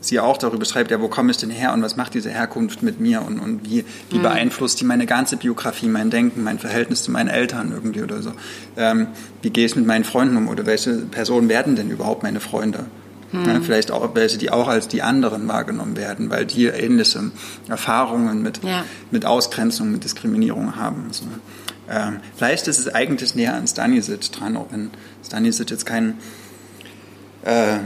sie 0.00 0.20
auch 0.20 0.36
darüber 0.36 0.64
schreibt, 0.64 0.90
ja, 0.90 1.00
wo 1.00 1.08
komme 1.08 1.30
ich 1.30 1.38
denn 1.38 1.50
her 1.50 1.72
und 1.72 1.82
was 1.82 1.96
macht 1.96 2.14
diese 2.14 2.30
Herkunft 2.30 2.82
mit 2.82 3.00
mir 3.00 3.22
und, 3.22 3.38
und 3.38 3.64
wie, 3.64 3.84
wie 4.10 4.18
mhm. 4.18 4.22
beeinflusst 4.22 4.80
die 4.80 4.84
meine 4.84 5.06
ganze 5.06 5.36
Biografie, 5.36 5.88
mein 5.88 6.10
Denken, 6.10 6.42
mein 6.42 6.58
Verhältnis 6.58 7.02
zu 7.02 7.10
meinen 7.10 7.28
Eltern 7.28 7.72
irgendwie 7.72 8.02
oder 8.02 8.22
so. 8.22 8.32
Ähm, 8.76 9.08
wie 9.42 9.50
gehe 9.50 9.66
ich 9.66 9.76
mit 9.76 9.86
meinen 9.86 10.04
Freunden 10.04 10.36
um 10.36 10.48
oder 10.48 10.66
welche 10.66 10.92
Personen 10.92 11.48
werden 11.48 11.76
denn 11.76 11.90
überhaupt 11.90 12.22
meine 12.22 12.40
Freunde? 12.40 12.86
Hm. 13.30 13.44
Ja, 13.46 13.60
vielleicht 13.60 13.90
auch 13.90 14.14
welche, 14.14 14.38
die 14.38 14.50
auch 14.50 14.68
als 14.68 14.86
die 14.86 15.02
anderen 15.02 15.48
wahrgenommen 15.48 15.96
werden, 15.96 16.30
weil 16.30 16.46
die 16.46 16.66
ähnliche 16.66 17.32
Erfahrungen 17.68 18.42
mit, 18.42 18.62
ja. 18.62 18.84
mit 19.10 19.24
Ausgrenzung, 19.26 19.90
mit 19.90 20.04
Diskriminierung 20.04 20.76
haben. 20.76 21.06
So. 21.10 21.24
Ähm, 21.88 22.20
vielleicht 22.36 22.66
ist 22.66 22.78
es 22.78 22.94
eigentlich 22.94 23.34
näher 23.34 23.54
an 23.54 23.66
Stanisic 23.66 24.32
dran, 24.32 24.56
auch 24.56 24.66
wenn 24.70 24.90
Stanisic 25.24 25.70
jetzt 25.70 25.86
kein 25.86 26.18
äh, 27.44 27.78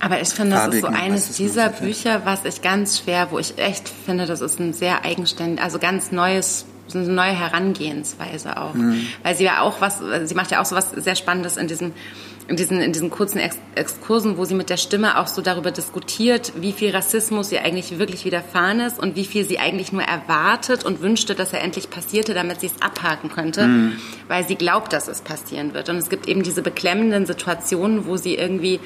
aber 0.00 0.20
ich 0.22 0.30
finde, 0.30 0.56
das 0.56 0.74
ist 0.74 0.80
so 0.80 0.86
eines 0.86 1.36
dieser 1.36 1.68
Bücher, 1.68 2.22
was 2.24 2.46
ich 2.46 2.62
ganz 2.62 3.00
schwer, 3.00 3.30
wo 3.30 3.38
ich 3.38 3.58
echt 3.58 3.88
finde, 3.88 4.24
das 4.24 4.40
ist 4.40 4.58
ein 4.58 4.72
sehr 4.72 5.04
eigenständig, 5.04 5.62
also 5.62 5.78
ganz 5.78 6.10
neues, 6.10 6.64
eine 6.94 7.08
neue 7.08 7.32
Herangehensweise 7.32 8.56
auch. 8.56 8.74
Mhm. 8.74 9.06
Weil 9.22 9.36
sie 9.36 9.44
ja 9.44 9.60
auch 9.60 9.80
was, 9.80 10.00
sie 10.24 10.34
macht 10.34 10.50
ja 10.50 10.60
auch 10.60 10.64
so 10.64 10.76
was 10.76 10.90
sehr 10.90 11.16
Spannendes 11.16 11.56
in 11.56 11.68
diesem 11.68 11.92
in 12.50 12.56
diesen, 12.56 12.80
in 12.80 12.92
diesen 12.92 13.10
kurzen 13.10 13.38
Ex 13.38 13.58
Exkursen, 13.76 14.36
wo 14.36 14.44
sie 14.44 14.56
mit 14.56 14.70
der 14.70 14.76
Stimme 14.76 15.20
auch 15.20 15.28
so 15.28 15.40
darüber 15.40 15.70
diskutiert, 15.70 16.52
wie 16.56 16.72
viel 16.72 16.90
Rassismus 16.90 17.52
ihr 17.52 17.62
eigentlich 17.64 18.00
wirklich 18.00 18.24
widerfahren 18.24 18.80
ist 18.80 18.98
und 18.98 19.14
wie 19.14 19.24
viel 19.24 19.44
sie 19.44 19.60
eigentlich 19.60 19.92
nur 19.92 20.02
erwartet 20.02 20.84
und 20.84 21.00
wünschte, 21.00 21.36
dass 21.36 21.52
er 21.52 21.62
endlich 21.62 21.90
passierte, 21.90 22.34
damit 22.34 22.60
sie 22.60 22.66
es 22.66 22.82
abhaken 22.82 23.30
könnte, 23.30 23.68
mhm. 23.68 23.92
weil 24.26 24.48
sie 24.48 24.56
glaubt, 24.56 24.92
dass 24.92 25.06
es 25.06 25.20
passieren 25.20 25.74
wird. 25.74 25.88
Und 25.90 25.96
es 25.98 26.08
gibt 26.08 26.26
eben 26.26 26.42
diese 26.42 26.60
beklemmenden 26.60 27.24
Situationen, 27.24 28.06
wo 28.06 28.16
sie 28.16 28.34
irgendwie 28.34 28.80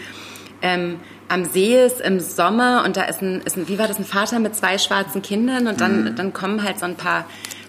ähm, 0.60 1.00
am 1.28 1.46
See 1.46 1.82
ist 1.82 2.02
im 2.02 2.20
Sommer 2.20 2.82
und 2.84 2.98
da 2.98 3.04
ist 3.04 3.22
ein, 3.22 3.40
ist 3.40 3.56
ein, 3.56 3.66
wie 3.68 3.78
war 3.78 3.88
das, 3.88 3.98
ein 3.98 4.04
Vater 4.04 4.40
mit 4.40 4.54
zwei 4.54 4.76
schwarzen 4.76 5.22
Kindern 5.22 5.68
und 5.68 5.80
dann, 5.80 6.04
mhm. 6.04 6.16
dann 6.16 6.34
kommen 6.34 6.62
halt 6.62 6.78
so 6.78 6.84
ein 6.84 6.96
paar 6.96 7.24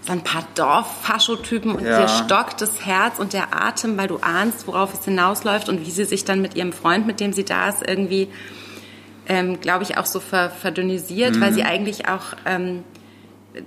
so 0.05 0.11
ein 0.11 0.21
paar 0.21 0.47
Dorffaschotypen 0.55 1.71
und 1.71 1.83
ja. 1.83 2.01
dir 2.01 2.07
stockt 2.07 2.61
das 2.61 2.85
Herz 2.85 3.17
und 3.17 3.33
der 3.33 3.59
Atem, 3.59 3.97
weil 3.97 4.07
du 4.07 4.17
ahnst, 4.17 4.67
worauf 4.67 4.93
es 4.93 5.03
hinausläuft 5.05 5.67
und 5.67 5.85
wie 5.85 5.91
sie 5.91 6.05
sich 6.05 6.25
dann 6.25 6.41
mit 6.41 6.55
ihrem 6.55 6.73
Freund, 6.73 7.07
mit 7.07 7.19
dem 7.19 7.33
sie 7.33 7.43
da 7.43 7.69
ist, 7.69 7.87
irgendwie, 7.87 8.27
ähm, 9.27 9.59
glaube 9.59 9.83
ich, 9.83 9.97
auch 9.97 10.05
so 10.05 10.19
ver 10.19 10.49
verdünnisiert, 10.49 11.35
mhm. 11.35 11.41
weil 11.41 11.53
sie 11.53 11.63
eigentlich 11.63 12.07
auch 12.07 12.35
ähm, 12.45 12.83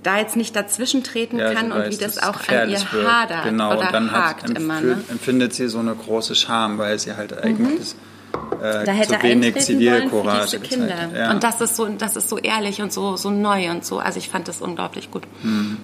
da 0.01 0.17
jetzt 0.17 0.37
nicht 0.37 0.55
dazwischen 0.55 1.03
treten 1.03 1.39
ja, 1.39 1.53
kann 1.53 1.71
und 1.71 1.79
weiß, 1.79 1.93
wie 1.93 2.03
das 2.03 2.17
auch 2.21 2.47
an 2.47 2.69
ihr 2.69 2.79
wird. 2.79 3.07
hadert 3.07 3.43
genau, 3.43 3.73
oder 3.73 3.87
und 3.87 3.93
dann 3.93 4.11
hakt 4.11 4.43
hat, 4.43 4.57
immer. 4.57 4.79
Ne? 4.79 5.03
empfindet 5.09 5.53
sie 5.53 5.67
so 5.67 5.79
eine 5.79 5.95
große 5.95 6.35
Scham, 6.35 6.77
weil 6.77 6.99
sie 6.99 7.15
halt 7.15 7.37
eigentlich 7.37 7.79
mhm 7.93 8.09
äh, 8.61 8.85
da 8.85 8.91
hätte 8.91 9.15
so 9.15 9.23
wenig 9.23 9.55
Zivilcourage 9.59 10.59
Kinder. 10.59 11.09
Ja. 11.15 11.31
Und 11.31 11.43
das 11.43 11.61
ist 11.61 11.75
so, 11.75 11.85
das 11.85 12.15
ist 12.15 12.29
so 12.29 12.37
ehrlich 12.37 12.81
und 12.81 12.91
so, 12.91 13.15
so 13.15 13.29
neu 13.29 13.69
und 13.71 13.85
so. 13.85 13.99
Also 13.99 14.19
ich 14.19 14.29
fand 14.29 14.47
das 14.47 14.61
unglaublich 14.61 15.11
gut. 15.11 15.23
Hm. 15.41 15.77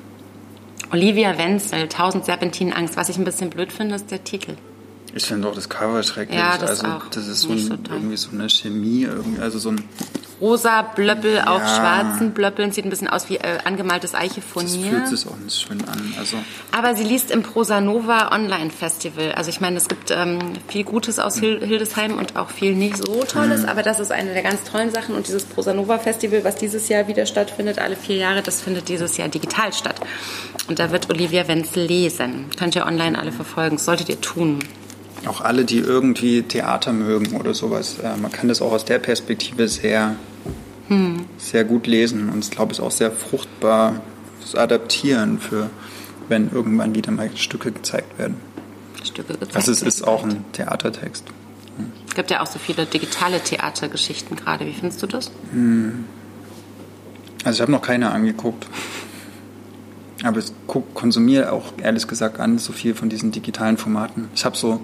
Olivia 0.91 1.37
Wenzel, 1.37 1.83
1000 1.83 2.25
Serpentinen 2.25 2.73
Angst. 2.73 2.95
Was 2.97 3.09
ich 3.09 3.17
ein 3.17 3.25
bisschen 3.25 3.49
blöd 3.49 3.71
finde, 3.71 3.95
ist 3.95 4.11
der 4.11 4.23
Titel. 4.23 4.55
Ich 5.15 5.25
finde 5.25 5.47
auch 5.47 5.55
das 5.55 5.69
Cover 5.69 6.03
schrecklich. 6.03 6.37
Ja, 6.37 6.57
das 6.57 6.69
also, 6.81 6.87
auch. 6.87 7.09
das 7.09 7.27
ist 7.27 7.41
so, 7.41 7.51
ein, 7.53 7.57
so 7.59 7.73
irgendwie 7.89 8.17
so 8.17 8.29
eine 8.31 8.49
Chemie, 8.49 9.03
irgendwie, 9.03 9.41
also 9.41 9.57
so 9.59 9.69
ein, 9.69 9.81
Rosa 10.41 10.81
Blöppel 10.81 11.39
auf 11.39 11.61
Ja. 11.61 11.75
schwarzen 11.77 12.31
Blöppeln. 12.31 12.73
Sieht 12.73 12.83
ein 12.83 12.89
bisschen 12.89 13.07
aus 13.07 13.29
wie 13.29 13.37
äh, 13.37 13.59
angemaltes 13.63 14.11
das 14.11 14.19
Eichefurnier. 14.19 14.89
fühlt 14.89 15.07
sich 15.07 15.25
auch 15.25 15.37
nicht 15.37 15.55
schön 15.57 15.81
an. 15.87 16.13
Also, 16.19 16.35
Aber 16.73 16.93
sie 16.95 17.05
liest 17.05 17.31
im 17.31 17.41
Prosanova 17.43 18.33
Online 18.35 18.69
Festival. 18.69 19.31
Also 19.31 19.49
ich 19.49 19.61
meine, 19.61 19.77
es 19.77 19.87
gibt 19.87 20.11
ähm, 20.11 20.39
viel 20.67 20.83
Gutes 20.83 21.19
aus 21.19 21.39
Hil 21.39 21.65
Hildesheim 21.65 22.17
und 22.17 22.35
auch 22.35 22.49
viel 22.49 22.75
nicht 22.75 22.97
so 22.97 23.23
Tolles, 23.23 23.63
aber 23.63 23.81
das 23.81 24.01
ist 24.01 24.11
eine 24.11 24.33
der 24.33 24.43
ganz 24.43 24.63
tollen 24.69 24.91
Sachen. 24.91 25.15
Und 25.15 25.27
dieses 25.27 25.45
Prosanova 25.45 25.97
Festival, 25.99 26.43
was 26.43 26.57
dieses 26.57 26.89
Jahr 26.89 27.07
wieder 27.07 27.25
stattfindet, 27.25 27.79
alle 27.79 27.95
vier 27.95 28.17
Jahre, 28.17 28.41
das 28.41 28.61
findet 28.61 28.89
dieses 28.89 29.15
Jahr 29.15 29.29
digital 29.29 29.71
statt. 29.71 30.01
Und 30.67 30.79
da 30.79 30.91
wird 30.91 31.09
Olivia 31.09 31.47
Wenzel 31.47 31.85
lesen. 31.85 32.47
Könnt 32.59 32.75
ihr 32.75 32.85
online 32.85 33.17
alle 33.17 33.31
verfolgen. 33.31 33.77
Das 33.77 33.85
solltet 33.85 34.09
ihr 34.09 34.19
tun. 34.19 34.59
Auch 35.27 35.41
alle, 35.41 35.65
die 35.65 35.79
irgendwie 35.79 36.43
Theater 36.43 36.93
mögen 36.93 37.35
oder 37.35 37.53
sowas, 37.53 37.97
äh, 38.03 38.17
man 38.17 38.31
kann 38.31 38.47
das 38.47 38.61
auch 38.61 38.71
aus 38.71 38.85
der 38.85 38.99
Perspektive 38.99 39.67
sehr, 39.67 40.15
sehr 41.37 41.63
gut 41.63 41.87
lesen 41.87 42.29
und 42.29 42.43
ich 42.43 42.51
glaube, 42.51 42.71
es 42.71 42.79
ist 42.79 42.83
auch 42.83 42.91
sehr 42.91 43.11
fruchtbar 43.11 44.01
zu 44.45 44.59
adaptieren 44.59 45.39
für, 45.39 45.69
wenn 46.29 46.51
irgendwann 46.51 46.93
wieder 46.93 47.11
mal 47.11 47.29
Stücke 47.35 47.71
gezeigt 47.71 48.19
werden. 48.19 48.37
Stücke 49.03 49.33
gezeigt. 49.33 49.55
Also 49.55 49.71
es 49.71 49.81
ist 49.81 50.07
auch 50.07 50.23
ein 50.23 50.45
Theatertext. 50.51 51.25
Es 52.07 52.15
gibt 52.15 52.31
ja 52.31 52.41
auch 52.41 52.47
so 52.47 52.59
viele 52.59 52.85
digitale 52.85 53.41
Theatergeschichten 53.41 54.37
gerade. 54.37 54.65
Wie 54.65 54.73
findest 54.73 55.01
du 55.01 55.07
das? 55.07 55.31
Also 57.43 57.57
ich 57.57 57.61
habe 57.61 57.71
noch 57.71 57.81
keine 57.81 58.11
angeguckt. 58.11 58.67
Aber 60.23 60.39
ich 60.39 60.51
konsumiere 60.93 61.51
auch 61.51 61.73
ehrlich 61.81 62.07
gesagt 62.07 62.39
an 62.39 62.57
so 62.57 62.71
viel 62.73 62.95
von 62.95 63.09
diesen 63.09 63.31
digitalen 63.31 63.77
Formaten. 63.77 64.29
Ich 64.33 64.45
habe 64.45 64.55
so 64.55 64.79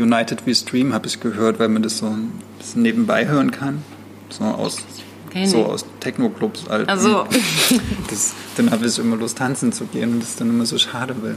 United 0.00 0.46
We 0.46 0.54
Stream 0.54 0.92
habe 0.92 1.06
ich 1.06 1.20
gehört, 1.20 1.58
weil 1.58 1.68
man 1.68 1.82
das 1.82 1.98
so 1.98 2.06
ein 2.06 2.32
bisschen 2.58 2.82
nebenbei 2.82 3.26
hören 3.26 3.50
kann. 3.50 3.82
So 4.30 4.44
aus, 4.44 4.78
so 5.44 5.64
aus 5.66 5.84
Techno-Clubs. 6.00 6.66
Halt. 6.68 6.88
Also, 6.88 7.26
Das, 8.10 8.32
dann 8.56 8.70
habe 8.70 8.86
ich 8.86 8.98
immer 8.98 9.16
Lust 9.16 9.38
tanzen 9.38 9.72
zu 9.72 9.84
gehen 9.86 10.14
und 10.14 10.20
das 10.20 10.30
ist 10.30 10.40
dann 10.40 10.50
immer 10.50 10.66
so 10.66 10.78
schade, 10.78 11.14
weil 11.20 11.36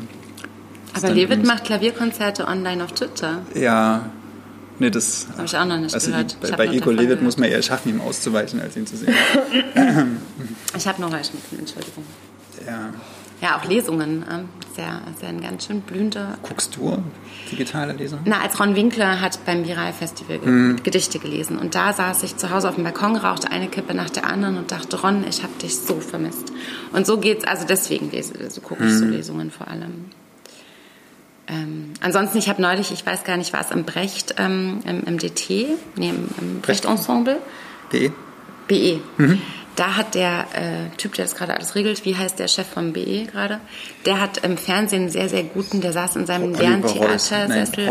aber 0.96 1.10
Levit 1.10 1.44
macht 1.46 1.64
Klavierkonzerte 1.66 2.48
online 2.48 2.84
auf 2.84 2.92
Twitter. 2.92 3.42
ja, 3.56 4.12
nee, 4.78 4.92
das 4.92 5.26
Habe 5.34 5.46
ich 5.46 5.58
auch 5.58 5.66
noch 5.66 5.80
nicht 5.80 5.94
also 5.94 6.12
gehört. 6.12 6.38
Bei, 6.40 6.50
hab 6.50 6.58
bei 6.58 6.66
Igor 6.68 6.94
davon 6.94 6.98
Levit 6.98 7.22
muss 7.24 7.38
man 7.38 7.50
eher 7.50 7.62
schaffen, 7.64 7.90
ihm 7.90 8.02
auszuweichen, 8.02 8.62
als 8.62 8.78
ihn 8.78 8.86
zu 8.86 8.98
sehen. 8.98 9.14
Ich 10.78 10.88
habe 10.88 11.02
nur 11.02 11.12
Heuschnupfen, 11.12 11.60
Entschuldigung. 11.60 12.04
ja. 12.66 12.94
Ja, 13.44 13.58
auch 13.58 13.66
Lesungen. 13.66 14.24
Ähm, 14.32 14.46
ist, 14.72 14.78
ja, 14.78 15.02
ist 15.14 15.22
ja 15.22 15.28
ein 15.28 15.42
ganz 15.42 15.66
schön 15.68 15.82
blühender. 15.82 16.38
Guckst 16.44 16.78
du 16.78 16.98
digitale 17.52 17.92
Lesung? 17.92 18.20
Na, 18.24 18.40
als 18.40 18.58
Ron 18.58 18.76
Winkler 18.78 19.20
hat 19.20 19.38
beim 19.46 19.68
Viral 19.68 19.92
Festival 19.92 20.40
Mhm. 20.40 20.82
Gedichte 20.82 21.20
gelesen. 21.20 21.58
Und 21.60 21.76
da 21.76 21.92
saß 21.92 22.24
ich 22.24 22.38
zu 22.38 22.50
Hause 22.52 22.70
auf 22.70 22.76
dem 22.76 22.86
Balkon, 22.86 23.18
rauchte 23.18 23.52
eine 23.52 23.68
Kippe 23.68 23.94
nach 23.94 24.10
der 24.10 24.26
anderen 24.28 24.58
und 24.58 24.72
dachte, 24.72 25.00
Ron, 25.02 25.26
ich 25.30 25.44
habe 25.44 25.52
dich 25.62 25.78
so 25.78 26.00
vermisst. 26.00 26.54
Und 26.94 27.06
so 27.06 27.18
geht's, 27.18 27.44
also 27.44 27.66
deswegen 27.68 28.10
lese, 28.12 28.50
so 28.50 28.62
gucke 28.62 28.86
ich 28.86 28.92
Mhm. 28.94 28.98
so 28.98 29.06
Lesungen 29.06 29.52
vor 29.52 29.68
allem. 29.68 30.06
Ähm, 31.50 31.92
ansonsten, 32.00 32.38
ich 32.38 32.48
habe 32.48 32.62
neulich, 32.62 32.94
ich 32.94 33.06
weiß 33.06 33.26
gar 33.26 33.36
nicht, 33.36 33.52
war 33.52 33.60
es 33.60 33.72
im 33.72 33.84
Brecht, 33.84 34.36
ähm, 34.38 34.80
im, 34.88 35.04
im 35.04 35.18
DT, 35.18 35.68
nee, 35.98 36.10
im, 36.12 36.30
im 36.40 36.62
Brecht-Ensemble, 36.62 37.40
B? 37.92 38.10
BE. 38.70 39.02
Da 39.76 39.96
hat 39.96 40.14
der 40.14 40.46
äh, 40.54 40.96
Typ, 40.98 41.16
der 41.16 41.26
das 41.26 41.34
gerade 41.36 41.56
alles 41.56 41.74
regelt, 41.74 42.06
wie 42.06 42.16
heißt 42.16 42.38
der 42.38 42.48
Chef 42.48 42.68
vom 42.68 42.94
BE 42.94 43.26
gerade? 43.26 43.60
Der 44.06 44.20
hat 44.22 44.38
im 44.44 44.56
Fernsehen 44.58 45.04
einen 45.04 45.12
sehr, 45.12 45.30
sehr 45.30 45.42
guten, 45.44 45.82
der 45.82 45.92
saß 45.94 46.16
in 46.16 46.28
seinem 46.28 46.52
Nein, 46.52 46.84
Reuss, 46.84 47.32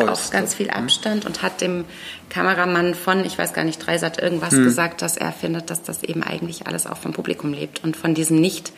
auf 0.09 0.31
ganz 0.31 0.55
viel 0.55 0.67
ich. 0.67 0.73
Abstand 0.73 1.25
und 1.27 1.43
hat 1.43 1.61
dem 1.61 1.85
Kameramann 2.31 2.95
von, 2.95 3.25
ich 3.25 3.37
weiß 3.37 3.53
gar 3.53 3.65
nicht, 3.65 3.85
Dreisat 3.85 4.23
irgendwas 4.23 4.53
Hm. 4.53 4.63
gesagt, 4.63 5.03
dass 5.03 5.17
er 5.17 5.33
findet, 5.33 5.71
dass 5.71 5.83
das 5.83 6.05
eben 6.05 6.23
eigentlich 6.23 6.69
alles 6.69 6.87
auch 6.87 6.99
vom 6.99 7.13
Publikum 7.13 7.53
lebt 7.53 7.83
und 7.83 7.97
von 7.97 8.15
diesem 8.15 8.41
nicht 8.41 8.73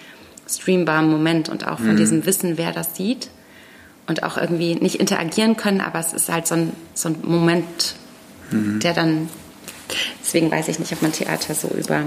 streambaren 0.49 1.09
Moment 1.11 1.49
und 1.51 1.67
auch 1.67 1.79
von 1.79 1.91
Hm. 1.91 1.97
diesem 1.99 2.25
Wissen, 2.27 2.57
wer 2.57 2.73
das 2.73 2.97
sieht 2.97 3.29
und 4.07 4.23
auch 4.23 4.39
irgendwie 4.39 4.77
nicht 4.77 4.97
interagieren 4.97 5.57
können, 5.59 5.81
aber 5.83 5.99
es 5.99 6.15
ist 6.15 6.31
halt 6.33 6.47
so 6.47 6.55
ein, 6.55 6.73
so 6.95 7.11
ein 7.11 7.17
Moment, 7.23 7.97
Hm. 8.51 8.81
der 8.81 8.95
dann, 8.95 9.29
deswegen 10.23 10.51
weiß 10.51 10.69
ich 10.69 10.79
nicht, 10.79 10.93
ob 10.93 11.03
man 11.03 11.13
Theater 11.13 11.55
so 11.55 11.69
über, 11.69 12.03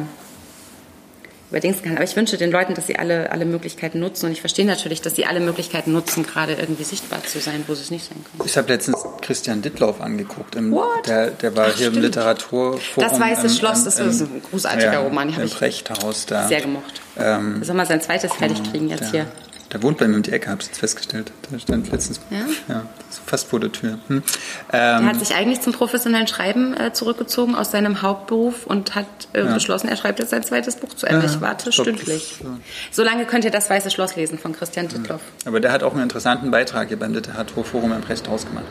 überdings 1.49 1.81
kann. 1.81 1.95
Aber 1.95 2.03
ich 2.03 2.15
wünsche 2.15 2.37
den 2.37 2.51
Leuten, 2.51 2.73
dass 2.73 2.87
sie 2.87 2.97
alle, 2.99 3.31
alle 3.31 3.45
Möglichkeiten 3.45 3.99
nutzen 3.99 4.25
und 4.27 4.31
ich 4.33 4.41
verstehe 4.41 4.65
natürlich, 4.65 5.01
dass 5.01 5.15
sie 5.15 5.25
alle 5.25 5.39
Möglichkeiten 5.39 5.91
nutzen, 5.93 6.25
gerade 6.25 6.53
irgendwie 6.53 6.83
sichtbar 6.83 7.23
zu 7.23 7.39
sein, 7.39 7.63
wo 7.67 7.73
sie 7.75 7.81
es 7.83 7.91
nicht 7.91 8.05
sein 8.05 8.17
können. 8.23 8.47
Ich 8.47 8.57
habe 8.57 8.67
letztens 8.71 8.97
Christian 9.21 9.61
Dittlauf 9.61 10.01
angeguckt. 10.01 10.55
Im, 10.55 10.71
What? 10.71 11.07
Der, 11.07 11.31
der 11.31 11.55
war 11.55 11.67
Ach, 11.71 11.75
hier 11.77 11.87
im 11.87 11.93
stimmt. 11.93 12.05
Literaturforum. 12.07 12.79
Das 13.09 13.19
Weiße 13.19 13.47
im- 13.47 13.49
Schloss, 13.53 13.79
im- 13.79 13.85
das 13.85 13.99
im- 13.99 14.09
ist 14.09 14.21
ein 14.21 14.41
großartiger 14.49 14.93
ja, 14.93 14.99
Roman, 14.99 15.29
Im 15.29 15.49
Brechthaus 15.49 16.25
da. 16.25 16.47
Sehr 16.47 16.61
gemocht. 16.61 17.01
Ähm, 17.17 17.63
Soll 17.63 17.75
mal 17.75 17.85
sein 17.85 18.01
zweites 18.01 18.33
fertig 18.33 18.61
kriegen 18.71 18.89
jetzt 18.89 19.11
der, 19.13 19.23
hier. 19.23 19.25
Der 19.73 19.83
wohnt 19.83 19.97
bei 19.97 20.07
mir 20.07 20.15
um 20.15 20.21
die 20.23 20.31
Ecke, 20.31 20.49
habe 20.49 20.61
ich 20.61 20.67
jetzt 20.67 20.79
festgestellt. 20.79 21.31
Der 21.51 21.59
stand 21.59 21.91
letztens. 21.91 22.21
Ja? 22.29 22.73
Ja, 22.73 22.83
fast 23.25 23.47
vor 23.47 23.59
der 23.59 23.71
Tür. 23.71 23.99
Hm. 24.07 24.23
Er 24.69 24.99
Ähm, 24.99 25.05
hat 25.07 25.19
sich 25.19 25.35
eigentlich 25.35 25.59
zum 25.59 25.73
professionellen 25.73 26.27
Schreiben 26.27 26.73
äh, 26.77 26.93
zurückgezogen 26.93 27.53
aus 27.53 27.71
seinem 27.71 28.01
Hauptberuf 28.01 28.65
und 28.65 28.95
hat 28.95 29.05
äh, 29.33 29.43
beschlossen, 29.43 29.89
er 29.89 29.97
schreibt 29.97 30.19
jetzt 30.19 30.29
sein 30.29 30.41
zweites 30.43 30.77
Buch 30.77 30.93
zu 30.93 31.05
Ende. 31.05 31.25
Ja, 31.25 31.33
ich 31.33 31.41
warte 31.41 31.69
glaub, 31.69 31.85
stündlich. 31.85 32.39
ja. 32.41 32.49
Solange 32.91 33.25
könnt 33.25 33.43
ihr 33.43 33.51
das 33.51 33.69
Weiße 33.69 33.91
Schloss 33.91 34.15
lesen 34.15 34.39
von 34.39 34.53
Christian 34.53 34.87
Dittloff. 34.87 35.21
aber 35.45 35.59
der 35.59 35.73
hat 35.73 35.83
auch 35.83 35.91
einen 35.93 36.03
interessanten 36.03 36.49
Beitrag 36.49 36.87
hier 36.87 36.97
beim 36.97 37.13
Literaturforum 37.13 37.91
im 37.91 37.99
Brechthaus 38.01 38.45
gemacht. 38.45 38.65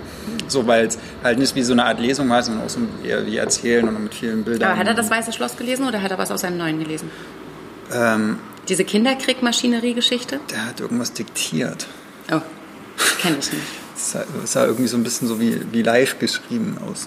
So, 0.49 0.67
weil 0.67 0.87
es 0.87 0.99
halt 1.23 1.39
nicht 1.39 1.55
wie 1.57 1.63
so 1.63 1.73
eine 1.73 1.85
Art 1.85 2.01
Lesung 2.01 2.29
war, 2.31 2.43
sondern 2.43 2.65
auch 2.65 2.71
so 2.71 2.81
eher 3.05 3.27
wie 3.27 3.37
Erzählen 3.37 3.87
und 3.87 4.03
mit 4.03 4.15
vielen 4.15 4.45
Bildern. 4.45 4.71
Aber 4.71 4.79
hat 4.81 4.87
er 4.87 4.95
das 4.95 5.11
Weiße 5.11 5.33
Schloss 5.33 5.57
gelesen 5.59 5.87
oder 5.87 6.01
hat 6.01 6.11
er 6.11 6.19
was 6.19 6.31
aus 6.31 6.41
seinem 6.41 6.57
Neuen 6.57 6.79
gelesen? 6.79 7.11
Ähm, 7.93 8.39
Diese 8.69 8.85
Kinderkriegmaschinerie-Geschichte? 8.85 10.41
der 10.51 10.67
hat 10.67 10.81
irgendwas 10.81 11.13
diktiert. 11.13 11.87
Oh, 12.33 12.41
kenne 13.21 13.37
ich 13.41 13.53
nicht. 13.53 13.63
Es 13.95 14.13
sah, 14.53 14.65
irgendwie 14.67 14.89
so 14.89 14.97
ein 14.97 15.03
bisschen 15.03 15.27
so 15.29 15.41
wie, 15.41 15.61
wie 15.73 15.83
live 15.83 16.19
geschrieben 16.19 16.77
aus. 16.87 17.07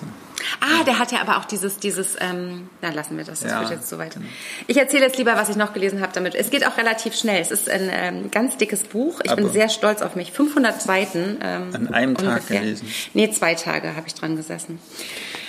Ah, 0.61 0.83
der 0.85 0.97
hat 0.99 1.11
ja 1.11 1.19
aber 1.21 1.37
auch 1.37 1.45
dieses, 1.45 1.77
dieses, 1.77 2.15
ähm, 2.19 2.69
na 2.81 2.91
lassen 2.91 3.17
wir 3.17 3.25
das, 3.25 3.41
das 3.41 3.51
Ja, 3.51 3.59
wird 3.59 3.71
jetzt 3.71 3.89
zu 3.89 3.97
weit. 3.97 4.13
genau. 4.13 4.25
Ich 4.67 4.77
erzähle 4.77 5.05
jetzt 5.05 5.17
lieber, 5.17 5.35
was 5.35 5.49
ich 5.49 5.57
noch 5.57 5.73
gelesen 5.73 6.01
habe 6.01 6.11
damit. 6.13 6.33
Es 6.33 6.49
geht 6.49 6.65
auch 6.65 6.77
relativ 6.77 7.13
schnell. 7.13 7.41
Es 7.41 7.51
ist 7.51 7.69
ein 7.69 7.89
ähm, 7.91 8.31
ganz 8.31 8.55
dickes 8.57 8.83
Buch. 8.83 9.19
Ich 9.23 9.35
bin 9.35 9.43
Aber- 9.45 9.53
sehr 9.53 9.67
stolz 9.69 10.01
auf 10.01 10.15
mich. 10.15 10.31
500 10.31 10.81
Seiten. 10.81 11.37
Ähm, 11.43 11.69
An 11.73 11.93
einem 11.93 12.15
Tag 12.15 12.27
ungefähr. 12.37 12.61
gelesen? 12.61 12.87
Nee, 13.13 13.29
zwei 13.31 13.53
Tage 13.55 13.95
habe 13.95 14.07
ich 14.07 14.15
dran 14.15 14.35
gesessen. 14.37 14.79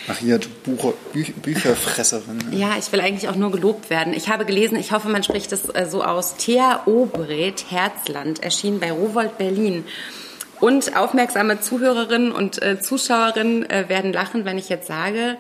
Ach 0.09 0.19
du 0.21 0.39
Bucher, 0.65 0.95
Bü 1.13 1.25
Bücherfresserin. 1.43 2.53
Ja, 2.53 2.77
ich 2.79 2.91
will 2.93 3.01
eigentlich 3.01 3.29
auch 3.29 3.37
nur 3.37 3.51
gelobt 3.51 3.91
werden. 3.91 4.13
Ich 4.15 4.29
habe 4.29 4.45
gelesen, 4.45 4.77
ich 4.77 4.93
hoffe, 4.93 5.09
man 5.09 5.23
spricht 5.23 5.53
es 5.53 5.69
äh, 5.69 5.87
so 5.89 6.03
aus, 6.03 6.37
Thea 6.37 6.83
Obret, 6.87 7.67
Herzland, 7.71 8.43
erschien 8.43 8.81
bei 8.81 8.91
Rowold 8.93 9.39
Berlin. 9.39 9.85
Und 10.61 10.97
aufmerksame 10.97 11.61
Zuhörerinnen 11.61 12.33
und 12.33 12.61
äh, 12.61 12.81
Zuschauerinnen 12.81 13.69
äh, 13.69 13.89
werden 13.89 14.13
lachen, 14.13 14.45
wenn 14.45 14.59
ich 14.59 14.69
jetzt 14.69 14.87
sage, 14.87 15.39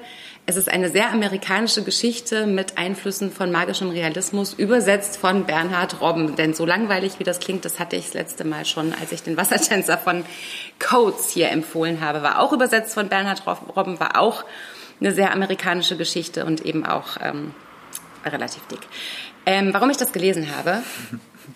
es 0.50 0.56
ist 0.56 0.68
eine 0.68 0.88
sehr 0.88 1.12
amerikanische 1.12 1.84
Geschichte 1.84 2.44
mit 2.44 2.76
Einflüssen 2.76 3.30
von 3.30 3.52
magischem 3.52 3.90
Realismus, 3.90 4.52
übersetzt 4.52 5.16
von 5.16 5.44
Bernhard 5.44 6.00
Robben. 6.00 6.34
Denn 6.34 6.54
so 6.54 6.66
langweilig 6.66 7.20
wie 7.20 7.24
das 7.24 7.38
klingt, 7.38 7.64
das 7.64 7.78
hatte 7.78 7.94
ich 7.94 8.06
das 8.06 8.14
letzte 8.14 8.44
Mal 8.44 8.64
schon, 8.64 8.92
als 9.00 9.12
ich 9.12 9.22
den 9.22 9.36
Wassertänzer 9.36 9.96
von 9.96 10.24
Coates 10.80 11.30
hier 11.30 11.50
empfohlen 11.50 12.00
habe. 12.00 12.22
War 12.22 12.40
auch 12.40 12.52
übersetzt 12.52 12.94
von 12.94 13.08
Bernhard 13.08 13.44
Robben, 13.46 14.00
war 14.00 14.18
auch 14.18 14.44
eine 14.98 15.12
sehr 15.12 15.32
amerikanische 15.32 15.96
Geschichte 15.96 16.44
und 16.44 16.66
eben 16.66 16.84
auch 16.84 17.18
ähm, 17.22 17.54
relativ 18.26 18.66
dick. 18.66 18.80
Ähm, 19.46 19.72
warum 19.72 19.88
ich 19.90 19.98
das 19.98 20.12
gelesen 20.12 20.48
habe, 20.56 20.82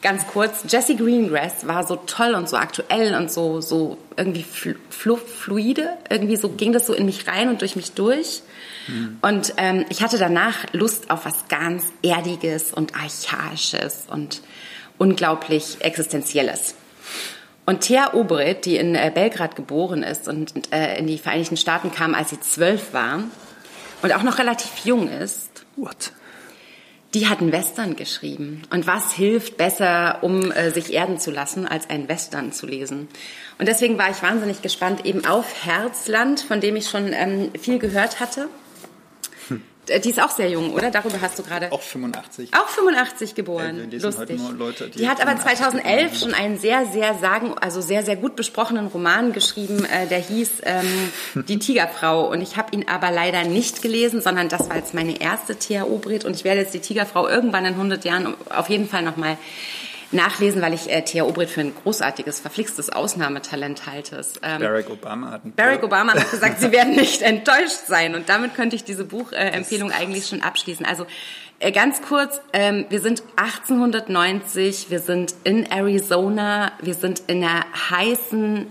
ganz 0.03 0.25
kurz, 0.29 0.67
Jesse 0.69 0.95
Greengrass 0.95 1.67
war 1.67 1.85
so 1.85 1.97
toll 1.97 2.35
und 2.35 2.49
so 2.49 2.57
aktuell 2.57 3.17
und 3.17 3.29
so, 3.33 3.61
so 3.61 3.99
irgendwie 4.17 4.45
flu 4.45 4.75
flu 4.89 5.17
fluide. 5.17 5.89
Irgendwie 6.09 6.37
so 6.37 6.49
ging 6.51 6.73
das 6.73 6.87
so 6.87 6.95
in 6.95 7.07
mich 7.07 7.27
rein 7.27 7.49
und 7.49 7.61
durch 7.61 7.75
mich 7.75 7.91
durch. 7.95 8.43
Und 9.23 9.55
ähm, 9.57 9.85
ich 9.89 10.03
hatte 10.03 10.19
danach 10.19 10.67
Lust 10.73 11.11
auf 11.11 11.25
was 11.25 11.49
ganz 11.49 11.85
Erdiges 12.03 12.73
und 12.73 12.95
Archaisches 12.95 14.05
und 14.11 14.43
unglaublich 14.99 15.79
Existenzielles. 15.81 16.75
Und 17.67 17.81
Thea 17.81 18.13
Obret, 18.15 18.67
die 18.67 18.77
in 18.77 18.95
äh, 18.95 19.11
Belgrad 19.15 19.57
geboren 19.57 20.03
ist 20.03 20.29
und 20.29 20.53
äh, 20.73 20.99
in 20.99 21.07
die 21.07 21.19
Vereinigten 21.19 21.57
Staaten 21.57 21.93
kam, 21.93 22.15
als 22.15 22.31
sie 22.31 22.41
zwölf 22.41 22.93
war 22.93 23.25
und 24.03 24.13
auch 24.13 24.23
noch 24.23 24.39
relativ 24.39 24.85
jung 24.85 25.09
ist, 25.09 25.65
What? 25.77 26.13
die 27.15 27.29
hat 27.29 27.41
einen 27.41 27.53
Western 27.53 27.97
geschrieben. 27.97 28.63
Und 28.71 28.87
was 28.87 29.13
hilft 29.13 29.57
besser, 29.57 30.19
um 30.23 30.51
äh, 30.51 30.71
sich 30.71 30.93
erden 30.93 31.19
zu 31.19 31.31
lassen, 31.31 31.67
als 31.67 31.89
einen 31.89 32.09
Western 32.09 32.53
zu 32.53 32.67
lesen? 32.67 33.09
Und 33.59 33.69
deswegen 33.69 33.99
war 33.99 34.11
ich 34.11 34.23
wahnsinnig 34.23 34.63
gespannt 34.63 35.07
eben 35.07 35.25
auf 35.25 35.65
Herzland, 35.65 36.41
von 36.41 36.61
dem 36.61 36.77
ich 36.77 36.89
schon 36.89 37.13
ähm, 37.13 37.51
viel 37.59 37.79
gehört 37.79 38.21
hatte. 38.21 38.49
Äh, 39.89 40.01
Die 40.01 40.11
ist 40.11 40.21
auch 40.23 40.31
sehr 40.31 40.51
jung, 40.51 40.73
oder? 40.73 40.91
Darüber 40.91 41.21
hast 41.21 41.39
du 41.39 41.43
gerade. 41.43 41.71
Auch 41.73 41.81
85. 41.83 42.51
Auch 42.55 42.69
85 42.69 43.35
geboren. 43.35 43.83
Heute 43.87 43.97
Lustig. 43.99 44.39
nur 44.39 44.53
Leute, 44.53 44.89
die 44.89 44.99
die 44.99 45.09
hat 45.09 45.21
aber 45.21 45.33
85 45.33 45.59
2011 45.59 46.03
geboren 46.03 46.19
schon 46.21 46.35
einen 46.35 46.59
sehr, 46.59 46.87
sehr 46.87 47.15
sagen, 47.15 47.55
also 47.61 47.81
sehr, 47.81 48.03
sehr 48.05 48.17
gut 48.17 48.37
besprochenen 48.37 48.87
Roman 48.87 49.33
geschrieben, 49.33 49.85
äh, 49.85 50.07
der 50.07 50.19
hieß 50.21 50.51
ähm, 50.65 51.45
Die 51.49 51.59
Tigerfrau. 51.59 52.31
Und 52.31 52.41
ich 52.41 52.57
habe 52.57 52.75
ihn 52.75 52.87
aber 52.89 53.11
leider 53.11 53.45
nicht 53.45 53.83
gelesen, 53.83 54.21
sondern 54.21 54.49
das 54.49 54.69
war 54.69 54.77
jetzt 54.77 54.95
meine 54.95 55.21
erste 55.21 55.57
Thea 55.57 55.85
Obrit 55.85 56.25
und 56.25 56.35
ich 56.37 56.45
werde 56.45 56.61
jetzt 56.61 56.75
die 56.75 56.81
Tigerfrau 56.81 57.29
irgendwann 57.29 57.65
in 57.65 57.75
100 57.75 58.05
Jahren 58.05 58.35
auf 58.51 58.69
jeden 58.69 58.89
Fall 58.89 59.03
nochmal 59.03 59.37
nachlesen, 60.15 60.63
weil 60.63 60.73
ich 60.73 60.91
äh, 60.91 61.03
Thea 61.03 61.25
Obrit 61.25 61.51
für 61.51 61.61
ein 61.61 61.75
großartiges, 61.75 62.41
verflixtes 62.41 62.91
Ausnahmetalent 62.91 63.87
halte. 63.87 64.25
Ähm, 64.43 64.61
Barack 64.61 64.91
Obama 64.91 65.31
hat 65.31 65.57
Barack 65.57 65.83
Obama 65.83 66.15
hat 66.15 66.31
gesagt, 66.31 66.61
sie 66.61 66.73
werden 66.73 66.95
nicht 66.97 67.23
enttäuscht 67.23 67.87
sein. 67.87 68.15
Und 68.15 68.29
damit 68.29 68.55
könnte 68.55 68.77
ich 68.77 68.85
diese 68.85 69.05
Buchempfehlung 69.05 69.91
eigentlich 69.91 70.27
schon 70.27 70.43
abschließen. 70.43 70.87
Also 70.87 71.07
äh, 71.59 71.73
ganz 71.73 72.03
kurz, 72.03 72.41
ähm, 72.53 72.87
wir 72.89 73.01
sind 73.01 73.23
1890, 73.37 74.91
wir 74.91 75.01
sind 75.01 75.35
in 75.45 75.67
Arizona, 75.71 76.73
wir 76.81 76.95
sind 76.95 77.23
in 77.27 77.43
einer 77.43 77.65
heißen 77.91 78.67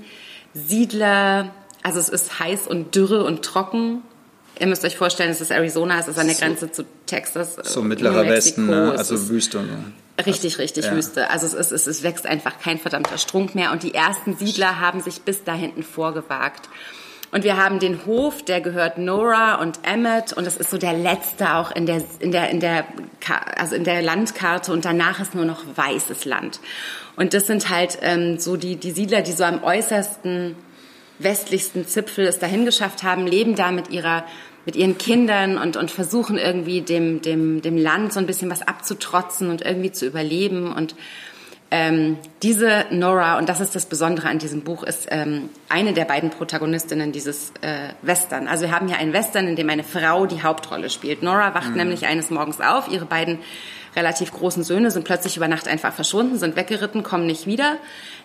Siedler, 0.54 1.52
also 1.82 2.00
es 2.00 2.10
ist 2.10 2.39
heiß 2.39 2.68
und 2.68 2.96
dürre 2.96 3.24
und 3.24 3.44
trocken. 3.44 4.04
Ihr 4.60 4.68
müsst 4.68 4.86
euch 4.86 4.97
vorstellen, 4.97 5.32
es 5.32 5.41
ist 5.41 5.51
Arizona, 5.51 5.99
es 5.99 6.08
ist 6.08 6.20
an 6.20 6.28
der 6.28 6.36
Grenze 6.36 6.72
zu 6.72 6.86
Texas. 7.06 7.58
So 7.64 7.82
äh, 7.82 7.84
mittlerer 7.84 8.24
New 8.24 8.30
Westen, 8.30 8.68
ne? 8.68 8.93
also 8.97 9.30
Wüste 9.30 9.60
so. 9.60 10.24
Richtig, 10.26 10.60
richtig 10.60 10.86
Ja. 10.86 10.95
Wüste. 10.95 11.30
Also 11.30 11.47
es, 11.47 11.54
ist, 11.54 11.72
es, 11.72 11.88
es 11.88 12.04
wächst 12.04 12.28
einfach 12.28 12.60
kein 12.60 12.78
verdammter 12.78 13.18
Strunk 13.18 13.56
mehr 13.56 13.72
und 13.72 13.82
die 13.82 13.93
ersten 13.93 14.36
Siedler 14.36 14.80
haben 14.80 15.01
sich 15.01 15.22
bis 15.22 15.43
da 15.43 15.54
hinten 15.54 15.84
vorgewagt. 15.84 16.70
Und 17.32 17.43
wir 17.43 17.58
haben 17.58 17.80
den 17.80 18.06
Hof, 18.06 18.45
der 18.45 18.62
gehört 18.62 18.99
Nora 18.99 19.56
und 19.56 19.80
Emmett 19.82 20.34
und 20.34 20.45
das 20.45 20.56
ist 20.56 20.70
so 20.70 20.78
der 20.78 20.93
letzte 20.93 21.56
auch 21.56 21.72
in 21.72 21.88
der, 21.88 22.04
in 22.20 22.32
der, 22.32 22.51
in 22.51 22.60
der, 22.60 22.86
also 23.58 23.74
in 23.74 23.84
der 23.84 24.04
Landkarte 24.04 24.72
und 24.72 24.86
danach 24.86 25.20
ist 25.20 25.34
nur 25.34 25.45
noch 25.45 25.64
weißes 25.76 26.26
Land. 26.26 26.60
Und 27.16 27.34
das 27.34 27.47
sind 27.47 27.70
halt 27.70 27.97
ähm, 28.01 28.38
so 28.38 28.56
die, 28.56 28.76
die 28.76 28.91
Siedler, 28.91 29.24
die 29.24 29.32
so 29.32 29.45
am 29.45 29.64
äußersten 29.64 30.56
westlichsten 31.24 31.88
Zipfel 31.88 32.26
es 32.26 32.39
dahin 32.39 32.65
geschafft 32.65 33.03
haben, 33.03 33.28
leben 33.28 33.55
da 33.55 33.71
mit 33.71 33.89
ihrer 33.89 34.26
mit 34.65 34.76
ihren 34.76 34.97
Kindern 34.97 35.57
und, 35.57 35.76
und 35.76 35.91
versuchen 35.91 36.38
irgendwie 36.38 36.82
dem, 36.82 37.21
dem, 37.21 37.61
dem 37.61 37.78
Land 37.78 38.13
so 38.13 38.19
ein 38.19 38.26
bisschen 38.26 38.49
was 38.49 38.61
abzutrotzen 38.61 39.49
und 39.49 39.61
irgendwie 39.61 39.91
zu 39.91 40.05
überleben. 40.05 40.71
Und 40.71 40.95
ähm, 41.69 42.17
diese 42.43 42.86
Nora, 42.91 43.38
und 43.39 43.49
das 43.49 43.59
ist 43.59 43.76
das 43.76 43.88
Besondere 43.88 44.30
an 44.30 44.39
diesem 44.39 44.61
Buch, 44.61 44.84
ist 44.84 45.07
ähm, 45.09 45.49
eine 45.69 45.93
der 45.93 46.05
beiden 46.05 46.30
Protagonistinnen 46.30 47.11
dieses 47.11 47.51
äh, 47.61 47.89
Western. 48.03 48.47
Also 48.47 48.65
wir 48.65 48.71
haben 48.71 48.88
hier 48.88 48.97
einen 48.97 49.11
Western, 49.11 49.47
in 49.47 49.55
dem 49.55 49.69
eine 49.69 49.84
Frau 49.84 50.26
die 50.28 50.43
Hauptrolle 50.43 50.89
spielt. 50.89 51.24
Nora 51.24 51.53
wacht 51.55 51.76
nämlich 51.76 52.05
eines 52.05 52.30
Morgens 52.30 52.61
auf, 52.61 52.89
ihre 52.89 53.05
beiden 53.05 53.39
relativ 53.96 54.32
großen 54.32 54.64
Söhne 54.64 54.91
sind 54.91 55.06
plötzlich 55.06 55.38
über 55.38 55.48
Nacht 55.48 55.68
einfach 55.68 55.94
verschwunden, 55.94 56.38
sind 56.38 56.56
weggeritten, 56.56 57.04
kommen 57.04 57.26
nicht 57.26 57.46
wieder. 57.46 57.78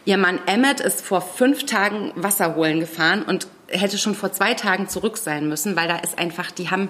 Ihr 0.05 0.19
Mann 0.19 0.39
Emmett 0.47 0.81
ist 0.81 1.05
vor 1.05 1.21
fünf 1.21 1.67
Tagen 1.67 2.13
Wasser 2.15 2.55
holen 2.55 2.81
gefahren 2.81 3.23
und 3.23 3.47
hätte 3.69 3.99
schon 3.99 4.15
vor 4.15 4.33
zwei 4.33 4.55
Tagen 4.55 4.89
zurück 4.89 5.19
sein 5.19 5.49
müssen, 5.49 5.77
weil 5.77 5.89
da 5.89 5.97
ist 5.97 6.19
einfach, 6.19 6.51
die 6.51 6.71
haben 6.71 6.89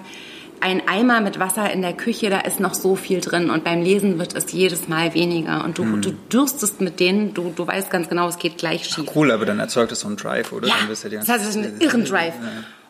ein 0.61 0.87
Eimer 0.87 1.21
mit 1.21 1.39
Wasser 1.39 1.71
in 1.71 1.81
der 1.81 1.93
Küche, 1.93 2.29
da 2.29 2.39
ist 2.39 2.59
noch 2.59 2.73
so 2.73 2.95
viel 2.95 3.21
drin 3.21 3.49
und 3.49 3.63
beim 3.63 3.81
Lesen 3.81 4.19
wird 4.19 4.35
es 4.35 4.51
jedes 4.51 4.87
Mal 4.87 5.13
weniger 5.13 5.63
und 5.63 5.77
du, 5.77 5.97
du 5.97 6.11
dürstest 6.11 6.81
mit 6.81 6.99
denen, 6.99 7.33
du, 7.33 7.53
du 7.55 7.65
weißt 7.65 7.89
ganz 7.89 8.09
genau, 8.09 8.27
es 8.27 8.37
geht 8.39 8.57
gleich 8.57 8.85
schief. 8.85 9.09
Cool, 9.15 9.31
aber 9.31 9.45
dann 9.45 9.59
erzeugt 9.59 9.91
es 9.91 10.01
so 10.01 10.07
einen 10.07 10.17
Drive, 10.17 10.51
oder? 10.51 10.67
Ja, 10.67 10.75
Dann 10.79 10.89
bist 10.89 11.03
du 11.03 11.09
die 11.09 11.15
das 11.15 11.29
heißt, 11.29 11.43
es 11.43 11.55
ist 11.55 11.57
ein 11.57 11.79
irren 11.79 12.05
Drive. 12.09 12.33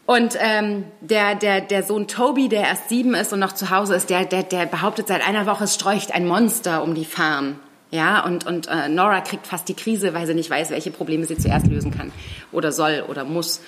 Und 0.09 0.35
ähm, 0.39 0.85
der, 1.01 1.35
der, 1.35 1.61
der 1.61 1.83
Sohn 1.83 2.07
Toby, 2.07 2.49
der 2.49 2.61
erst 2.61 2.89
sieben 2.89 3.13
ist 3.13 3.31
und 3.31 3.37
noch 3.37 3.51
zu 3.51 3.69
Hause 3.69 3.93
ist, 3.93 4.09
der, 4.09 4.25
der, 4.25 4.41
der 4.41 4.65
behauptet 4.65 5.07
seit 5.07 5.23
einer 5.23 5.45
Woche, 5.45 5.65
es 5.65 5.75
streucht 5.75 6.15
ein 6.15 6.25
Monster 6.25 6.81
um 6.81 6.95
die 6.95 7.05
Farm. 7.05 7.59
Ja, 7.91 8.25
und, 8.25 8.43
und 8.47 8.67
äh, 8.69 8.89
Nora 8.89 9.21
kriegt 9.21 9.45
fast 9.45 9.69
die 9.69 9.75
Krise, 9.75 10.15
weil 10.15 10.25
sie 10.25 10.33
nicht 10.33 10.49
weiß, 10.49 10.71
welche 10.71 10.89
Probleme 10.89 11.25
sie 11.25 11.37
zuerst 11.37 11.67
lösen 11.67 11.95
kann 11.95 12.11
oder 12.51 12.71
soll 12.71 13.05
oder 13.07 13.23
muss. 13.23 13.61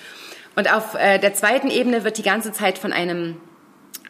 Und 0.55 0.73
auf 0.73 0.95
äh, 0.95 1.19
der 1.19 1.35
zweiten 1.35 1.69
Ebene 1.69 2.03
wird 2.03 2.17
die 2.17 2.23
ganze 2.23 2.51
Zeit 2.51 2.79
von 2.79 2.91
einem 2.91 3.37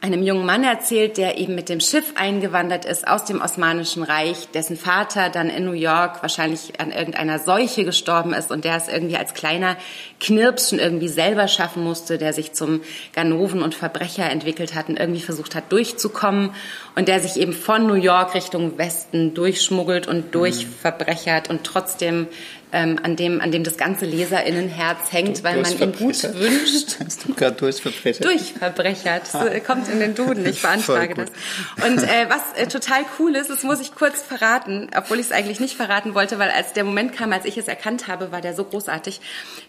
einem 0.01 0.23
jungen 0.23 0.47
Mann 0.47 0.63
erzählt, 0.63 1.17
der 1.17 1.37
eben 1.37 1.53
mit 1.53 1.69
dem 1.69 1.79
Schiff 1.79 2.13
eingewandert 2.15 2.85
ist 2.85 3.07
aus 3.07 3.23
dem 3.25 3.39
Osmanischen 3.39 4.01
Reich, 4.01 4.47
dessen 4.51 4.75
Vater 4.75 5.29
dann 5.29 5.51
in 5.51 5.63
New 5.63 5.73
York 5.73 6.23
wahrscheinlich 6.23 6.79
an 6.79 6.91
irgendeiner 6.91 7.37
Seuche 7.37 7.85
gestorben 7.85 8.33
ist 8.33 8.49
und 8.49 8.65
der 8.65 8.75
es 8.75 8.87
irgendwie 8.87 9.17
als 9.17 9.35
kleiner 9.35 9.77
Knirps 10.19 10.71
schon 10.71 10.79
irgendwie 10.79 11.07
selber 11.07 11.47
schaffen 11.47 11.83
musste, 11.83 12.17
der 12.17 12.33
sich 12.33 12.53
zum 12.53 12.81
Ganoven 13.13 13.61
und 13.61 13.75
Verbrecher 13.75 14.27
entwickelt 14.27 14.73
hat 14.73 14.89
und 14.89 14.99
irgendwie 14.99 15.21
versucht 15.21 15.53
hat 15.53 15.71
durchzukommen 15.71 16.49
und 16.95 17.07
der 17.07 17.19
sich 17.19 17.37
eben 17.39 17.53
von 17.53 17.85
New 17.85 17.93
York 17.93 18.33
Richtung 18.33 18.79
Westen 18.79 19.35
durchschmuggelt 19.35 20.07
und 20.07 20.33
durchverbrechert 20.33 21.47
und 21.51 21.63
trotzdem 21.63 22.27
ähm, 22.71 22.99
an 23.03 23.15
dem 23.15 23.41
an 23.41 23.51
dem 23.51 23.63
das 23.63 23.77
ganze 23.77 24.05
Leserinnenherz 24.05 25.11
hängt, 25.11 25.43
weil 25.43 25.61
man 25.61 25.71
ihm 25.71 25.91
gut 25.93 26.23
wünscht. 26.23 26.97
Hast 27.05 27.27
du 27.27 27.33
gerade 27.33 27.55
durchverbrechert? 27.55 28.25
Durchverbrechert. 28.25 29.23
Das 29.33 29.45
äh, 29.45 29.59
kommt 29.59 29.87
in 29.89 29.99
den 29.99 30.15
Duden, 30.15 30.45
ich 30.45 30.61
beantrage 30.61 31.15
das. 31.15 31.29
Und 31.85 32.03
äh, 32.03 32.27
was 32.29 32.61
äh, 32.61 32.67
total 32.67 33.01
cool 33.19 33.35
ist, 33.35 33.49
das 33.49 33.63
muss 33.63 33.81
ich 33.81 33.93
kurz 33.93 34.21
verraten, 34.21 34.89
obwohl 34.95 35.19
ich 35.19 35.27
es 35.27 35.31
eigentlich 35.31 35.59
nicht 35.59 35.75
verraten 35.75 36.15
wollte, 36.15 36.39
weil 36.39 36.49
als 36.49 36.73
der 36.73 36.83
Moment 36.83 37.13
kam, 37.13 37.33
als 37.33 37.45
ich 37.45 37.57
es 37.57 37.67
erkannt 37.67 38.07
habe, 38.07 38.31
war 38.31 38.41
der 38.41 38.53
so 38.53 38.63
großartig. 38.63 39.21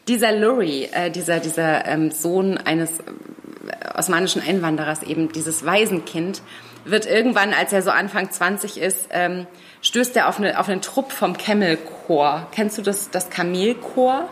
Dieser 0.09 0.33
Lurie, 0.33 0.89
äh, 0.93 1.11
dieser, 1.11 1.41
dieser 1.41 1.87
ähm, 1.87 2.11
Sohn 2.11 2.59
eines 2.59 3.01
äh, 3.01 3.99
osmanischen 3.99 4.43
Einwanderers, 4.43 5.03
eben 5.03 5.33
dieses 5.33 5.65
Waisenkind, 5.65 6.43
wird 6.85 7.07
irgendwann, 7.07 7.53
als 7.53 7.73
er 7.73 7.83
so 7.83 7.91
Anfang 7.91 8.31
20 8.31 8.81
ist, 8.81 9.09
ähm, 9.11 9.47
stößt 9.83 10.17
er 10.17 10.29
auf, 10.29 10.39
eine, 10.39 10.59
auf 10.59 10.69
einen 10.69 10.81
Trupp 10.81 11.13
vom 11.13 11.37
Camel 11.37 11.77
Corps. 11.77 12.47
Kennst 12.53 12.79
du 12.79 12.83
das, 12.83 13.11
das 13.11 13.29
Kamelchor? 13.31 14.29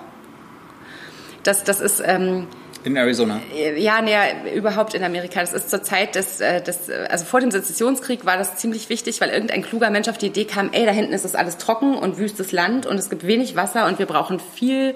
Das, 1.42 1.64
das 1.64 1.80
ist... 1.80 2.02
Ähm, 2.04 2.46
In 2.84 2.96
Arizona. 2.96 3.40
ja, 3.76 4.00
nee, 4.00 4.14
überhaupt 4.54 4.94
in 4.94 5.02
Amerika. 5.02 5.40
Das 5.40 5.52
ist 5.52 5.68
zur 5.68 5.82
Zeit 5.82 6.14
des, 6.14 6.40
äh, 6.40 6.62
des, 6.62 6.88
äh, 6.88 7.08
also 7.10 7.24
vor 7.24 7.40
dem 7.40 7.50
Sezessionskrieg 7.50 8.24
war 8.24 8.38
das 8.38 8.56
ziemlich 8.56 8.88
wichtig, 8.88 9.20
weil 9.20 9.30
irgendein 9.30 9.62
kluger 9.62 9.90
Mensch 9.90 10.08
auf 10.08 10.18
die 10.18 10.26
Idee 10.26 10.44
kam, 10.44 10.70
ey, 10.72 10.86
da 10.86 10.92
hinten 10.92 11.12
ist 11.12 11.24
das 11.24 11.34
alles 11.34 11.58
trocken 11.58 11.94
und 11.94 12.16
wüstes 12.18 12.52
Land 12.52 12.86
und 12.86 12.96
es 12.96 13.10
gibt 13.10 13.26
wenig 13.26 13.56
Wasser 13.56 13.86
und 13.86 13.98
wir 13.98 14.06
brauchen 14.06 14.38
viel 14.54 14.94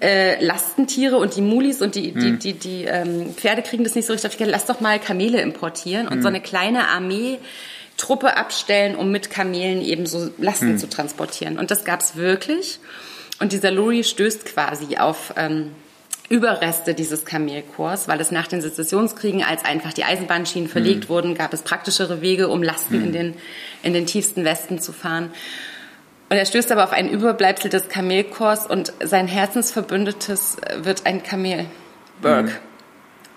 äh, 0.00 0.44
Lastentiere 0.44 1.16
und 1.16 1.36
die 1.36 1.42
Mulis 1.42 1.80
und 1.80 1.94
die, 1.94 2.12
die, 2.12 2.38
die, 2.38 2.52
die 2.54 2.84
ähm, 2.84 3.34
Pferde 3.34 3.62
kriegen 3.62 3.84
das 3.84 3.94
nicht 3.94 4.06
so 4.06 4.12
richtig. 4.12 4.28
auf 4.28 4.32
die 4.36 4.38
Kette. 4.38 4.50
Lass 4.50 4.66
doch 4.66 4.80
mal 4.80 4.98
Kamele 4.98 5.40
importieren 5.40 6.08
und 6.08 6.22
so 6.22 6.28
eine 6.28 6.40
kleine 6.40 6.88
Armee 6.88 7.38
Truppe 7.96 8.36
abstellen, 8.36 8.94
um 8.94 9.10
mit 9.10 9.30
Kamelen 9.30 9.80
eben 9.80 10.06
so 10.06 10.30
Lasten 10.38 10.78
zu 10.78 10.88
transportieren. 10.88 11.58
Und 11.58 11.70
das 11.70 11.84
gab's 11.84 12.16
wirklich. 12.16 12.78
Und 13.40 13.52
dieser 13.52 13.70
Lurie 13.70 14.04
stößt 14.04 14.44
quasi 14.46 14.96
auf 14.96 15.34
ähm, 15.36 15.72
Überreste 16.28 16.94
dieses 16.94 17.24
Kamelkorps, 17.24 18.08
weil 18.08 18.20
es 18.20 18.30
nach 18.30 18.48
den 18.48 18.60
Sezessionskriegen, 18.60 19.44
als 19.44 19.64
einfach 19.64 19.92
die 19.92 20.04
Eisenbahnschienen 20.04 20.68
verlegt 20.68 21.08
wurden, 21.08 21.34
gab 21.34 21.54
es 21.54 21.62
praktischere 21.62 22.20
Wege, 22.20 22.48
um 22.48 22.62
Lasten 22.62 23.02
in, 23.02 23.12
den, 23.12 23.34
in 23.82 23.92
den 23.92 24.06
tiefsten 24.06 24.44
Westen 24.44 24.80
zu 24.80 24.92
fahren. 24.92 25.30
Und 26.28 26.36
er 26.36 26.44
stößt 26.44 26.72
aber 26.72 26.82
auf 26.82 26.92
ein 26.92 27.08
Überbleibsel 27.08 27.70
des 27.70 27.88
Kamelkorps 27.88 28.66
und 28.66 28.92
sein 29.04 29.28
Herzensverbündetes 29.28 30.56
äh, 30.58 30.84
wird 30.84 31.06
ein 31.06 31.22
Kamel, 31.22 31.66
Burke. 32.20 32.52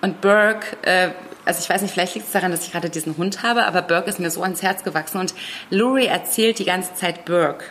Und 0.02 0.22
Burke, 0.22 0.78
äh, 0.84 1.10
also 1.46 1.62
ich 1.62 1.70
weiß 1.70 1.82
nicht, 1.82 1.94
vielleicht 1.94 2.16
liegt 2.16 2.28
es 2.28 2.32
daran, 2.34 2.52
dass 2.52 2.66
ich 2.66 2.72
gerade 2.72 2.90
diesen 2.90 3.18
Hund 3.18 3.44
habe, 3.44 3.66
aber 3.66 3.82
Burke 3.82 4.10
ist 4.10 4.20
mir 4.20 4.30
so 4.32 4.44
ans 4.44 4.62
Herz 4.62 4.84
gewachsen. 4.84 5.20
Und 5.20 5.34
Lurie 5.70 6.06
erzählt 6.06 6.60
die 6.60 6.66
ganze 6.66 6.94
Zeit 6.96 7.26
Burke, 7.26 7.66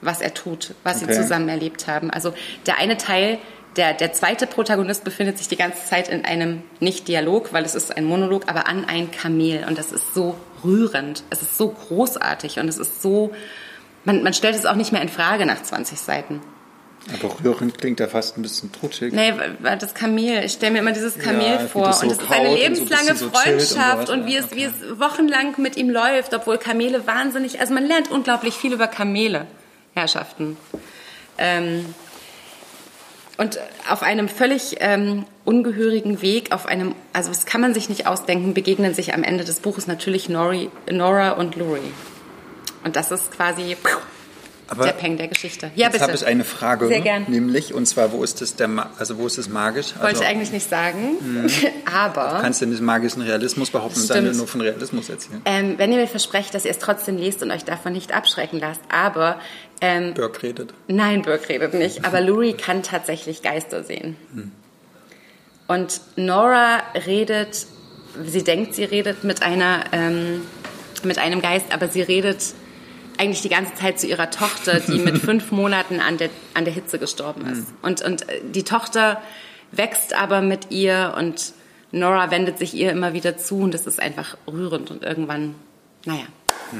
was 0.00 0.20
er 0.20 0.32
tut, 0.34 0.74
was 0.82 1.02
Okay. 1.02 1.12
sie 1.14 1.20
zusammen 1.22 1.48
erlebt 1.48 1.86
haben. 1.86 2.10
Also 2.10 2.32
der 2.66 2.78
eine 2.78 2.96
Teil, 2.96 3.38
der, 3.76 3.92
der 3.92 4.12
zweite 4.12 4.46
Protagonist 4.46 5.04
befindet 5.04 5.36
sich 5.38 5.48
die 5.48 5.56
ganze 5.56 5.84
Zeit 5.84 6.08
in 6.08 6.24
einem, 6.24 6.62
nicht 6.80 7.08
Dialog, 7.08 7.52
weil 7.52 7.64
es 7.64 7.74
ist 7.74 7.96
ein 7.96 8.04
Monolog, 8.04 8.48
aber 8.48 8.68
an 8.68 8.84
ein 8.84 9.10
Kamel. 9.10 9.64
Und 9.66 9.78
das 9.78 9.90
ist 9.92 10.14
so 10.14 10.36
rührend, 10.62 11.24
es 11.30 11.42
ist 11.42 11.58
so 11.58 11.68
großartig 11.70 12.58
und 12.60 12.68
es 12.68 12.78
ist 12.78 13.02
so, 13.02 13.32
man, 14.04 14.22
man 14.22 14.32
stellt 14.32 14.54
es 14.54 14.64
auch 14.64 14.76
nicht 14.76 14.92
mehr 14.92 15.02
in 15.02 15.08
Frage 15.08 15.44
nach 15.44 15.62
20 15.62 15.98
Seiten. 15.98 16.40
Aber 17.12 17.34
rührend 17.44 17.76
klingt 17.78 18.00
ja 18.00 18.08
fast 18.08 18.38
ein 18.38 18.42
bisschen 18.42 18.72
trutschig. 18.72 19.12
Nee, 19.12 19.34
weil- 19.60 19.76
das 19.78 19.92
Kamel, 19.94 20.44
ich 20.44 20.52
stelle 20.52 20.72
mir 20.72 20.78
immer 20.78 20.92
dieses 20.92 21.18
Kamel 21.18 21.42
Ja, 21.46 21.58
vor 21.58 21.86
das 21.86 22.00
so 22.00 22.06
und 22.06 22.12
es 22.12 22.18
ist 22.18 22.30
eine 22.30 22.48
kaut 22.48 22.48
und 22.48 22.56
so 22.56 22.62
ein 22.64 22.72
lebenslange 22.72 23.06
chillt 23.08 23.22
und 23.22 23.36
Freundschaft 23.36 24.06
so 24.06 24.12
und, 24.14 24.26
wie, 24.26 24.36
es, 24.36 24.50
wie 24.52 24.64
es 24.64 24.72
wochenlang 24.98 25.54
mit 25.60 25.76
ihm 25.76 25.90
läuft, 25.90 26.32
obwohl 26.32 26.56
Kamele 26.56 27.06
wahnsinnig, 27.06 27.60
also 27.60 27.74
man 27.74 27.86
lernt 27.86 28.10
unglaublich 28.10 28.54
viel 28.54 28.72
über 28.72 28.86
Kamele, 28.86 29.46
Herrschaften. 29.94 30.56
Ähm, 31.36 31.94
und 33.36 33.58
auf 33.90 34.02
einem 34.02 34.28
völlig 34.28 34.76
ähm, 34.78 35.26
ungehörigen 35.44 36.22
Weg, 36.22 36.52
auf 36.52 36.66
einem, 36.66 36.94
also 37.12 37.30
das 37.30 37.44
kann 37.46 37.60
man 37.60 37.74
sich 37.74 37.88
nicht 37.88 38.06
ausdenken, 38.06 38.54
begegnen 38.54 38.94
sich 38.94 39.12
am 39.12 39.24
Ende 39.24 39.44
des 39.44 39.60
Buches 39.60 39.86
natürlich 39.86 40.28
Nori, 40.28 40.70
Nora 40.90 41.30
und 41.32 41.56
Lurie. 41.56 41.92
Und 42.84 42.96
das 42.96 43.10
ist 43.10 43.32
quasi 43.32 43.76
Aber 44.68 44.84
der 44.84 44.92
Peng 44.92 45.18
der 45.18 45.28
Geschichte. 45.28 45.70
Ja, 45.74 45.84
Jetzt 45.86 45.92
bitte. 45.92 46.04
habe 46.04 46.14
ich 46.14 46.24
eine 46.24 46.42
Frage, 46.44 46.88
Sehr 46.88 47.00
gern. 47.02 47.24
nämlich, 47.28 47.74
und 47.74 47.86
zwar, 47.86 48.12
wo 48.12 48.22
ist 48.24 48.40
das 48.40 48.56
der, 48.56 48.66
Ma- 48.68 48.90
also 48.98 49.18
wo 49.18 49.26
ist 49.26 49.36
das 49.36 49.48
magisch? 49.48 49.88
Wollte 49.94 50.06
Also, 50.06 50.22
ich 50.22 50.28
eigentlich 50.28 50.52
nicht 50.52 50.68
sagen, 50.70 51.16
Mhm. 51.20 51.46
aber 51.94 52.38
kannst 52.40 52.62
du 52.62 52.66
nicht 52.66 52.80
magischen 52.80 53.20
Realismus 53.22 53.70
behaupten 53.70 54.00
und 54.00 54.08
dann 54.10 54.36
nur 54.36 54.46
von 54.46 54.62
Realismus 54.62 55.10
erzählen? 55.10 55.42
ähm, 55.44 55.74
wenn 55.76 55.92
ihr 55.92 55.98
mir 55.98 56.06
versprecht, 56.08 56.54
dass 56.54 56.64
ihr 56.64 56.70
es 56.70 56.78
trotzdem 56.78 57.18
lest 57.18 57.42
und 57.42 57.50
euch 57.50 57.64
davon 57.64 57.92
nicht 57.92 58.12
abschrecken 58.14 58.58
lasst, 58.58 58.80
aber 58.90 59.38
ähm, 59.82 60.14
Burke 60.14 60.42
redet. 60.44 60.72
Nein, 60.88 61.20
Burke 61.22 61.48
redet 61.50 61.74
nicht. 61.74 62.04
Aber 62.06 62.20
Lurie 62.22 62.54
kann 62.54 62.82
tatsächlich 62.82 63.42
Geister 63.42 63.84
sehen. 63.84 64.16
Und 65.66 66.00
Nora 66.16 66.82
redet, 67.06 67.66
sie 68.24 68.44
denkt, 68.44 68.74
sie 68.74 68.84
redet 68.84 69.24
mit 69.24 69.42
einer, 69.42 69.84
ähm, 69.92 70.42
mit 71.02 71.18
einem 71.18 71.40
Geist, 71.40 71.66
aber 71.72 71.88
sie 71.88 72.02
redet 72.02 72.38
eigentlich 73.18 73.42
die 73.42 73.48
ganze 73.48 73.74
Zeit 73.74 73.98
zu 74.00 74.06
ihrer 74.06 74.30
Tochter, 74.30 74.80
die 74.80 74.98
mit 74.98 75.18
fünf 75.30 75.52
Monaten 75.52 76.00
an 76.00 76.18
der, 76.18 76.30
an 76.54 76.64
der 76.64 76.74
Hitze 76.74 76.98
gestorben 76.98 77.46
ist. 77.46 77.72
Und, 77.82 78.02
und 78.02 78.28
äh, 78.28 78.40
die 78.44 78.64
Tochter 78.64 79.20
wächst 79.72 80.14
aber 80.14 80.40
mit 80.40 80.70
ihr 80.70 81.14
und 81.16 81.52
Nora 81.92 82.30
wendet 82.30 82.58
sich 82.58 82.74
ihr 82.74 82.90
immer 82.90 83.12
wieder 83.12 83.36
zu 83.36 83.58
und 83.60 83.74
das 83.74 83.86
ist 83.86 84.00
einfach 84.00 84.36
rührend 84.46 84.90
und 84.90 85.02
irgendwann, 85.02 85.54
naja. 86.04 86.24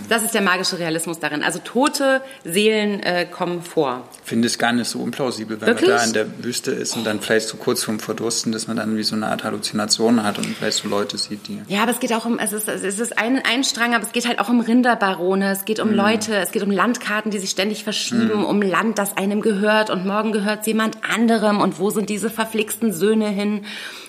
Das 0.08 0.22
ist 0.22 0.34
der 0.34 0.42
magische 0.42 0.78
Realismus 0.78 1.18
darin. 1.18 1.42
Also 1.42 1.58
tote 1.62 2.20
Seelen 2.44 3.00
äh, 3.02 3.26
kommen 3.26 3.62
vor. 3.62 4.08
Finde 4.24 4.48
ich 4.48 4.58
gar 4.58 4.72
nicht 4.72 4.88
so 4.88 4.98
unplausibel, 5.00 5.60
wenn 5.60 5.68
Wirklich? 5.68 5.90
man 5.90 5.98
da 5.98 6.04
in 6.04 6.12
der 6.12 6.44
Wüste 6.44 6.70
ist 6.70 6.96
und 6.96 7.04
dann 7.04 7.20
vielleicht 7.20 7.48
so 7.48 7.56
kurz 7.56 7.84
vorm 7.84 8.00
Verdursten, 8.00 8.52
dass 8.52 8.66
man 8.66 8.76
dann 8.76 8.96
wie 8.96 9.02
so 9.02 9.14
eine 9.14 9.28
Art 9.28 9.44
Halluzination 9.44 10.22
hat 10.22 10.38
und 10.38 10.46
vielleicht 10.46 10.78
so 10.78 10.88
Leute 10.88 11.18
sieht, 11.18 11.48
die. 11.48 11.60
Ja, 11.68 11.82
aber 11.82 11.92
es 11.92 12.00
geht 12.00 12.12
auch 12.12 12.24
um, 12.26 12.38
es 12.38 12.52
ist, 12.52 12.68
es 12.68 12.98
ist 12.98 13.18
ein, 13.18 13.40
ein 13.44 13.64
Strang, 13.64 13.94
aber 13.94 14.04
es 14.04 14.12
geht 14.12 14.26
halt 14.26 14.38
auch 14.38 14.48
um 14.48 14.60
Rinderbarone, 14.60 15.50
es 15.52 15.64
geht 15.64 15.80
um 15.80 15.90
Mhm. 15.90 15.96
Leute, 15.96 16.36
es 16.36 16.50
geht 16.52 16.62
um 16.62 16.70
Landkarten, 16.70 17.30
die 17.30 17.38
sich 17.38 17.50
ständig 17.50 17.84
verschieben, 17.84 18.44
um 18.44 18.60
Land, 18.62 18.98
das 18.98 19.16
einem 19.16 19.40
gehört 19.40 19.90
und 19.90 20.06
morgen 20.06 20.32
gehört 20.32 20.60
es 20.60 20.66
jemand 20.66 20.98
anderem 21.08 21.60
und 21.60 21.78
wo 21.78 21.90
sind 21.90 22.08
diese 22.10 22.30
verflixten 22.30 22.92
Söhne 22.92 23.28
hin 23.28 23.64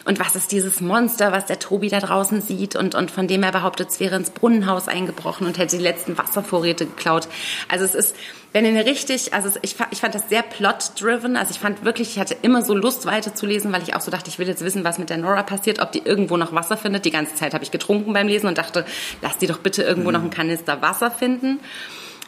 und 0.06 0.20
was 0.20 0.36
ist 0.36 0.51
dieses 0.51 0.82
Monster, 0.82 1.32
was 1.32 1.47
der 1.47 1.58
Tobi 1.58 1.89
da 1.89 1.99
draußen 1.99 2.41
sieht 2.41 2.76
und, 2.76 2.93
und 2.93 3.10
von 3.10 3.28
dem 3.28 3.41
er 3.41 3.51
behauptet, 3.51 3.89
es 3.89 3.99
wäre 3.99 4.16
ins 4.16 4.30
Brunnenhaus 4.30 4.88
eingebrochen 4.88 5.47
und 5.47 5.58
hätte 5.58 5.78
die 5.78 5.84
letzten 5.84 6.16
Wasservorräte 6.16 6.86
geklaut. 6.86 7.28
Also 7.70 7.86
es 7.86 7.95
ist, 7.95 8.16
wenn 8.53 8.66
ihr 8.66 8.86
richtig, 8.86 9.34
also 9.34 9.49
ich, 9.64 9.76
ich 9.89 10.01
fand 10.01 10.14
das 10.14 10.30
sehr 10.30 10.43
plot-driven, 10.43 11.36
also 11.36 11.51
ich 11.51 11.60
fand 11.60 11.84
wirklich, 11.84 12.12
ich 12.12 12.20
hatte 12.20 12.38
immer 12.43 12.62
so 12.62 12.76
Lust 12.76 13.08
weiterzulesen, 13.08 13.74
weil 13.74 13.82
ich 13.82 13.95
auch 13.95 14.01
so 14.01 14.12
dachte, 14.12 14.30
ich 14.30 14.38
will 14.38 14.47
jetzt 14.47 14.64
wissen, 14.64 14.84
was 14.84 14.99
mit 14.99 15.10
der 15.10 15.18
Nora 15.18 15.41
passiert, 15.41 15.80
ob 15.80 15.91
die 15.91 16.03
irgendwo 16.06 16.38
noch 16.38 16.53
Wasser 16.53 16.78
findet. 16.78 17.06
Die 17.06 17.12
ganze 17.12 17.34
Zeit 17.34 17.56
habe 17.56 17.64
ich 17.64 17.72
getrunken 17.72 18.14
beim 18.14 18.28
Lesen 18.28 18.47
und 18.47 18.60
dachte, 18.60 18.86
lass 19.24 19.39
die 19.39 19.47
doch 19.47 19.58
bitte 19.58 19.82
irgendwo 19.82 20.12
noch 20.12 20.22
einen 20.22 20.30
Kanister 20.30 20.84
Wasser 20.84 21.10
finden. 21.10 21.60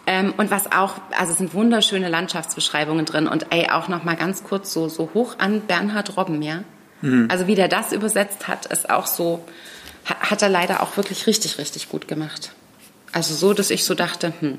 Ähm, 0.07 0.33
und 0.37 0.49
was 0.49 0.71
auch, 0.71 0.95
also 1.15 1.33
es 1.33 1.37
sind 1.37 1.53
wunderschöne 1.53 2.09
Landschaftsbeschreibungen 2.09 3.05
drin 3.05 3.27
und 3.27 3.47
ey, 3.51 3.69
auch 3.69 3.87
noch 3.87 4.03
mal 4.03 4.15
ganz 4.15 4.43
kurz 4.43 4.73
so, 4.73 4.89
so 4.89 5.11
hoch 5.13 5.35
an 5.37 5.61
Bernhard 5.61 6.17
Robben, 6.17 6.41
ja. 6.41 6.63
Also 7.29 7.47
wie 7.47 7.55
der 7.55 7.67
das 7.67 7.91
übersetzt 7.91 8.47
hat, 8.47 8.65
ist 8.67 8.89
auch 8.89 9.05
so, 9.05 9.45
ha- 10.09 10.31
hat 10.31 10.41
er 10.41 10.49
leider 10.49 10.81
auch 10.81 10.97
wirklich 10.97 11.27
richtig, 11.27 11.57
richtig 11.59 11.89
gut 11.89 12.07
gemacht. 12.07 12.51
Also 13.11 13.35
so, 13.35 13.53
dass 13.53 13.69
ich 13.69 13.85
so 13.85 13.93
dachte, 13.93 14.33
hm. 14.39 14.57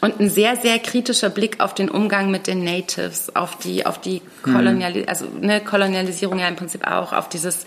Und 0.00 0.20
ein 0.20 0.30
sehr, 0.30 0.54
sehr 0.56 0.78
kritischer 0.78 1.28
Blick 1.28 1.58
auf 1.58 1.74
den 1.74 1.90
Umgang 1.90 2.30
mit 2.30 2.46
den 2.46 2.62
Natives, 2.62 3.34
auf 3.34 3.58
die, 3.58 3.84
auf 3.84 4.00
die 4.00 4.22
Koloniali 4.44 5.06
also, 5.06 5.26
ne, 5.40 5.60
Kolonialisierung 5.60 6.38
ja 6.38 6.46
im 6.46 6.54
Prinzip 6.54 6.86
auch, 6.86 7.12
auf 7.12 7.28
dieses, 7.28 7.66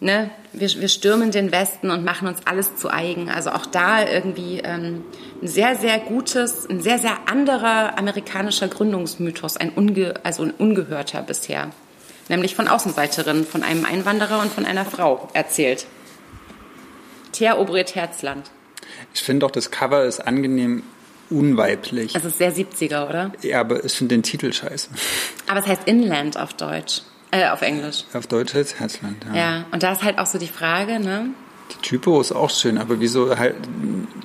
ne, 0.00 0.30
wir, 0.54 0.70
wir 0.80 0.88
stürmen 0.88 1.30
den 1.30 1.52
Westen 1.52 1.90
und 1.90 2.04
machen 2.04 2.26
uns 2.26 2.38
alles 2.46 2.76
zu 2.76 2.90
eigen. 2.90 3.28
Also 3.30 3.50
auch 3.50 3.66
da 3.66 4.02
irgendwie 4.02 4.60
ähm, 4.60 5.04
ein 5.42 5.48
sehr, 5.48 5.76
sehr 5.76 5.98
gutes, 5.98 6.66
ein 6.70 6.80
sehr, 6.80 6.98
sehr 6.98 7.18
anderer 7.26 7.98
amerikanischer 7.98 8.68
Gründungsmythos, 8.68 9.58
ein, 9.58 9.70
unge, 9.70 10.14
also 10.22 10.44
ein 10.44 10.52
ungehörter 10.52 11.20
bisher. 11.20 11.70
Nämlich 12.32 12.54
von 12.54 12.66
Außenseiterinnen, 12.66 13.44
von 13.46 13.62
einem 13.62 13.84
Einwanderer 13.84 14.40
und 14.40 14.50
von 14.50 14.64
einer 14.64 14.86
Frau 14.86 15.28
erzählt. 15.34 15.84
Thea 17.32 17.58
Obret 17.58 17.94
Herzland. 17.94 18.50
Ich 19.12 19.22
finde 19.22 19.44
auch, 19.44 19.50
das 19.50 19.70
Cover 19.70 20.04
ist 20.04 20.20
angenehm 20.20 20.82
unweiblich. 21.28 22.14
Das 22.14 22.24
ist 22.24 22.38
sehr 22.38 22.54
70er, 22.54 23.06
oder? 23.06 23.32
Ja, 23.42 23.60
aber 23.60 23.84
ich 23.84 23.92
finde 23.92 24.14
den 24.14 24.22
Titel 24.22 24.50
scheiße. 24.50 24.88
Aber 25.46 25.60
es 25.60 25.66
heißt 25.66 25.82
Inland 25.84 26.38
auf 26.38 26.54
Deutsch, 26.54 27.02
äh, 27.32 27.50
auf 27.50 27.60
Englisch. 27.60 28.04
Auf 28.14 28.26
Deutsch 28.28 28.54
heißt 28.54 28.80
Herzland, 28.80 29.26
ja. 29.26 29.36
Ja, 29.36 29.64
und 29.70 29.82
da 29.82 29.92
ist 29.92 30.02
halt 30.02 30.16
auch 30.16 30.26
so 30.26 30.38
die 30.38 30.48
Frage, 30.48 31.00
ne? 31.00 31.26
Typo 31.82 32.20
ist 32.20 32.32
auch 32.32 32.50
schön, 32.50 32.78
aber 32.78 33.00
wieso 33.00 33.36
halt 33.36 33.56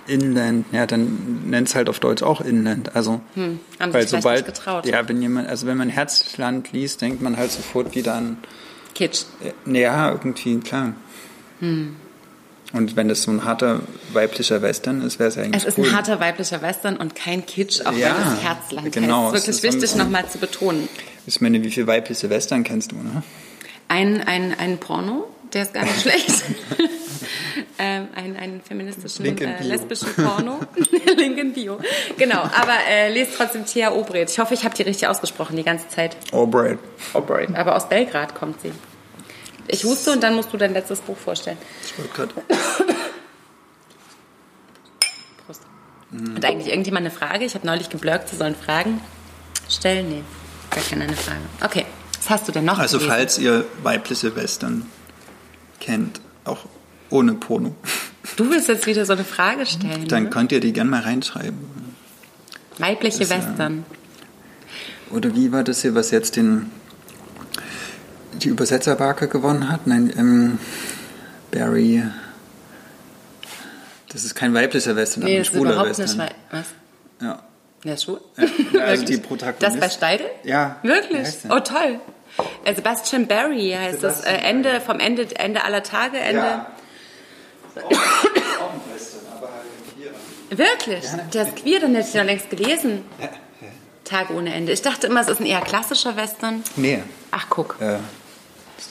Inland? 0.08 0.66
Ja, 0.72 0.86
dann 0.86 1.44
nennt 1.50 1.68
es 1.68 1.76
halt 1.76 1.90
auf 1.90 2.00
Deutsch 2.00 2.24
auch 2.24 2.42
Inland. 2.42 2.96
Also, 2.96 3.22
Hm, 3.36 3.60
haben 3.80 3.94
weil 3.94 4.08
sobald, 4.08 4.46
nicht 4.48 4.56
getraut. 4.58 4.86
ja, 4.86 5.08
wenn 5.10 5.22
jemand, 5.22 5.50
also 5.50 5.68
wenn 5.68 5.78
man 5.78 5.90
Herzland 5.90 6.72
liest, 6.72 7.02
denkt 7.02 7.22
man 7.22 7.38
halt 7.38 7.52
sofort 7.52 7.94
wieder 7.96 8.14
an, 8.16 8.38
Kitsch. 8.96 9.24
äh, 9.66 9.80
ja, 9.80 10.10
irgendwie, 10.12 10.60
klar. 10.60 10.94
Hm. 11.60 11.96
Und 12.74 12.96
wenn 12.98 13.08
das 13.08 13.24
so 13.24 13.32
ein 13.32 13.46
harter 13.46 13.80
weiblicher 14.12 14.62
Western 14.62 15.02
ist, 15.02 15.20
wäre 15.20 15.30
es 15.30 15.38
eigentlich 15.38 15.64
Es 15.64 15.66
ist 15.66 15.78
cool. 15.78 15.88
ein 15.88 15.96
harter 15.96 16.20
weiblicher 16.20 16.62
Western 16.62 16.98
und 16.98 17.16
kein 17.16 17.46
Kitsch, 17.46 17.80
auch 17.86 17.94
Ja, 17.94 18.16
wenn 18.18 18.34
es 18.34 18.44
Herzland 18.44 18.92
genau, 18.92 19.32
heißt. 19.32 19.36
es 19.36 19.42
Wirklich 19.48 19.56
ist 19.58 19.66
ein 19.66 19.82
wichtig 19.82 19.96
nochmal 19.96 20.30
zu 20.30 20.38
betonen. 20.38 20.90
Ich 21.26 21.40
meine, 21.40 21.64
wie 21.64 21.72
viele 21.72 21.88
weibliche 21.88 22.30
Western 22.30 22.64
kennst 22.66 22.92
du, 22.92 22.98
ne? 22.98 23.24
Ein, 23.88 24.22
ein, 24.22 24.54
ein 24.60 24.80
Porno, 24.80 25.28
der 25.54 25.64
ist 25.64 25.74
gar 25.74 25.84
nicht 25.86 26.02
schlecht. 26.02 26.44
Ähm, 27.80 28.08
ein, 28.16 28.36
einen 28.36 28.62
feministischen, 28.62 29.26
äh, 29.38 29.64
lesbischen 29.64 30.14
Porno. 30.16 30.60
Link 31.18 31.38
in 31.38 31.54
Bio. 31.54 31.80
Genau, 32.18 32.40
aber 32.40 32.74
äh, 32.90 33.12
lest 33.14 33.36
trotzdem 33.38 33.66
Thea 33.66 33.92
Obret. 33.92 34.30
Ich 34.30 34.40
hoffe, 34.40 34.54
ich 34.54 34.64
habe 34.64 34.76
die 34.76 34.84
richtig 34.84 35.08
ausgesprochen 35.08 35.56
die 35.56 35.64
ganze 35.64 35.88
Zeit. 35.90 36.18
Albright. 36.32 36.80
Obret. 37.14 37.56
Aber 37.56 37.76
aus 37.76 37.88
Belgrad 37.88 38.36
kommt 38.36 38.62
sie. 38.62 38.72
Ich 39.68 39.84
huste 39.84 40.12
und 40.12 40.24
dann 40.24 40.36
musst 40.36 40.52
du 40.54 40.58
dein 40.58 40.74
letztes 40.74 41.00
Buch 41.00 41.18
vorstellen. 41.18 41.58
Ich 41.86 41.98
wollte 41.98 42.14
gerade. 42.14 42.34
Prost. 45.46 45.62
Hat 46.36 46.46
eigentlich 46.46 46.70
irgendjemand 46.70 47.06
eine 47.06 47.14
Frage? 47.14 47.46
Ich 47.46 47.54
habe 47.54 47.68
neulich 47.68 47.90
geblurkt, 47.90 48.30
sie 48.30 48.38
sollen 48.38 48.56
Fragen 48.56 49.02
stellen. 49.70 50.08
Nee, 50.10 50.24
gar 50.72 50.84
keine 50.84 51.04
eine 51.04 51.16
Frage. 51.16 51.42
Okay, 51.64 51.86
was 52.18 52.30
hast 52.30 52.48
du 52.48 52.52
denn 52.54 52.66
noch? 52.66 52.80
Also, 52.80 52.98
gelesen? 52.98 53.16
falls 53.16 53.38
ihr 53.38 53.66
weibliche 53.84 54.36
Western 54.36 54.90
kennt, 55.80 56.22
auch 56.46 56.66
ohne 57.10 57.34
Porno, 57.34 57.76
Du 58.36 58.50
willst 58.52 58.68
jetzt 58.68 58.86
wieder 58.86 59.06
so 59.06 59.14
eine 59.14 59.24
Frage 59.24 59.66
stellen. 59.66 60.08
dann 60.08 60.24
ne? 60.26 60.30
könnt 60.30 60.52
ihr 60.52 60.60
die 60.60 60.74
gerne 60.74 60.90
mal 60.90 61.02
reinschreiben. 61.02 61.58
Weibliche 62.78 63.20
Das, 63.20 63.32
äh, 63.32 63.38
Western. 63.38 63.86
Oder 65.12 65.34
wie 65.36 65.52
war 65.52 65.64
das 65.64 65.82
hier, 65.82 65.96
was 65.96 66.12
jetzt 66.12 66.36
den 66.36 66.70
die 68.34 68.50
Übersetzerbarke 68.50 69.28
gewonnen 69.28 69.70
hat? 69.70 69.88
Nein, 69.88 70.14
ähm, 70.18 70.60
Barry. 71.52 72.04
Das 74.10 74.24
ist 74.24 74.36
kein 74.36 74.54
weiblicher 74.54 74.96
Western, 74.96 75.24
Nee, 75.24 75.30
aber 75.32 75.36
ein 75.36 75.40
das 75.40 75.48
ist 75.48 75.54
schwuler 75.56 75.72
überhaupt 75.74 75.98
Western. 75.98 76.18
nicht. 76.18 76.36
Was? 76.52 76.66
Ja. 77.22 77.44
Ist 77.94 78.04
schwul? 78.04 78.22
Ja, 78.74 78.84
also 78.84 79.06
die? 79.06 79.18
Protagonistin. 79.18 79.80
Das 79.80 79.80
bei 79.80 79.90
Steidel? 79.96 80.28
Ja. 80.44 80.78
Wirklich? 80.84 81.28
Oh, 81.50 81.60
toll. 81.60 82.00
Äh, 82.66 82.76
Sebastian 82.76 83.28
Barry 83.28 83.76
heißt 83.78 84.04
das. 84.04 84.20
Äh, 84.20 84.24
Sebastian 84.26 84.46
Ende, 84.56 84.82
vom 84.82 85.00
Ende, 85.00 85.28
Ende 85.40 85.64
aller 85.64 85.84
Tage, 85.84 86.18
Ende. 86.20 86.42
Ja. 86.42 86.68
Auch 87.84 88.74
ein 88.74 88.94
Western, 88.94 89.22
aber 89.36 89.48
halt 89.48 89.64
ein 89.64 90.02
Vierer. 90.02 90.58
Wirklich? 90.58 91.06
Der 91.34 91.44
ist 91.48 91.56
queer, 91.56 91.80
dann 91.80 91.96
hätte 91.96 92.08
ich 92.10 92.16
noch 92.16 92.24
längst 92.24 92.50
gelesen. 92.50 93.06
Tage 94.04 94.34
ohne 94.34 94.54
Ende. 94.54 94.72
Ich 94.72 94.82
dachte 94.82 95.08
immer, 95.08 95.20
es 95.22 95.28
ist 95.28 95.40
ein 95.42 95.46
eher 95.46 95.62
klassischer 95.62 96.16
Western. 96.16 96.64
Nee, 96.78 97.04
Ach, 97.32 97.48
guck. 97.50 97.76
äh, 97.82 97.98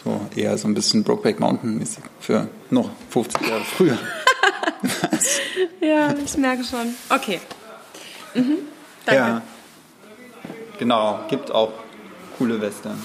so 0.05 0.21
eher 0.37 0.59
so 0.59 0.69
ein 0.69 0.75
bisschen 0.75 1.03
Brokeback 1.05 1.41
Mountain-mäßig 1.41 2.05
für 2.21 2.49
noch 2.71 2.91
50 3.11 3.49
Jahre 3.49 3.65
früher. 3.65 3.99
Ja, 5.81 6.13
ich 6.25 6.37
merke 6.37 6.65
schon. 6.65 6.95
Okay. 7.09 7.41
Mhm, 8.35 8.59
danke. 9.05 9.21
Ja. 9.21 9.43
Genau, 10.79 11.21
gibt 11.29 11.51
auch 11.51 11.73
coole 12.39 12.61
Western. 12.61 13.01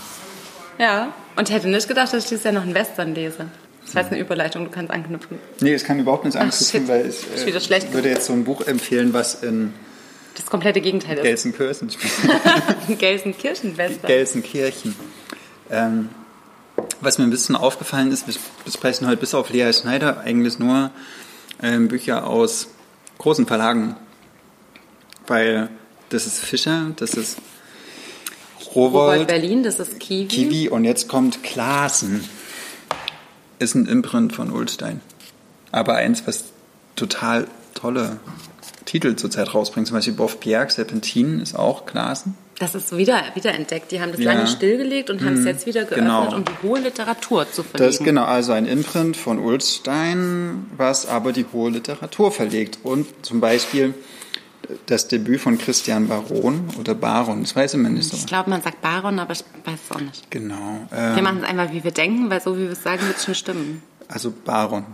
Ja, 0.77 1.13
und 1.35 1.49
hätte 1.49 1.69
nicht 1.69 1.87
gedacht, 1.87 2.11
dass 2.13 2.23
ich 2.23 2.29
dieses 2.29 2.43
Jahr 2.43 2.53
noch 2.53 2.63
einen 2.63 2.73
Western 2.73 3.13
lese. 3.13 3.47
Das 3.93 4.03
heißt 4.03 4.11
eine 4.13 4.21
Überleitung, 4.21 4.65
du 4.65 4.71
kannst 4.71 4.91
anknüpfen. 4.91 5.37
Nee, 5.59 5.73
es 5.73 5.83
kann 5.83 5.99
überhaupt 5.99 6.25
nicht 6.25 6.37
anknüpfen, 6.37 6.81
shit. 6.81 6.87
weil 6.87 7.07
ich 7.07 7.43
äh, 7.43 7.45
wieder 7.45 7.59
schlecht. 7.59 7.93
würde 7.93 8.09
jetzt 8.09 8.25
so 8.25 8.33
ein 8.33 8.43
Buch 8.45 8.61
empfehlen, 8.61 9.13
was 9.13 9.43
in 9.43 9.73
Das 10.35 10.45
komplette 10.45 10.79
Gegenteil 10.81 11.17
ist. 11.17 11.23
Gelsenkirchen 11.23 11.89
spielt. 11.89 12.13
Gelsenkirchen-Western. 12.99 14.07
Gelsenkirchen. 14.07 14.95
Ähm, 15.69 16.09
was 17.01 17.17
mir 17.17 17.25
ein 17.25 17.29
bisschen 17.29 17.55
aufgefallen 17.55 18.11
ist, 18.11 18.27
wir 18.27 18.35
besprechen 18.63 19.07
heute 19.07 19.17
bis 19.17 19.33
auf 19.33 19.49
Lea 19.49 19.71
Schneider 19.73 20.21
eigentlich 20.21 20.57
nur 20.59 20.91
ähm, 21.61 21.87
Bücher 21.87 22.27
aus 22.27 22.69
großen 23.17 23.45
Verlagen. 23.45 23.95
Weil 25.27 25.69
das 26.09 26.25
ist 26.25 26.39
Fischer, 26.39 26.91
das 26.95 27.13
ist 27.13 27.37
Rowold 28.75 29.11
Rowold, 29.11 29.27
Berlin, 29.27 29.63
das 29.63 29.79
ist 29.79 29.99
Kiwi. 29.99 30.27
Kiwi 30.27 30.69
und 30.69 30.85
jetzt 30.85 31.07
kommt 31.07 31.43
Klaassen. 31.43 32.23
Ist 33.61 33.75
ein 33.75 33.85
Imprint 33.85 34.33
von 34.33 34.51
Ulstein. 34.51 35.01
Aber 35.71 35.95
eins, 35.95 36.23
was 36.25 36.45
total 36.95 37.47
tolle 37.75 38.19
Titel 38.85 39.15
zurzeit 39.15 39.53
rausbringen. 39.53 39.85
Zum 39.85 39.95
Beispiel 39.97 40.15
Boff 40.15 40.39
Bjerg, 40.39 40.71
Serpentin 40.71 41.39
ist 41.39 41.53
auch 41.55 41.85
Glasen. 41.85 42.35
Das 42.57 42.73
ist 42.73 42.97
wieder, 42.97 43.21
wieder 43.35 43.53
entdeckt. 43.53 43.91
Die 43.91 44.01
haben 44.01 44.11
das 44.11 44.19
Ja. 44.19 44.33
lange 44.33 44.47
stillgelegt 44.47 45.11
und 45.11 45.23
haben 45.23 45.37
es 45.37 45.45
jetzt 45.45 45.67
wieder 45.67 45.81
geöffnet, 45.81 46.05
genau. 46.05 46.35
um 46.35 46.43
die 46.43 46.67
hohe 46.67 46.79
Literatur 46.79 47.45
zu 47.51 47.61
verlegen. 47.61 47.87
Das 47.87 47.99
ist 47.99 48.03
genau, 48.03 48.25
also 48.25 48.51
ein 48.51 48.65
Imprint 48.65 49.15
von 49.15 49.37
Ulstein, 49.37 50.65
was 50.75 51.07
aber 51.07 51.31
die 51.31 51.45
hohe 51.53 51.69
Literatur 51.69 52.31
verlegt. 52.31 52.79
Und 52.81 53.07
zum 53.21 53.41
Beispiel 53.41 53.93
das 54.87 55.07
Debüt 55.07 55.41
von 55.41 55.57
Christian 55.57 56.07
Baron 56.07 56.69
oder 56.79 56.95
Baron, 56.95 57.41
das 57.41 57.55
weiß 57.55 57.73
ich 57.73 57.79
immer 57.79 57.89
nicht 57.89 58.09
so. 58.09 58.17
Ich 58.17 58.25
glaube, 58.27 58.49
man 58.49 58.61
sagt 58.61 58.81
Baron, 58.81 59.19
aber 59.19 59.33
ich 59.33 59.43
weiß 59.65 59.79
es 59.89 59.95
auch 59.95 60.01
nicht. 60.01 60.29
Genau. 60.31 60.87
Wir 60.89 61.17
Ähm, 61.17 61.23
machen 61.23 61.39
es 61.43 61.49
einfach, 61.49 61.71
wie 61.73 61.83
wir 61.83 61.91
denken, 61.91 62.29
weil 62.29 62.41
so 62.41 62.55
wie 62.57 62.63
wir 62.63 62.71
es 62.71 62.83
sagen, 62.83 63.05
wird 63.07 63.17
es 63.17 63.25
schon 63.25 63.35
stimmen. 63.35 63.81
also 64.07 64.31
Baron, 64.31 64.85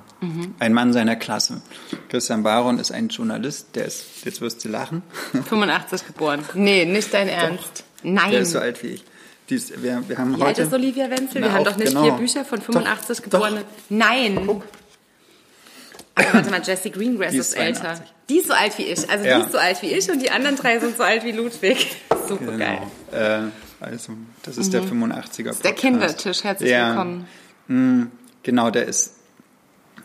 ein 0.59 0.73
Mann 0.73 0.93
seiner 0.93 1.15
Klasse. 1.15 1.61
Christian 2.09 2.43
Baron 2.43 2.79
ist 2.79 2.91
ein 2.91 3.09
Journalist, 3.09 3.67
der 3.75 3.85
ist, 3.85 4.05
jetzt 4.25 4.41
wirst 4.41 4.63
du 4.65 4.69
lachen, 4.69 5.01
85 5.49 6.05
geboren. 6.07 6.43
Nee, 6.53 6.85
nicht 6.85 7.13
dein 7.13 7.27
Ernst. 7.29 7.83
Nein. 8.03 8.31
der 8.31 8.41
ist 8.41 8.51
so 8.51 8.59
alt 8.59 8.81
wie 8.83 8.87
ich. 8.87 9.03
Die 9.49 9.55
ist, 9.55 9.81
wir, 9.81 10.03
wir 10.07 10.17
haben 10.17 10.31
Wie 10.37 10.41
alt 10.41 10.49
heute... 10.57 10.61
ist 10.63 10.73
Olivia 10.73 11.09
Wenzel? 11.09 11.39
Na, 11.41 11.47
Wir 11.47 11.53
haben 11.53 11.63
doch 11.63 11.77
nicht 11.77 11.87
genau. 11.87 12.03
vier 12.03 12.11
Bücher 12.13 12.43
von 12.45 12.61
85 12.61 13.17
Doch, 13.17 13.23
geborene. 13.23 13.63
Nein. 13.89 14.61
Aber 16.17 16.33
warte 16.33 16.49
mal, 16.49 16.61
Jessie 16.63 16.91
Greengrass 16.91 17.31
Die 17.31 17.37
ist, 17.37 17.49
ist 17.49 17.57
älter. 17.57 17.81
82. 17.95 18.13
Die 18.29 18.37
ist 18.39 18.47
so 18.47 18.53
alt 18.53 18.77
wie 18.77 18.83
ich. 18.83 19.09
Also 19.09 19.25
Ja. 19.25 19.37
die 19.39 19.45
ist 19.45 19.51
so 19.51 19.57
alt 19.57 19.81
wie 19.81 19.87
ich 19.93 20.09
und 20.11 20.21
die 20.21 20.31
anderen 20.31 20.55
drei 20.55 20.79
sind 20.79 20.97
so 20.97 21.03
alt 21.03 21.23
wie 21.23 21.31
Ludwig. 21.31 21.95
Super 22.27 22.57
geil. 22.57 22.79
Genau. 23.11 23.23
Äh, 23.23 23.41
also, 23.79 24.13
das 24.43 24.57
ist 24.57 24.73
der 24.73 24.81
85er 24.83 24.89
Mhm. 24.89 25.43
Der 25.43 25.51
Podcast. 25.51 25.77
Kindertisch, 25.77 26.43
herzlich 26.43 26.71
Ja. 26.71 26.89
willkommen. 26.89 28.11
Genau, 28.43 28.69
der 28.71 28.85
ist 28.85 29.13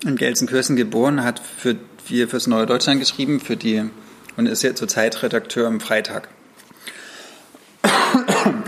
in 0.04 0.16
Gelsenkirchen 0.16 0.76
geboren, 0.76 1.24
hat 1.24 1.40
für 1.40 1.76
wir 2.08 2.28
fürs 2.28 2.46
Neue 2.48 2.66
Deutschland 2.66 3.00
geschrieben, 3.00 3.40
für 3.40 3.56
die 3.56 3.88
und 4.36 4.46
ist 4.46 4.62
jetzt 4.62 4.78
zurzeit 4.78 5.22
Redakteur 5.22 5.68
im 5.68 5.80
Freitag. 5.80 6.28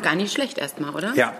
Gar 0.02 0.14
nicht 0.14 0.32
schlecht 0.32 0.58
erstmal, 0.58 0.94
oder? 0.94 1.12
Ja. 1.14 1.34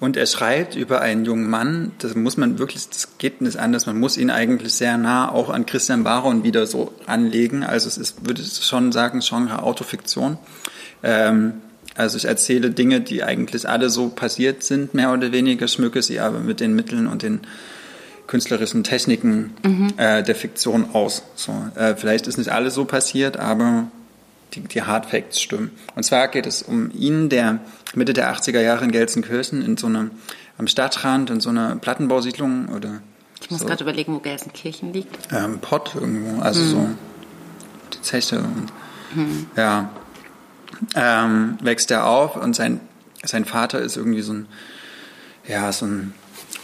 Und 0.00 0.16
er 0.16 0.26
schreibt 0.26 0.76
über 0.76 1.00
einen 1.00 1.24
jungen 1.24 1.50
Mann, 1.50 1.92
das 1.98 2.14
muss 2.14 2.36
man 2.36 2.58
wirklich, 2.58 2.88
das 2.88 3.18
geht 3.18 3.40
nicht 3.40 3.56
anders, 3.56 3.86
man 3.86 3.98
muss 3.98 4.16
ihn 4.16 4.30
eigentlich 4.30 4.74
sehr 4.74 4.96
nah 4.96 5.30
auch 5.30 5.50
an 5.50 5.66
Christian 5.66 6.04
Baron 6.04 6.44
wieder 6.44 6.66
so 6.66 6.92
anlegen. 7.06 7.64
Also 7.64 7.88
es 7.88 7.98
ist, 7.98 8.24
würde 8.26 8.42
ich 8.42 8.64
schon 8.64 8.92
sagen, 8.92 9.20
Genre 9.20 9.62
Autofiktion. 9.62 10.38
Ähm, 11.02 11.54
also 11.96 12.16
ich 12.16 12.26
erzähle 12.26 12.70
Dinge, 12.70 13.00
die 13.00 13.24
eigentlich 13.24 13.68
alle 13.68 13.90
so 13.90 14.08
passiert 14.08 14.62
sind, 14.62 14.94
mehr 14.94 15.12
oder 15.12 15.32
weniger, 15.32 15.66
schmücke 15.66 16.00
sie 16.00 16.20
aber 16.20 16.38
mit 16.38 16.60
den 16.60 16.76
Mitteln 16.76 17.08
und 17.08 17.22
den 17.22 17.40
künstlerischen 18.28 18.84
Techniken 18.84 19.54
äh, 19.96 20.22
der 20.22 20.36
Fiktion 20.36 20.90
aus. 20.92 21.24
So, 21.34 21.52
äh, 21.74 21.96
vielleicht 21.96 22.28
ist 22.28 22.38
nicht 22.38 22.52
alles 22.52 22.74
so 22.74 22.84
passiert, 22.84 23.36
aber 23.36 23.88
die, 24.54 24.60
die 24.60 24.82
Hard 24.82 25.06
Facts 25.06 25.40
stimmen. 25.40 25.70
Und 25.94 26.02
zwar 26.02 26.28
geht 26.28 26.46
es 26.46 26.62
um 26.62 26.90
ihn, 26.92 27.28
der 27.28 27.60
Mitte 27.94 28.12
der 28.12 28.34
80er 28.34 28.60
Jahre 28.60 28.84
in 28.84 28.92
Gelsenkirchen 28.92 29.62
in 29.62 29.76
so 29.76 29.86
einem, 29.86 30.10
am 30.56 30.66
Stadtrand 30.66 31.30
in 31.30 31.40
so 31.40 31.50
einer 31.50 31.76
Plattenbausiedlung 31.76 32.68
oder 32.68 33.00
Ich 33.40 33.50
muss 33.50 33.60
so, 33.60 33.66
gerade 33.66 33.82
überlegen, 33.84 34.14
wo 34.14 34.18
Gelsenkirchen 34.18 34.92
liegt. 34.92 35.32
ähm, 35.32 35.58
Pott 35.60 35.94
irgendwo, 35.94 36.40
also 36.40 36.62
so 36.64 36.88
die 37.92 38.02
Zeche 38.02 38.38
und 38.38 38.72
ja, 39.56 39.90
ähm, 40.94 41.56
wächst 41.62 41.90
er 41.90 42.06
auf 42.06 42.36
und 42.36 42.54
sein, 42.54 42.80
sein 43.24 43.44
Vater 43.44 43.80
ist 43.80 43.96
irgendwie 43.96 44.20
so 44.22 44.32
ein, 44.34 44.46
ja, 45.46 45.72
so 45.72 45.86
ein, 45.86 46.12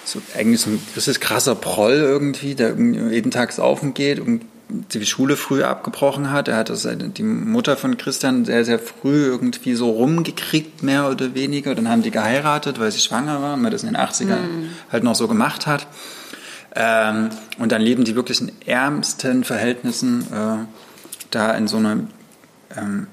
so 0.05 0.21
eigentlich 0.37 0.61
so 0.61 0.71
ein, 0.71 0.81
das 0.95 1.09
ist 1.09 1.21
krasser 1.21 1.55
Proll 1.55 1.95
irgendwie, 1.95 2.55
der 2.55 2.69
irgendwie 2.69 3.01
jeden 3.15 3.31
Tag 3.31 3.53
saufen 3.53 3.95
geht 3.95 4.21
und 4.21 4.45
die 4.93 5.07
Schule 5.07 5.37
früh 5.37 5.63
abgebrochen 5.63 6.31
hat. 6.31 6.49
Er 6.49 6.57
hat 6.57 6.71
das, 6.71 6.87
die 6.91 7.23
Mutter 7.23 7.77
von 7.77 7.97
Christian 7.97 8.45
sehr, 8.45 8.65
sehr 8.65 8.79
früh 8.79 9.27
irgendwie 9.27 9.75
so 9.75 9.91
rumgekriegt, 9.91 10.83
mehr 10.83 11.11
oder 11.11 11.35
weniger. 11.35 11.75
Dann 11.75 11.89
haben 11.89 12.03
die 12.03 12.11
geheiratet, 12.11 12.79
weil 12.81 12.91
sie 12.91 13.01
schwanger 13.01 13.41
war, 13.41 13.63
weil 13.63 13.71
das 13.71 13.83
in 13.83 13.91
den 13.91 13.97
80ern 13.97 14.39
halt 14.91 15.05
noch 15.05 15.15
so 15.15 15.29
gemacht 15.29 15.67
hat. 15.67 15.87
Ähm, 16.75 17.31
und 17.59 17.71
dann 17.73 17.81
leben 17.81 18.05
die 18.05 18.17
wirklich 18.17 18.41
in 18.41 18.51
ärmsten 18.67 19.45
Verhältnissen 19.45 20.27
äh, 20.33 20.65
da 21.31 21.53
in 21.53 21.69
so 21.69 21.77
einer 21.77 21.99
ähm, 22.77 23.07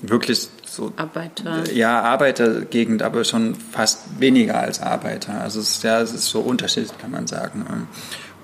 wirklich 0.00 0.48
so 0.64 0.92
Arbeiter. 0.96 1.70
ja, 1.72 2.00
Arbeitergegend, 2.02 3.02
aber 3.02 3.24
schon 3.24 3.54
fast 3.54 4.18
weniger 4.18 4.58
als 4.58 4.80
Arbeiter. 4.80 5.40
Also 5.40 5.60
es 5.60 5.76
ist, 5.76 5.84
ja, 5.84 6.00
es 6.00 6.12
ist 6.12 6.26
so 6.26 6.40
Unterschied, 6.40 6.98
kann 6.98 7.10
man 7.10 7.26
sagen. 7.26 7.64
Ähm, 7.70 7.86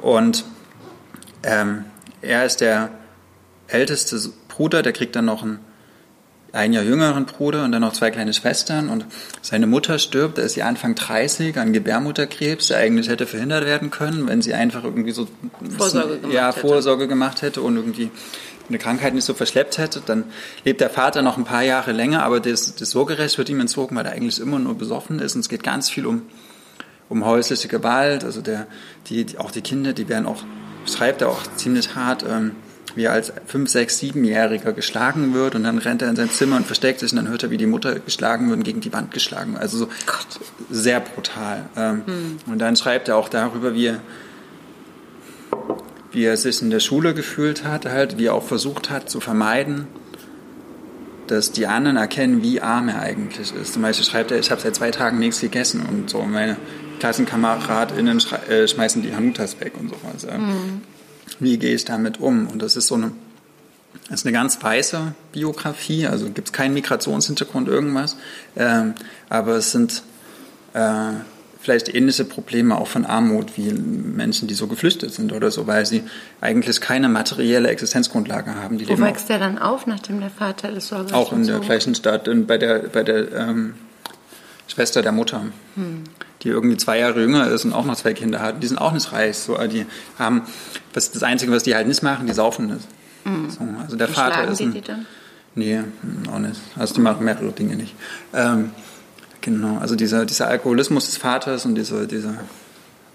Und 0.02 0.44
ähm, 1.42 1.86
er 2.22 2.44
ist 2.44 2.60
der 2.60 2.90
älteste 3.68 4.18
Bruder, 4.48 4.82
der 4.82 4.92
kriegt 4.92 5.16
dann 5.16 5.26
noch 5.26 5.42
einen 5.42 5.60
ein 6.52 6.72
Jahr 6.72 6.82
jüngeren 6.82 7.26
Bruder 7.26 7.64
und 7.64 7.70
dann 7.70 7.82
noch 7.82 7.92
zwei 7.92 8.10
kleine 8.10 8.32
Schwestern. 8.32 8.88
Und 8.88 9.06
seine 9.40 9.68
Mutter 9.68 10.00
stirbt, 10.00 10.36
da 10.36 10.42
ist 10.42 10.54
sie 10.54 10.62
Anfang 10.64 10.96
30 10.96 11.56
an 11.58 11.72
Gebärmutterkrebs, 11.72 12.68
der 12.68 12.78
eigentlich 12.78 13.08
hätte 13.08 13.26
verhindert 13.26 13.64
werden 13.66 13.90
können, 13.90 14.26
wenn 14.26 14.42
sie 14.42 14.52
einfach 14.54 14.82
irgendwie 14.82 15.12
so 15.12 15.28
Vorsorge 15.78 16.08
bisschen- 16.08 16.20
gemacht 16.22 16.34
ja, 16.34 16.48
hätte. 16.48 16.60
Vorsorge 16.60 17.06
gemacht 17.06 17.42
hätte 17.42 17.62
und 17.62 17.76
irgendwie 17.76 18.10
eine 18.68 18.78
Krankheit 18.78 19.14
nicht 19.14 19.24
so 19.24 19.34
verschleppt 19.34 19.78
hätte, 19.78 20.02
dann 20.04 20.24
lebt 20.64 20.80
der 20.80 20.90
Vater 20.90 21.22
noch 21.22 21.36
ein 21.36 21.44
paar 21.44 21.62
Jahre 21.62 21.92
länger, 21.92 22.22
aber 22.24 22.40
das, 22.40 22.74
das 22.74 22.90
Sorgerecht 22.90 23.36
wird 23.38 23.48
ihm 23.48 23.60
entzogen, 23.60 23.94
weil 23.96 24.06
er 24.06 24.12
eigentlich 24.12 24.40
immer 24.40 24.58
nur 24.58 24.76
besoffen 24.76 25.18
ist. 25.20 25.34
Und 25.34 25.40
es 25.42 25.48
geht 25.48 25.62
ganz 25.62 25.88
viel 25.90 26.04
um, 26.06 26.22
um 27.08 27.24
häusliche 27.24 27.68
Gewalt, 27.68 28.24
also 28.24 28.40
der, 28.40 28.66
die, 29.08 29.38
auch 29.38 29.50
die 29.52 29.60
Kinder, 29.62 29.92
die 29.92 30.08
werden 30.08 30.26
auch, 30.26 30.42
schreibt 30.86 31.22
er 31.22 31.28
auch 31.28 31.42
ziemlich 31.56 31.94
hart, 31.94 32.24
ähm, 32.28 32.52
wie 32.94 33.04
er 33.04 33.12
als 33.12 33.32
5-, 33.32 33.70
6-, 33.70 34.12
7-Jähriger 34.14 34.72
geschlagen 34.72 35.34
wird 35.34 35.54
und 35.54 35.64
dann 35.64 35.78
rennt 35.78 36.02
er 36.02 36.10
in 36.10 36.16
sein 36.16 36.30
Zimmer 36.30 36.56
und 36.56 36.66
versteckt 36.66 37.00
sich 37.00 37.12
und 37.12 37.16
dann 37.16 37.28
hört 37.28 37.42
er, 37.42 37.50
wie 37.50 37.56
die 37.56 37.66
Mutter 37.66 38.00
geschlagen 38.00 38.48
wird 38.48 38.58
und 38.58 38.64
gegen 38.64 38.80
die 38.80 38.92
Wand 38.92 39.12
geschlagen 39.12 39.52
wird. 39.52 39.62
Also 39.62 39.78
so 39.78 39.88
sehr 40.70 41.00
brutal. 41.00 41.68
Ähm, 41.76 42.02
Und 42.46 42.58
dann 42.58 42.76
schreibt 42.76 43.08
er 43.08 43.16
auch 43.16 43.28
darüber, 43.28 43.74
wie 43.74 43.86
er, 43.86 44.00
wie 46.12 46.24
er 46.24 46.36
sich 46.36 46.62
in 46.62 46.70
der 46.70 46.80
Schule 46.80 47.14
gefühlt 47.14 47.64
hat, 47.64 47.86
halt, 47.86 48.18
wie 48.18 48.26
er 48.26 48.34
auch 48.34 48.44
versucht 48.44 48.90
hat 48.90 49.08
zu 49.08 49.20
vermeiden, 49.20 49.86
dass 51.28 51.52
die 51.52 51.68
anderen 51.68 51.96
erkennen, 51.96 52.42
wie 52.42 52.60
arm 52.60 52.88
er 52.88 53.00
eigentlich 53.00 53.54
ist. 53.54 53.74
Zum 53.74 53.82
Beispiel 53.82 54.04
schreibt 54.04 54.32
er, 54.32 54.38
ich 54.40 54.50
habe 54.50 54.60
seit 54.60 54.74
zwei 54.74 54.90
Tagen 54.90 55.20
nichts 55.20 55.40
gegessen 55.40 55.86
und 55.88 56.10
so. 56.10 56.22
Meine 56.22 56.56
KlassenkameradInnen 57.00 58.22
äh, 58.48 58.68
schmeißen 58.68 59.02
die 59.02 59.14
Hanutas 59.14 59.58
weg 59.60 59.72
und 59.78 59.90
sowas. 59.90 60.24
Ähm, 60.30 60.82
Wie 61.40 61.58
gehe 61.58 61.74
ich 61.74 61.84
damit 61.84 62.20
um? 62.20 62.46
Und 62.46 62.62
das 62.62 62.76
ist 62.76 62.86
so 62.86 62.94
eine, 62.94 63.12
das 64.08 64.20
ist 64.20 64.26
eine 64.26 64.32
ganz 64.32 64.62
weiße 64.62 65.14
Biografie, 65.32 66.06
also 66.06 66.26
gibt 66.26 66.48
es 66.48 66.52
keinen 66.52 66.74
Migrationshintergrund, 66.74 67.66
irgendwas. 67.66 68.16
Ähm, 68.56 68.94
aber 69.28 69.56
es 69.56 69.72
sind 69.72 70.02
äh, 70.74 71.14
vielleicht 71.60 71.94
ähnliche 71.94 72.24
Probleme 72.24 72.78
auch 72.78 72.86
von 72.86 73.04
Armut 73.04 73.56
wie 73.56 73.72
Menschen, 73.72 74.48
die 74.48 74.54
so 74.54 74.66
geflüchtet 74.66 75.12
sind 75.12 75.32
oder 75.32 75.50
so, 75.50 75.66
weil 75.66 75.84
sie 75.84 76.02
eigentlich 76.40 76.80
keine 76.80 77.08
materielle 77.08 77.68
Existenzgrundlage 77.68 78.54
haben. 78.54 78.78
Die 78.78 78.88
Wo 78.88 78.98
wächst 78.98 79.28
der 79.28 79.38
dann 79.38 79.58
auf, 79.58 79.86
nachdem 79.86 80.20
der 80.20 80.30
Vater 80.30 80.72
das 80.72 80.88
Sorgerecht 80.88 81.14
auch 81.14 81.32
in 81.32 81.46
der 81.46 81.60
gleichen 81.60 81.94
Stadt, 81.94 82.28
in, 82.28 82.46
bei 82.46 82.56
der, 82.56 82.78
bei 82.80 83.02
der 83.02 83.32
ähm, 83.32 83.74
Schwester 84.68 85.02
der 85.02 85.12
Mutter, 85.12 85.44
die 86.42 86.48
irgendwie 86.48 86.76
zwei 86.76 86.98
Jahre 86.98 87.20
jünger 87.20 87.48
ist 87.48 87.64
und 87.64 87.72
auch 87.72 87.84
noch 87.84 87.96
zwei 87.96 88.14
Kinder 88.14 88.40
hat. 88.40 88.62
Die 88.62 88.66
sind 88.66 88.78
auch 88.78 88.92
nicht 88.92 89.12
reich. 89.12 89.36
So, 89.36 89.56
die 89.66 89.86
haben, 90.18 90.42
was, 90.94 91.12
das 91.12 91.22
Einzige, 91.22 91.52
was 91.52 91.62
die 91.62 91.74
halt 91.74 91.86
nicht 91.86 92.02
machen, 92.02 92.26
die 92.26 92.32
saufen 92.32 92.66
nicht. 92.66 92.88
So, 93.24 93.60
also 93.82 93.96
der 93.96 94.08
Wie 94.08 94.12
Vater 94.12 94.48
ist 94.48 94.58
die 94.60 94.64
ein, 94.64 94.72
die 94.72 94.80
dann? 94.80 95.06
Nee, 95.54 95.80
auch 96.32 96.38
nicht. 96.38 96.60
Also 96.76 96.94
die 96.94 97.00
machen 97.00 97.24
mehrere 97.24 97.52
Dinge 97.52 97.76
nicht. 97.76 97.94
Ähm, 98.32 98.70
genau, 99.40 99.78
also 99.78 99.96
dieser, 99.96 100.24
dieser 100.24 100.48
Alkoholismus 100.48 101.06
des 101.06 101.16
Vaters 101.18 101.66
und 101.66 101.74
diese, 101.74 102.06
diese, 102.06 102.38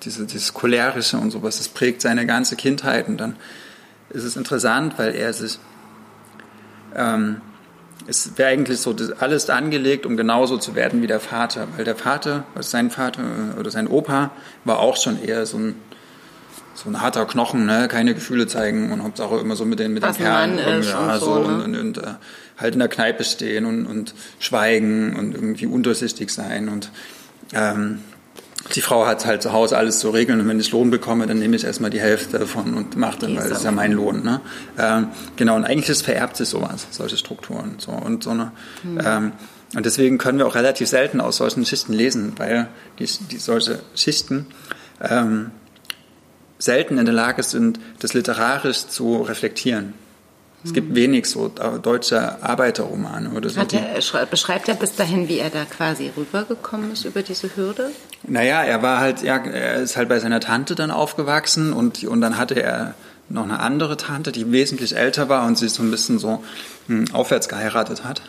diese, 0.03 0.25
dieses 0.25 0.53
Cholerische 0.53 1.17
und 1.17 1.31
sowas, 1.31 1.57
das 1.57 1.69
prägt 1.69 2.01
seine 2.01 2.25
ganze 2.25 2.55
Kindheit. 2.55 3.07
Und 3.07 3.17
dann 3.17 3.35
ist 4.09 4.23
es 4.23 4.35
interessant, 4.35 4.93
weil 4.97 5.15
er 5.15 5.33
sich, 5.33 5.57
ähm, 6.95 7.41
es 8.07 8.37
wäre 8.37 8.49
eigentlich 8.49 8.79
so 8.79 8.93
das 8.93 9.11
alles 9.11 9.49
angelegt, 9.49 10.05
um 10.05 10.17
genauso 10.17 10.57
zu 10.57 10.75
werden 10.75 11.01
wie 11.01 11.07
der 11.07 11.19
Vater. 11.19 11.67
Weil 11.75 11.85
der 11.85 11.95
Vater, 11.95 12.43
also 12.53 12.69
sein 12.69 12.91
Vater 12.91 13.21
äh, 13.21 13.59
oder 13.59 13.71
sein 13.71 13.87
Opa, 13.87 14.31
war 14.63 14.79
auch 14.79 14.97
schon 14.97 15.21
eher 15.21 15.45
so 15.45 15.57
ein, 15.57 15.75
so 16.73 16.89
ein 16.89 17.01
harter 17.01 17.25
Knochen, 17.25 17.65
ne? 17.65 17.87
keine 17.87 18.13
Gefühle 18.13 18.47
zeigen 18.47 18.91
und 18.91 19.03
Hauptsache 19.03 19.37
immer 19.37 19.55
so 19.55 19.65
mit 19.65 19.79
den, 19.79 19.93
mit 19.93 20.03
Was 20.03 20.17
den 20.17 20.25
Kerlen 20.25 20.57
ist 20.57 20.89
ja, 20.89 21.13
und 21.13 21.19
so 21.19 21.25
so, 21.25 21.39
ne? 21.39 21.63
und, 21.63 21.75
und, 21.75 21.75
und 21.75 21.97
äh, 21.97 22.13
halt 22.57 22.73
in 22.73 22.79
der 22.79 22.89
Kneipe 22.89 23.23
stehen 23.23 23.65
und, 23.65 23.85
und 23.85 24.13
schweigen 24.39 25.15
und 25.15 25.33
irgendwie 25.33 25.65
undurchsichtig 25.65 26.29
sein 26.31 26.69
und 26.69 26.91
ähm, 27.53 27.99
die 28.73 28.81
Frau 28.81 29.05
hat 29.05 29.25
halt 29.25 29.41
zu 29.41 29.53
Hause 29.53 29.77
alles 29.77 29.99
zu 29.99 30.09
regeln 30.09 30.39
und 30.39 30.47
wenn 30.47 30.59
ich 30.59 30.71
Lohn 30.71 30.89
bekomme, 30.89 31.27
dann 31.27 31.37
nehme 31.39 31.55
ich 31.55 31.63
erstmal 31.63 31.91
die 31.91 31.99
Hälfte 31.99 32.39
davon 32.39 32.73
und 32.73 32.95
mache 32.95 33.19
dann, 33.19 33.37
weil 33.37 33.47
das 33.49 33.59
ist 33.59 33.63
ja 33.63 33.71
mein 33.71 33.91
Lohn. 33.91 34.23
Ne? 34.23 34.41
Ähm, 34.77 35.09
genau, 35.35 35.55
und 35.55 35.65
eigentlich 35.65 35.89
ist 35.89 36.01
vererbt 36.03 36.37
sich 36.37 36.49
sowas, 36.49 36.87
solche 36.89 37.17
Strukturen. 37.17 37.75
So, 37.77 37.91
und, 37.91 38.23
so 38.23 38.31
eine, 38.31 38.51
ähm, 38.83 39.33
und 39.75 39.85
deswegen 39.85 40.17
können 40.17 40.39
wir 40.39 40.47
auch 40.47 40.55
relativ 40.55 40.87
selten 40.87 41.21
aus 41.21 41.37
solchen 41.37 41.65
Schichten 41.65 41.93
lesen, 41.93 42.33
weil 42.37 42.67
die, 42.97 43.05
die 43.05 43.37
solche 43.37 43.79
Schichten 43.93 44.47
ähm, 45.01 45.51
selten 46.57 46.97
in 46.97 47.05
der 47.05 47.13
Lage 47.13 47.43
sind, 47.43 47.79
das 47.99 48.13
literarisch 48.13 48.87
zu 48.87 49.21
reflektieren. 49.21 49.93
Es 50.65 50.73
gibt 50.73 50.95
wenig 50.95 51.27
so 51.27 51.47
deutsche 51.47 52.43
Arbeiterromane 52.43 53.29
oder 53.29 53.49
so. 53.49 53.61
Er, 53.61 54.25
beschreibt 54.25 54.67
er 54.67 54.73
bis 54.73 54.95
dahin, 54.95 55.29
wie 55.29 55.37
er 55.37 55.51
da 55.51 55.63
quasi 55.63 56.11
rübergekommen 56.17 56.91
ist 56.91 57.05
über 57.05 57.21
diese 57.21 57.55
Hürde? 57.55 57.91
Naja, 58.23 58.63
er 58.63 58.81
war 58.81 58.99
halt, 58.99 59.21
ja, 59.21 59.37
er 59.37 59.75
ist 59.75 59.95
halt 59.95 60.09
bei 60.09 60.19
seiner 60.19 60.39
Tante 60.39 60.73
dann 60.73 60.89
aufgewachsen 60.89 61.71
und, 61.71 62.03
und 62.03 62.19
dann 62.19 62.39
hatte 62.39 62.55
er 62.55 62.95
noch 63.29 63.43
eine 63.43 63.59
andere 63.59 63.95
Tante, 63.95 64.31
die 64.31 64.51
wesentlich 64.51 64.95
älter 64.95 65.29
war 65.29 65.45
und 65.45 65.57
sie 65.57 65.69
so 65.69 65.83
ein 65.83 65.91
bisschen 65.91 66.17
so 66.17 66.43
hm, 66.87 67.05
aufwärts 67.13 67.47
geheiratet 67.47 68.03
hat. 68.03 68.23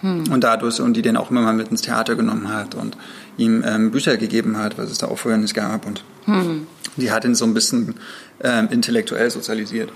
Hm. 0.00 0.24
Und 0.32 0.42
dadurch, 0.42 0.80
und 0.80 0.94
die 0.94 1.02
den 1.02 1.16
auch 1.16 1.30
immer 1.30 1.42
mal 1.42 1.54
mit 1.54 1.68
ins 1.68 1.82
Theater 1.82 2.16
genommen 2.16 2.52
hat 2.52 2.74
und 2.74 2.96
ihm 3.36 3.62
ähm, 3.64 3.92
Bücher 3.92 4.16
gegeben 4.16 4.58
hat, 4.58 4.78
was 4.78 4.90
es 4.90 4.98
da 4.98 5.06
auch 5.06 5.18
vorher 5.18 5.38
nicht 5.38 5.54
gab. 5.54 5.86
Und 5.86 6.02
hm. 6.24 6.66
die 6.96 7.12
hat 7.12 7.24
ihn 7.24 7.36
so 7.36 7.44
ein 7.44 7.54
bisschen 7.54 7.94
ähm, 8.42 8.68
intellektuell 8.70 9.30
sozialisiert. 9.30 9.90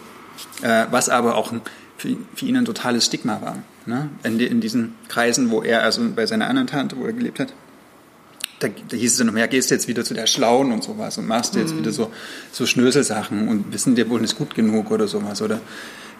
Äh, 0.62 0.86
was 0.90 1.08
aber 1.08 1.36
auch 1.36 1.52
für, 1.96 2.16
für, 2.34 2.46
ihn 2.46 2.56
ein 2.56 2.64
totales 2.64 3.06
Stigma 3.06 3.40
war. 3.42 3.58
Ne? 3.86 4.08
In, 4.22 4.40
in, 4.40 4.60
diesen 4.60 4.94
Kreisen, 5.08 5.50
wo 5.50 5.62
er, 5.62 5.82
also 5.82 6.02
bei 6.14 6.26
seiner 6.26 6.48
anderen 6.48 6.66
Tante, 6.66 6.96
wo 6.96 7.04
er 7.04 7.12
gelebt 7.12 7.40
hat, 7.40 7.52
da, 8.60 8.68
da 8.68 8.96
hieß 8.96 9.12
es 9.12 9.18
dann 9.18 9.28
immer, 9.28 9.40
ja, 9.40 9.46
gehst 9.46 9.70
jetzt 9.70 9.88
wieder 9.88 10.04
zu 10.04 10.14
der 10.14 10.26
Schlauen 10.26 10.70
und 10.72 10.84
sowas 10.84 11.18
und 11.18 11.26
machst 11.26 11.54
jetzt 11.56 11.74
mhm. 11.74 11.78
wieder 11.78 11.92
so, 11.92 12.10
so 12.52 12.66
Schnöselsachen 12.66 13.48
und 13.48 13.72
wissen 13.72 13.94
dir 13.94 14.08
wohl 14.10 14.20
nicht 14.20 14.36
gut 14.36 14.54
genug 14.54 14.90
oder 14.90 15.08
sowas 15.08 15.40
oder 15.40 15.60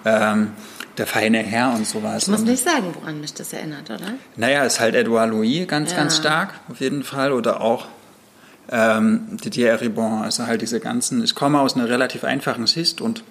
ähm, 0.04 0.52
der 0.96 1.06
feine 1.06 1.38
Herr 1.38 1.74
und 1.74 1.86
sowas. 1.86 2.24
Ich 2.24 2.28
muss 2.28 2.42
nicht 2.42 2.64
sagen, 2.64 2.94
woran 2.94 3.20
mich 3.20 3.34
das 3.34 3.52
erinnert, 3.52 3.90
oder? 3.90 4.14
Naja, 4.36 4.64
ist 4.64 4.80
halt 4.80 4.94
Edouard 4.94 5.30
Louis 5.30 5.66
ganz, 5.68 5.92
ja. 5.92 5.98
ganz 5.98 6.16
stark, 6.16 6.54
auf 6.68 6.80
jeden 6.80 7.04
Fall. 7.04 7.32
Oder 7.32 7.60
auch 7.60 7.86
ähm, 8.70 9.38
Didier 9.42 9.80
Ribon, 9.80 10.22
also 10.22 10.46
halt 10.46 10.62
diese 10.62 10.80
ganzen, 10.80 11.22
ich 11.22 11.34
komme 11.34 11.60
aus 11.60 11.74
einer 11.74 11.88
relativ 11.88 12.24
einfachen 12.24 12.66
Schicht 12.66 13.00
und 13.00 13.22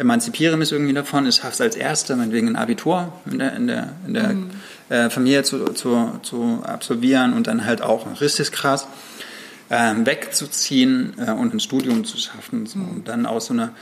emanzipiere 0.00 0.56
mich 0.56 0.72
irgendwie 0.72 0.94
davon. 0.94 1.26
Ich 1.26 1.36
schaffe 1.36 1.52
es 1.52 1.60
als 1.60 1.76
Erster, 1.76 2.16
meinetwegen 2.16 2.48
ein 2.48 2.56
Abitur 2.56 3.12
in 3.30 3.38
der, 3.38 3.54
in 3.54 3.66
der, 3.66 3.92
in 4.06 4.14
der 4.14 4.28
mhm. 4.30 4.50
äh, 4.88 5.10
Familie 5.10 5.42
zu, 5.42 5.72
zu, 5.74 6.18
zu 6.22 6.62
absolvieren 6.64 7.34
und 7.34 7.46
dann 7.46 7.66
halt 7.66 7.82
auch 7.82 8.20
richtig 8.20 8.50
krass 8.50 8.86
ähm, 9.68 10.06
wegzuziehen 10.06 11.14
äh, 11.18 11.32
und 11.32 11.52
ein 11.52 11.60
Studium 11.60 12.04
zu 12.04 12.16
schaffen. 12.16 12.64
So. 12.64 12.78
Mhm. 12.78 12.88
Und 12.88 13.08
dann 13.08 13.26
aus 13.26 13.46
so 13.46 13.52
einer 13.52 13.72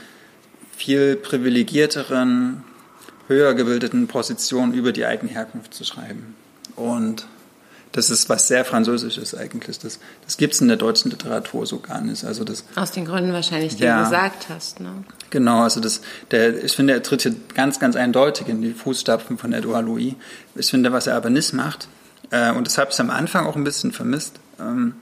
viel 0.75 1.15
privilegierteren, 1.15 2.63
höher 3.27 3.53
gebildeten 3.53 4.07
Position 4.07 4.73
über 4.73 4.91
die 4.91 5.05
eigene 5.05 5.31
Herkunft 5.31 5.73
zu 5.73 5.85
schreiben. 5.85 6.35
Und 6.75 7.27
das 7.91 8.09
ist 8.09 8.29
was 8.29 8.47
sehr 8.47 8.65
Französisches 8.65 9.33
eigentlich. 9.35 9.79
Das, 9.79 9.99
das 10.23 10.37
gibt 10.37 10.53
es 10.53 10.61
in 10.61 10.67
der 10.67 10.77
deutschen 10.77 11.09
Literatur 11.09 11.65
so 11.65 11.79
gar 11.79 12.01
nicht. 12.01 12.23
Also 12.23 12.43
das, 12.43 12.63
Aus 12.75 12.91
den 12.91 13.05
Gründen 13.05 13.33
wahrscheinlich, 13.33 13.75
die 13.75 13.83
ja, 13.83 13.97
du 13.97 14.03
gesagt 14.03 14.49
hast. 14.49 14.79
Ne? 14.79 14.91
Genau, 15.31 15.63
also 15.63 15.79
das, 15.79 16.01
der, 16.31 16.63
ich 16.63 16.73
finde, 16.73 16.93
er 16.93 17.03
tritt 17.03 17.23
hier 17.23 17.35
ganz, 17.55 17.79
ganz 17.79 17.95
eindeutig 17.95 18.47
in 18.47 18.61
die 18.61 18.73
Fußstapfen 18.73 19.37
von 19.37 19.53
Edouard 19.53 19.85
Louis. 19.85 20.13
Ich 20.55 20.69
finde, 20.69 20.91
was 20.91 21.07
er 21.07 21.15
aber 21.15 21.29
nicht 21.29 21.53
macht, 21.53 21.87
äh, 22.31 22.51
und 22.51 22.67
das 22.67 22.77
habe 22.77 22.91
ich 22.91 22.99
am 22.99 23.09
Anfang 23.09 23.47
auch 23.47 23.55
ein 23.55 23.63
bisschen 23.63 23.91
vermisst, 23.91 24.39
ähm, 24.59 24.93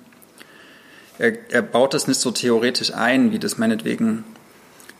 er, 1.19 1.33
er 1.51 1.61
baut 1.63 1.93
das 1.93 2.07
nicht 2.07 2.19
so 2.19 2.31
theoretisch 2.31 2.93
ein, 2.93 3.31
wie 3.31 3.39
das 3.39 3.57
meinetwegen 3.57 4.23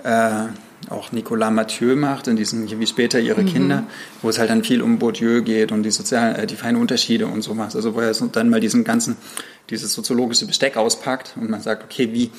äh, 0.03 0.45
auch 0.89 1.11
Nicolas 1.11 1.51
Mathieu 1.51 1.95
macht, 1.95 2.27
in 2.27 2.35
diesen, 2.35 2.79
wie 2.79 2.87
später 2.87 3.19
ihre 3.19 3.41
mhm. 3.41 3.47
Kinder, 3.47 3.83
wo 4.21 4.29
es 4.29 4.39
halt 4.39 4.49
dann 4.49 4.63
viel 4.63 4.81
um 4.81 4.99
Bourdieu 4.99 5.41
geht 5.41 5.71
und 5.71 5.83
die 5.83 5.91
sozialen, 5.91 6.35
äh, 6.35 6.47
die 6.47 6.55
feinen 6.55 6.79
Unterschiede 6.79 7.27
und 7.27 7.41
sowas. 7.41 7.75
Also 7.75 7.95
wo 7.95 7.99
er 7.99 8.13
dann 8.13 8.49
mal 8.49 8.59
diesen 8.59 8.83
ganzen, 8.83 9.17
dieses 9.69 9.93
soziologische 9.93 10.45
Besteck 10.45 10.77
auspackt 10.77 11.33
und 11.35 11.49
man 11.49 11.61
sagt, 11.61 11.83
okay, 11.83 12.13
wie, 12.13 12.31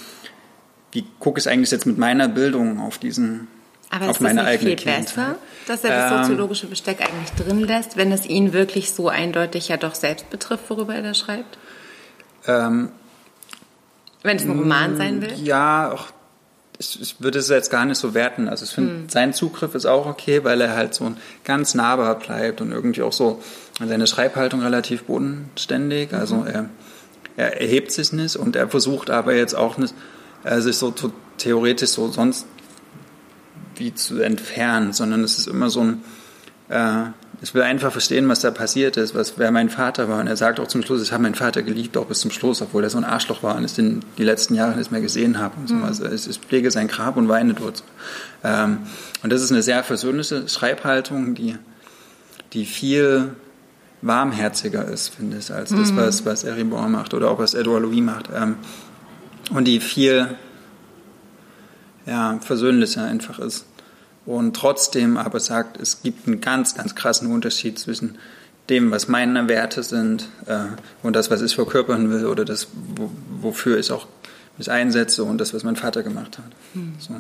wie 0.93 1.05
gucke 1.19 1.41
ich 1.41 1.49
eigentlich 1.49 1.71
jetzt 1.71 1.87
mit 1.87 1.99
meiner 1.99 2.29
Bildung 2.29 2.81
auf 2.81 2.99
diesen, 2.99 3.49
aber 3.91 4.11
auf 4.11 4.21
meine 4.21 4.45
eigene 4.45 4.77
viel 4.77 4.85
besser, 4.85 5.37
dass 5.67 5.85
er 5.85 5.91
das 5.91 6.13
ähm, 6.13 6.25
soziologische 6.25 6.67
Besteck 6.67 7.01
eigentlich 7.01 7.33
drin 7.33 7.61
lässt, 7.61 7.97
wenn 7.97 8.13
es 8.13 8.27
ihn 8.27 8.53
wirklich 8.53 8.93
so 8.93 9.09
eindeutig 9.09 9.69
ja 9.69 9.77
doch 9.77 9.95
selbst 9.95 10.31
betrifft, 10.31 10.69
worüber 10.69 10.95
er 10.95 11.03
da 11.03 11.15
schreibt? 11.15 11.59
Ähm, 12.47 12.91
wenn 14.23 14.37
es 14.37 14.45
ein 14.45 14.51
Roman 14.51 14.97
sein 14.97 15.23
will? 15.23 15.33
Ja, 15.43 15.93
auch 15.93 16.09
ich, 16.79 17.01
ich 17.01 17.21
würde 17.21 17.39
es 17.39 17.49
jetzt 17.49 17.71
gar 17.71 17.85
nicht 17.85 17.99
so 17.99 18.15
werten. 18.15 18.49
Also 18.49 18.65
ich 18.65 18.71
finde, 18.71 18.93
hm. 18.93 19.09
sein 19.09 19.33
Zugriff 19.33 19.75
ist 19.75 19.87
auch 19.87 20.07
okay, 20.07 20.45
weil 20.45 20.61
er 20.61 20.77
halt 20.77 20.95
so 20.95 21.13
ganz 21.45 21.75
nahbar 21.75 22.19
bleibt 22.19 22.61
und 22.61 22.73
irgendwie 22.73 23.03
auch 23.03 23.13
so 23.13 23.43
seine 23.79 24.07
Schreibhaltung 24.07 24.63
relativ 24.63 25.05
bodenständig. 25.05 26.13
Also 26.13 26.37
mhm. 26.37 26.47
er, 26.47 26.69
er 27.37 27.61
erhebt 27.61 27.93
sich 27.93 28.13
nicht 28.13 28.37
und 28.37 28.57
er 28.57 28.69
versucht 28.69 29.11
aber 29.11 29.35
jetzt 29.35 29.55
auch 29.55 29.79
nicht, 29.79 29.95
äh, 30.45 30.61
sich 30.61 30.77
so, 30.77 30.93
so 30.97 31.13
theoretisch 31.37 31.91
so 31.91 32.11
sonst 32.11 32.47
wie 33.77 33.95
zu 33.95 34.21
entfernen, 34.21 34.93
sondern 34.93 35.23
es 35.23 35.39
ist 35.39 35.47
immer 35.47 35.71
so 35.71 35.81
ein, 35.81 36.05
äh, 36.69 37.11
ich 37.41 37.55
will 37.55 37.63
einfach 37.63 37.93
verstehen, 37.93 38.29
was 38.29 38.41
da 38.41 38.51
passiert 38.51 38.97
ist, 38.97 39.15
was, 39.15 39.39
wer 39.39 39.53
mein 39.53 39.71
Vater 39.71 40.09
war. 40.09 40.21
Und 40.21 40.27
er 40.27 40.37
sagt 40.37 40.59
auch 40.59 40.67
zum 40.67 40.83
Schluss, 40.83 41.03
ich 41.03 41.13
habe 41.13 41.23
meinen 41.23 41.37
Vater 41.37 41.63
geliebt, 41.63 41.97
auch 41.97 42.07
bis 42.07 42.21
zum 42.21 42.33
Schluss, 42.33 42.61
obwohl 42.63 42.83
er 42.83 42.91
so 42.91 42.99
ein 42.99 43.05
Arschloch 43.05 43.45
war 43.45 43.57
und 43.57 43.65
ich 43.65 43.75
den 43.75 44.05
die 44.19 44.25
letzten 44.25 44.55
Jahre 44.55 44.77
nicht 44.77 44.91
mehr 44.91 45.01
gesehen 45.01 45.39
habe. 45.39 45.55
Und 45.61 45.69
so. 45.69 45.75
Mhm. 45.77 45.85
Also 45.85 46.07
ich, 46.07 46.29
ich 46.29 46.39
pflege 46.39 46.71
sein 46.73 46.89
Grab 46.89 47.17
und 47.17 47.29
weine 47.29 47.55
dort. 47.55 47.85
Ähm, 48.43 48.79
und 49.23 49.33
das 49.33 49.43
ist 49.43 49.53
eine 49.53 49.63
sehr 49.63 49.85
versöhnliche 49.85 50.49
Schreibhaltung, 50.49 51.37
die, 51.37 51.55
die 52.55 52.65
viel 52.65 53.37
warmherziger 54.03 54.85
ist, 54.87 55.09
finde 55.09 55.39
ich, 55.39 55.53
als 55.53 55.71
das, 55.71 55.93
mhm. 55.93 55.97
was, 55.97 56.25
was 56.25 56.43
Eribor 56.43 56.89
macht 56.89 57.15
oder 57.15 57.31
auch 57.31 57.39
was 57.39 57.55
Edouard 57.55 57.83
Louis 57.83 58.03
macht. 58.03 58.31
Ähm, 58.35 58.57
und 59.51 59.67
die 59.67 59.79
viel 59.79 60.37
ja, 62.05 62.39
versöhnlicher 62.41 63.05
einfach 63.05 63.39
ist 63.39 63.68
und 64.29 64.55
trotzdem 64.55 65.17
aber 65.17 65.41
sagt, 65.41 65.81
es 65.81 66.03
gibt 66.03 66.27
einen 66.27 66.43
ganz, 66.43 66.75
ganz 66.75 66.95
krassen 66.95 67.33
Unterschied 67.33 67.79
zwischen 67.79 68.19
dem, 68.69 68.91
was 68.91 69.09
meine 69.09 69.49
Werte 69.49 69.83
sind 69.83 70.29
äh, 70.45 70.67
und 71.03 71.17
das, 71.17 71.31
was 71.31 71.41
ich 71.41 71.55
verkörpern 71.55 72.11
will 72.11 72.27
oder 72.27 72.45
das, 72.45 72.69
wo, 72.75 73.11
wofür 73.41 73.79
ich 73.79 73.91
auch 73.91 74.07
mich 74.59 74.71
einsetze 74.71 75.25
und 75.25 75.39
das, 75.39 75.55
was 75.55 75.65
mein 75.65 75.77
Vater 75.77 76.03
gemacht 76.03 76.37
hat. 76.37 76.45
Mhm. 76.75 76.95
So. 76.99 77.15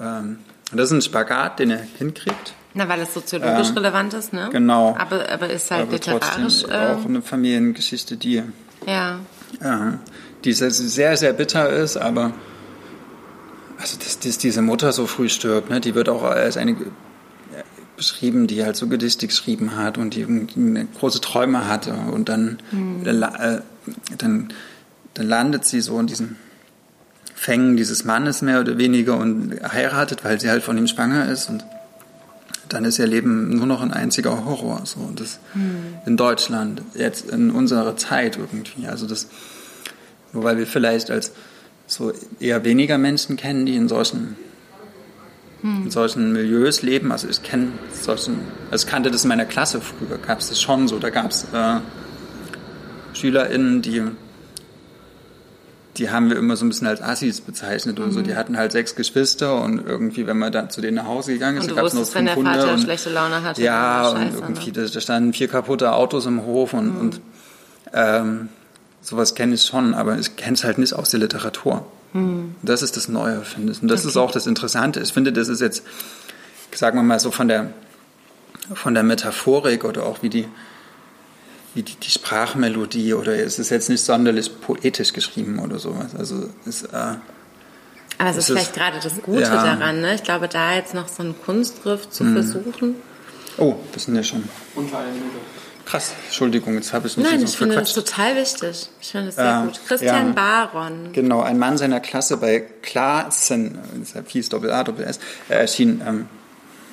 Ähm, 0.00 0.38
und 0.72 0.78
das 0.78 0.86
ist 0.86 0.92
ein 0.92 1.02
Spagat, 1.02 1.60
den 1.60 1.70
er 1.70 1.78
hinkriegt. 1.78 2.54
Na, 2.72 2.88
weil 2.88 3.02
es 3.02 3.14
soziologisch 3.14 3.68
ähm, 3.68 3.76
relevant 3.76 4.14
ist, 4.14 4.32
ne? 4.32 4.48
Genau. 4.50 4.96
Aber, 4.98 5.28
aber 5.30 5.48
ist 5.50 5.70
halt 5.70 5.82
aber 5.82 5.92
literarisch. 5.92 6.64
Äh, 6.64 6.94
auch 6.94 7.04
eine 7.04 7.22
Familiengeschichte, 7.22 8.16
die, 8.16 8.42
ja. 8.84 9.20
Äh, 9.60 9.98
die 10.44 10.52
sehr, 10.52 11.16
sehr 11.16 11.32
bitter 11.32 11.70
ist, 11.70 11.96
aber 11.96 12.32
also 13.78 13.98
dass, 13.98 14.18
dass 14.20 14.38
diese 14.38 14.62
Mutter 14.62 14.92
so 14.92 15.06
früh 15.06 15.28
stirbt, 15.28 15.70
ne, 15.70 15.80
die 15.80 15.94
wird 15.94 16.08
auch 16.08 16.22
als 16.22 16.56
eine 16.56 16.76
beschrieben, 17.96 18.46
die 18.46 18.64
halt 18.64 18.76
so 18.76 18.88
Gedichte 18.88 19.26
geschrieben 19.26 19.76
hat 19.76 19.98
und 19.98 20.14
die 20.14 20.26
große 20.98 21.20
Träume 21.20 21.68
hatte 21.68 21.92
und 21.92 22.28
dann, 22.28 22.58
mhm. 22.72 23.06
äh, 23.06 23.60
dann, 24.18 24.52
dann 25.14 25.28
landet 25.28 25.64
sie 25.64 25.80
so 25.80 25.98
in 26.00 26.06
diesen 26.06 26.36
Fängen 27.34 27.76
dieses 27.76 28.04
Mannes 28.04 28.42
mehr 28.42 28.60
oder 28.60 28.78
weniger 28.78 29.16
und 29.16 29.60
heiratet, 29.62 30.24
weil 30.24 30.40
sie 30.40 30.50
halt 30.50 30.62
von 30.62 30.78
ihm 30.78 30.86
schwanger 30.86 31.30
ist 31.30 31.48
und 31.50 31.64
dann 32.68 32.84
ist 32.84 32.98
ihr 32.98 33.06
Leben 33.06 33.50
nur 33.56 33.66
noch 33.66 33.82
ein 33.82 33.92
einziger 33.92 34.44
Horror. 34.44 34.80
So. 34.84 35.00
Und 35.00 35.20
das 35.20 35.38
mhm. 35.54 35.98
in 36.06 36.16
Deutschland, 36.16 36.82
jetzt 36.94 37.30
in 37.30 37.50
unserer 37.50 37.96
Zeit 37.96 38.38
irgendwie. 38.38 38.86
Also 38.86 39.06
das, 39.06 39.28
nur 40.32 40.44
weil 40.44 40.58
wir 40.58 40.66
vielleicht 40.66 41.10
als 41.10 41.32
so 41.86 42.12
eher 42.40 42.64
weniger 42.64 42.98
Menschen 42.98 43.36
kennen, 43.36 43.66
die 43.66 43.76
in 43.76 43.88
solchen, 43.88 44.36
hm. 45.60 45.84
in 45.84 45.90
solchen 45.90 46.32
Milieus 46.32 46.82
leben. 46.82 47.12
Also 47.12 47.28
ich 47.28 47.42
kenne 47.42 47.72
solchen, 47.92 48.40
also 48.70 48.86
ich 48.86 48.90
kannte 48.90 49.10
das 49.10 49.24
in 49.24 49.28
meiner 49.28 49.44
Klasse 49.44 49.80
früher, 49.80 50.18
gab 50.18 50.40
es 50.40 50.48
das 50.48 50.60
schon 50.60 50.88
so. 50.88 50.98
Da 50.98 51.10
gab 51.10 51.30
es 51.30 51.46
äh, 51.52 51.80
SchülerInnen, 53.14 53.82
die 53.82 54.02
die 55.96 56.10
haben 56.10 56.28
wir 56.28 56.36
immer 56.36 56.56
so 56.56 56.64
ein 56.64 56.68
bisschen 56.68 56.86
als 56.86 57.00
Assis 57.00 57.40
bezeichnet 57.40 58.00
und 58.00 58.08
mhm. 58.08 58.12
so. 58.12 58.22
Die 58.22 58.34
hatten 58.34 58.56
halt 58.56 58.72
sechs 58.72 58.96
Geschwister 58.96 59.62
und 59.62 59.86
irgendwie, 59.86 60.26
wenn 60.26 60.38
man 60.38 60.52
dann 60.52 60.70
zu 60.70 60.80
denen 60.80 60.96
nach 60.96 61.06
Hause 61.06 61.34
gegangen 61.34 61.58
ist, 61.58 61.74
gab 61.74 61.84
es 61.84 61.94
noch 61.94 62.04
fünf 62.04 62.14
wenn 62.14 62.24
der 62.24 62.36
Vater 62.36 62.72
und, 62.72 62.80
schlechte 62.80 63.10
Laune 63.10 63.42
hatte. 63.42 63.62
Ja, 63.62 64.08
und 64.08 64.16
Scheiße, 64.18 64.38
irgendwie, 64.38 64.72
ne? 64.72 64.88
da, 64.88 65.00
standen 65.00 65.32
vier 65.32 65.48
kaputte 65.48 65.92
Autos 65.92 66.26
im 66.26 66.44
Hof 66.44 66.74
und, 66.74 66.94
mhm. 66.94 67.00
und 67.00 67.20
ähm, 67.92 68.48
sowas 69.04 69.34
kenne 69.34 69.54
ich 69.54 69.62
schon, 69.62 69.94
aber 69.94 70.18
ich 70.18 70.34
kenne 70.36 70.54
es 70.54 70.64
halt 70.64 70.78
nicht 70.78 70.94
aus 70.94 71.10
der 71.10 71.20
Literatur. 71.20 71.86
Hm. 72.12 72.54
Das 72.62 72.82
ist 72.82 72.96
das 72.96 73.08
Neue, 73.08 73.42
finde 73.42 73.72
ich. 73.72 73.82
Und 73.82 73.88
das 73.88 74.00
okay. 74.00 74.08
ist 74.08 74.16
auch 74.16 74.30
das 74.30 74.46
Interessante. 74.46 75.00
Ich 75.00 75.12
finde, 75.12 75.32
das 75.32 75.48
ist 75.48 75.60
jetzt, 75.60 75.84
sagen 76.74 76.98
wir 76.98 77.02
mal 77.02 77.20
so 77.20 77.30
von 77.30 77.48
der, 77.48 77.72
von 78.74 78.94
der 78.94 79.02
Metaphorik 79.02 79.84
oder 79.84 80.04
auch 80.06 80.22
wie 80.22 80.30
die, 80.30 80.48
wie 81.74 81.82
die, 81.82 81.96
die 81.96 82.10
Sprachmelodie 82.10 83.14
oder 83.14 83.36
es 83.36 83.58
ist 83.58 83.70
jetzt 83.70 83.90
nicht 83.90 84.02
sonderlich 84.02 84.60
poetisch 84.60 85.12
geschrieben 85.12 85.58
oder 85.58 85.78
sowas. 85.78 86.14
Also 86.16 86.48
es, 86.64 86.84
äh, 86.84 87.16
aber 88.16 88.30
es 88.30 88.36
ist 88.36 88.46
vielleicht 88.46 88.74
gerade 88.74 89.00
das 89.02 89.20
Gute 89.22 89.42
ja. 89.42 89.50
daran, 89.50 90.00
ne? 90.00 90.14
Ich 90.14 90.22
glaube, 90.22 90.48
da 90.48 90.74
jetzt 90.74 90.94
noch 90.94 91.08
so 91.08 91.22
einen 91.22 91.34
Kunstgriff 91.42 92.08
zu 92.08 92.24
hm. 92.24 92.34
versuchen. 92.34 92.94
Oh, 93.58 93.74
das 93.92 94.04
sind 94.04 94.14
ja 94.14 94.22
schon. 94.22 94.48
Unvereinigte. 94.76 95.20
Krass, 95.84 96.14
Entschuldigung, 96.26 96.74
jetzt 96.74 96.92
habe 96.92 97.06
ich 97.08 97.16
mich 97.16 97.26
Nein, 97.26 97.40
so 97.40 97.44
ich 97.44 97.56
finde 97.56 97.76
das 97.76 97.92
total 97.92 98.36
wichtig. 98.36 98.88
Ich 99.00 99.08
finde 99.08 99.26
das 99.26 99.36
sehr 99.36 99.60
äh, 99.60 99.66
gut. 99.66 99.80
Christian 99.86 100.28
ja, 100.28 100.32
Baron. 100.32 101.12
Genau, 101.12 101.42
ein 101.42 101.58
Mann 101.58 101.76
seiner 101.76 102.00
Klasse 102.00 102.38
bei 102.38 102.60
Klassen, 102.82 103.78
deshalb 104.00 104.28
hieß 104.30 104.48
Doppel 104.48 104.72
A, 104.72 104.82
Doppel 104.82 105.04
S, 105.04 105.20
er 105.48 105.60
erschien 105.60 106.02
ähm, 106.06 106.28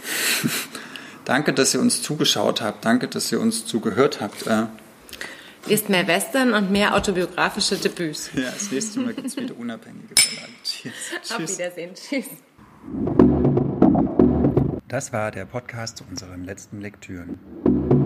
Danke, 1.25 1.53
dass 1.53 1.73
ihr 1.73 1.79
uns 1.79 2.01
zugeschaut 2.01 2.61
habt. 2.61 2.83
Danke, 2.85 3.07
dass 3.07 3.31
ihr 3.31 3.39
uns 3.39 3.65
zugehört 3.65 4.21
habt. 4.21 4.47
Äh, 4.47 4.65
Lest 5.67 5.89
mehr 5.89 6.07
Western 6.07 6.53
und 6.53 6.71
mehr 6.71 6.95
autobiografische 6.95 7.77
Debüts. 7.77 8.31
ja, 8.33 8.49
das 8.49 8.71
nächste 8.71 8.99
Mal 8.99 9.13
gibt 9.13 9.27
es 9.27 9.37
wieder 9.37 9.55
unabhängige 9.57 10.15
Verlage. 10.19 10.51
Cheers. 10.63 10.93
Auf 11.29 11.37
Tschüss. 11.37 11.59
Wiedersehen. 11.59 11.93
Tschüss. 11.93 12.25
Das 14.87 15.13
war 15.13 15.31
der 15.31 15.45
Podcast 15.45 15.97
zu 15.97 16.03
unseren 16.09 16.43
letzten 16.43 16.81
Lektüren. 16.81 18.00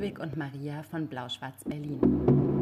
Ludwig 0.00 0.18
und 0.18 0.34
Maria 0.34 0.82
von 0.82 1.06
Blau-Schwarz 1.08 1.62
Berlin. 1.64 2.59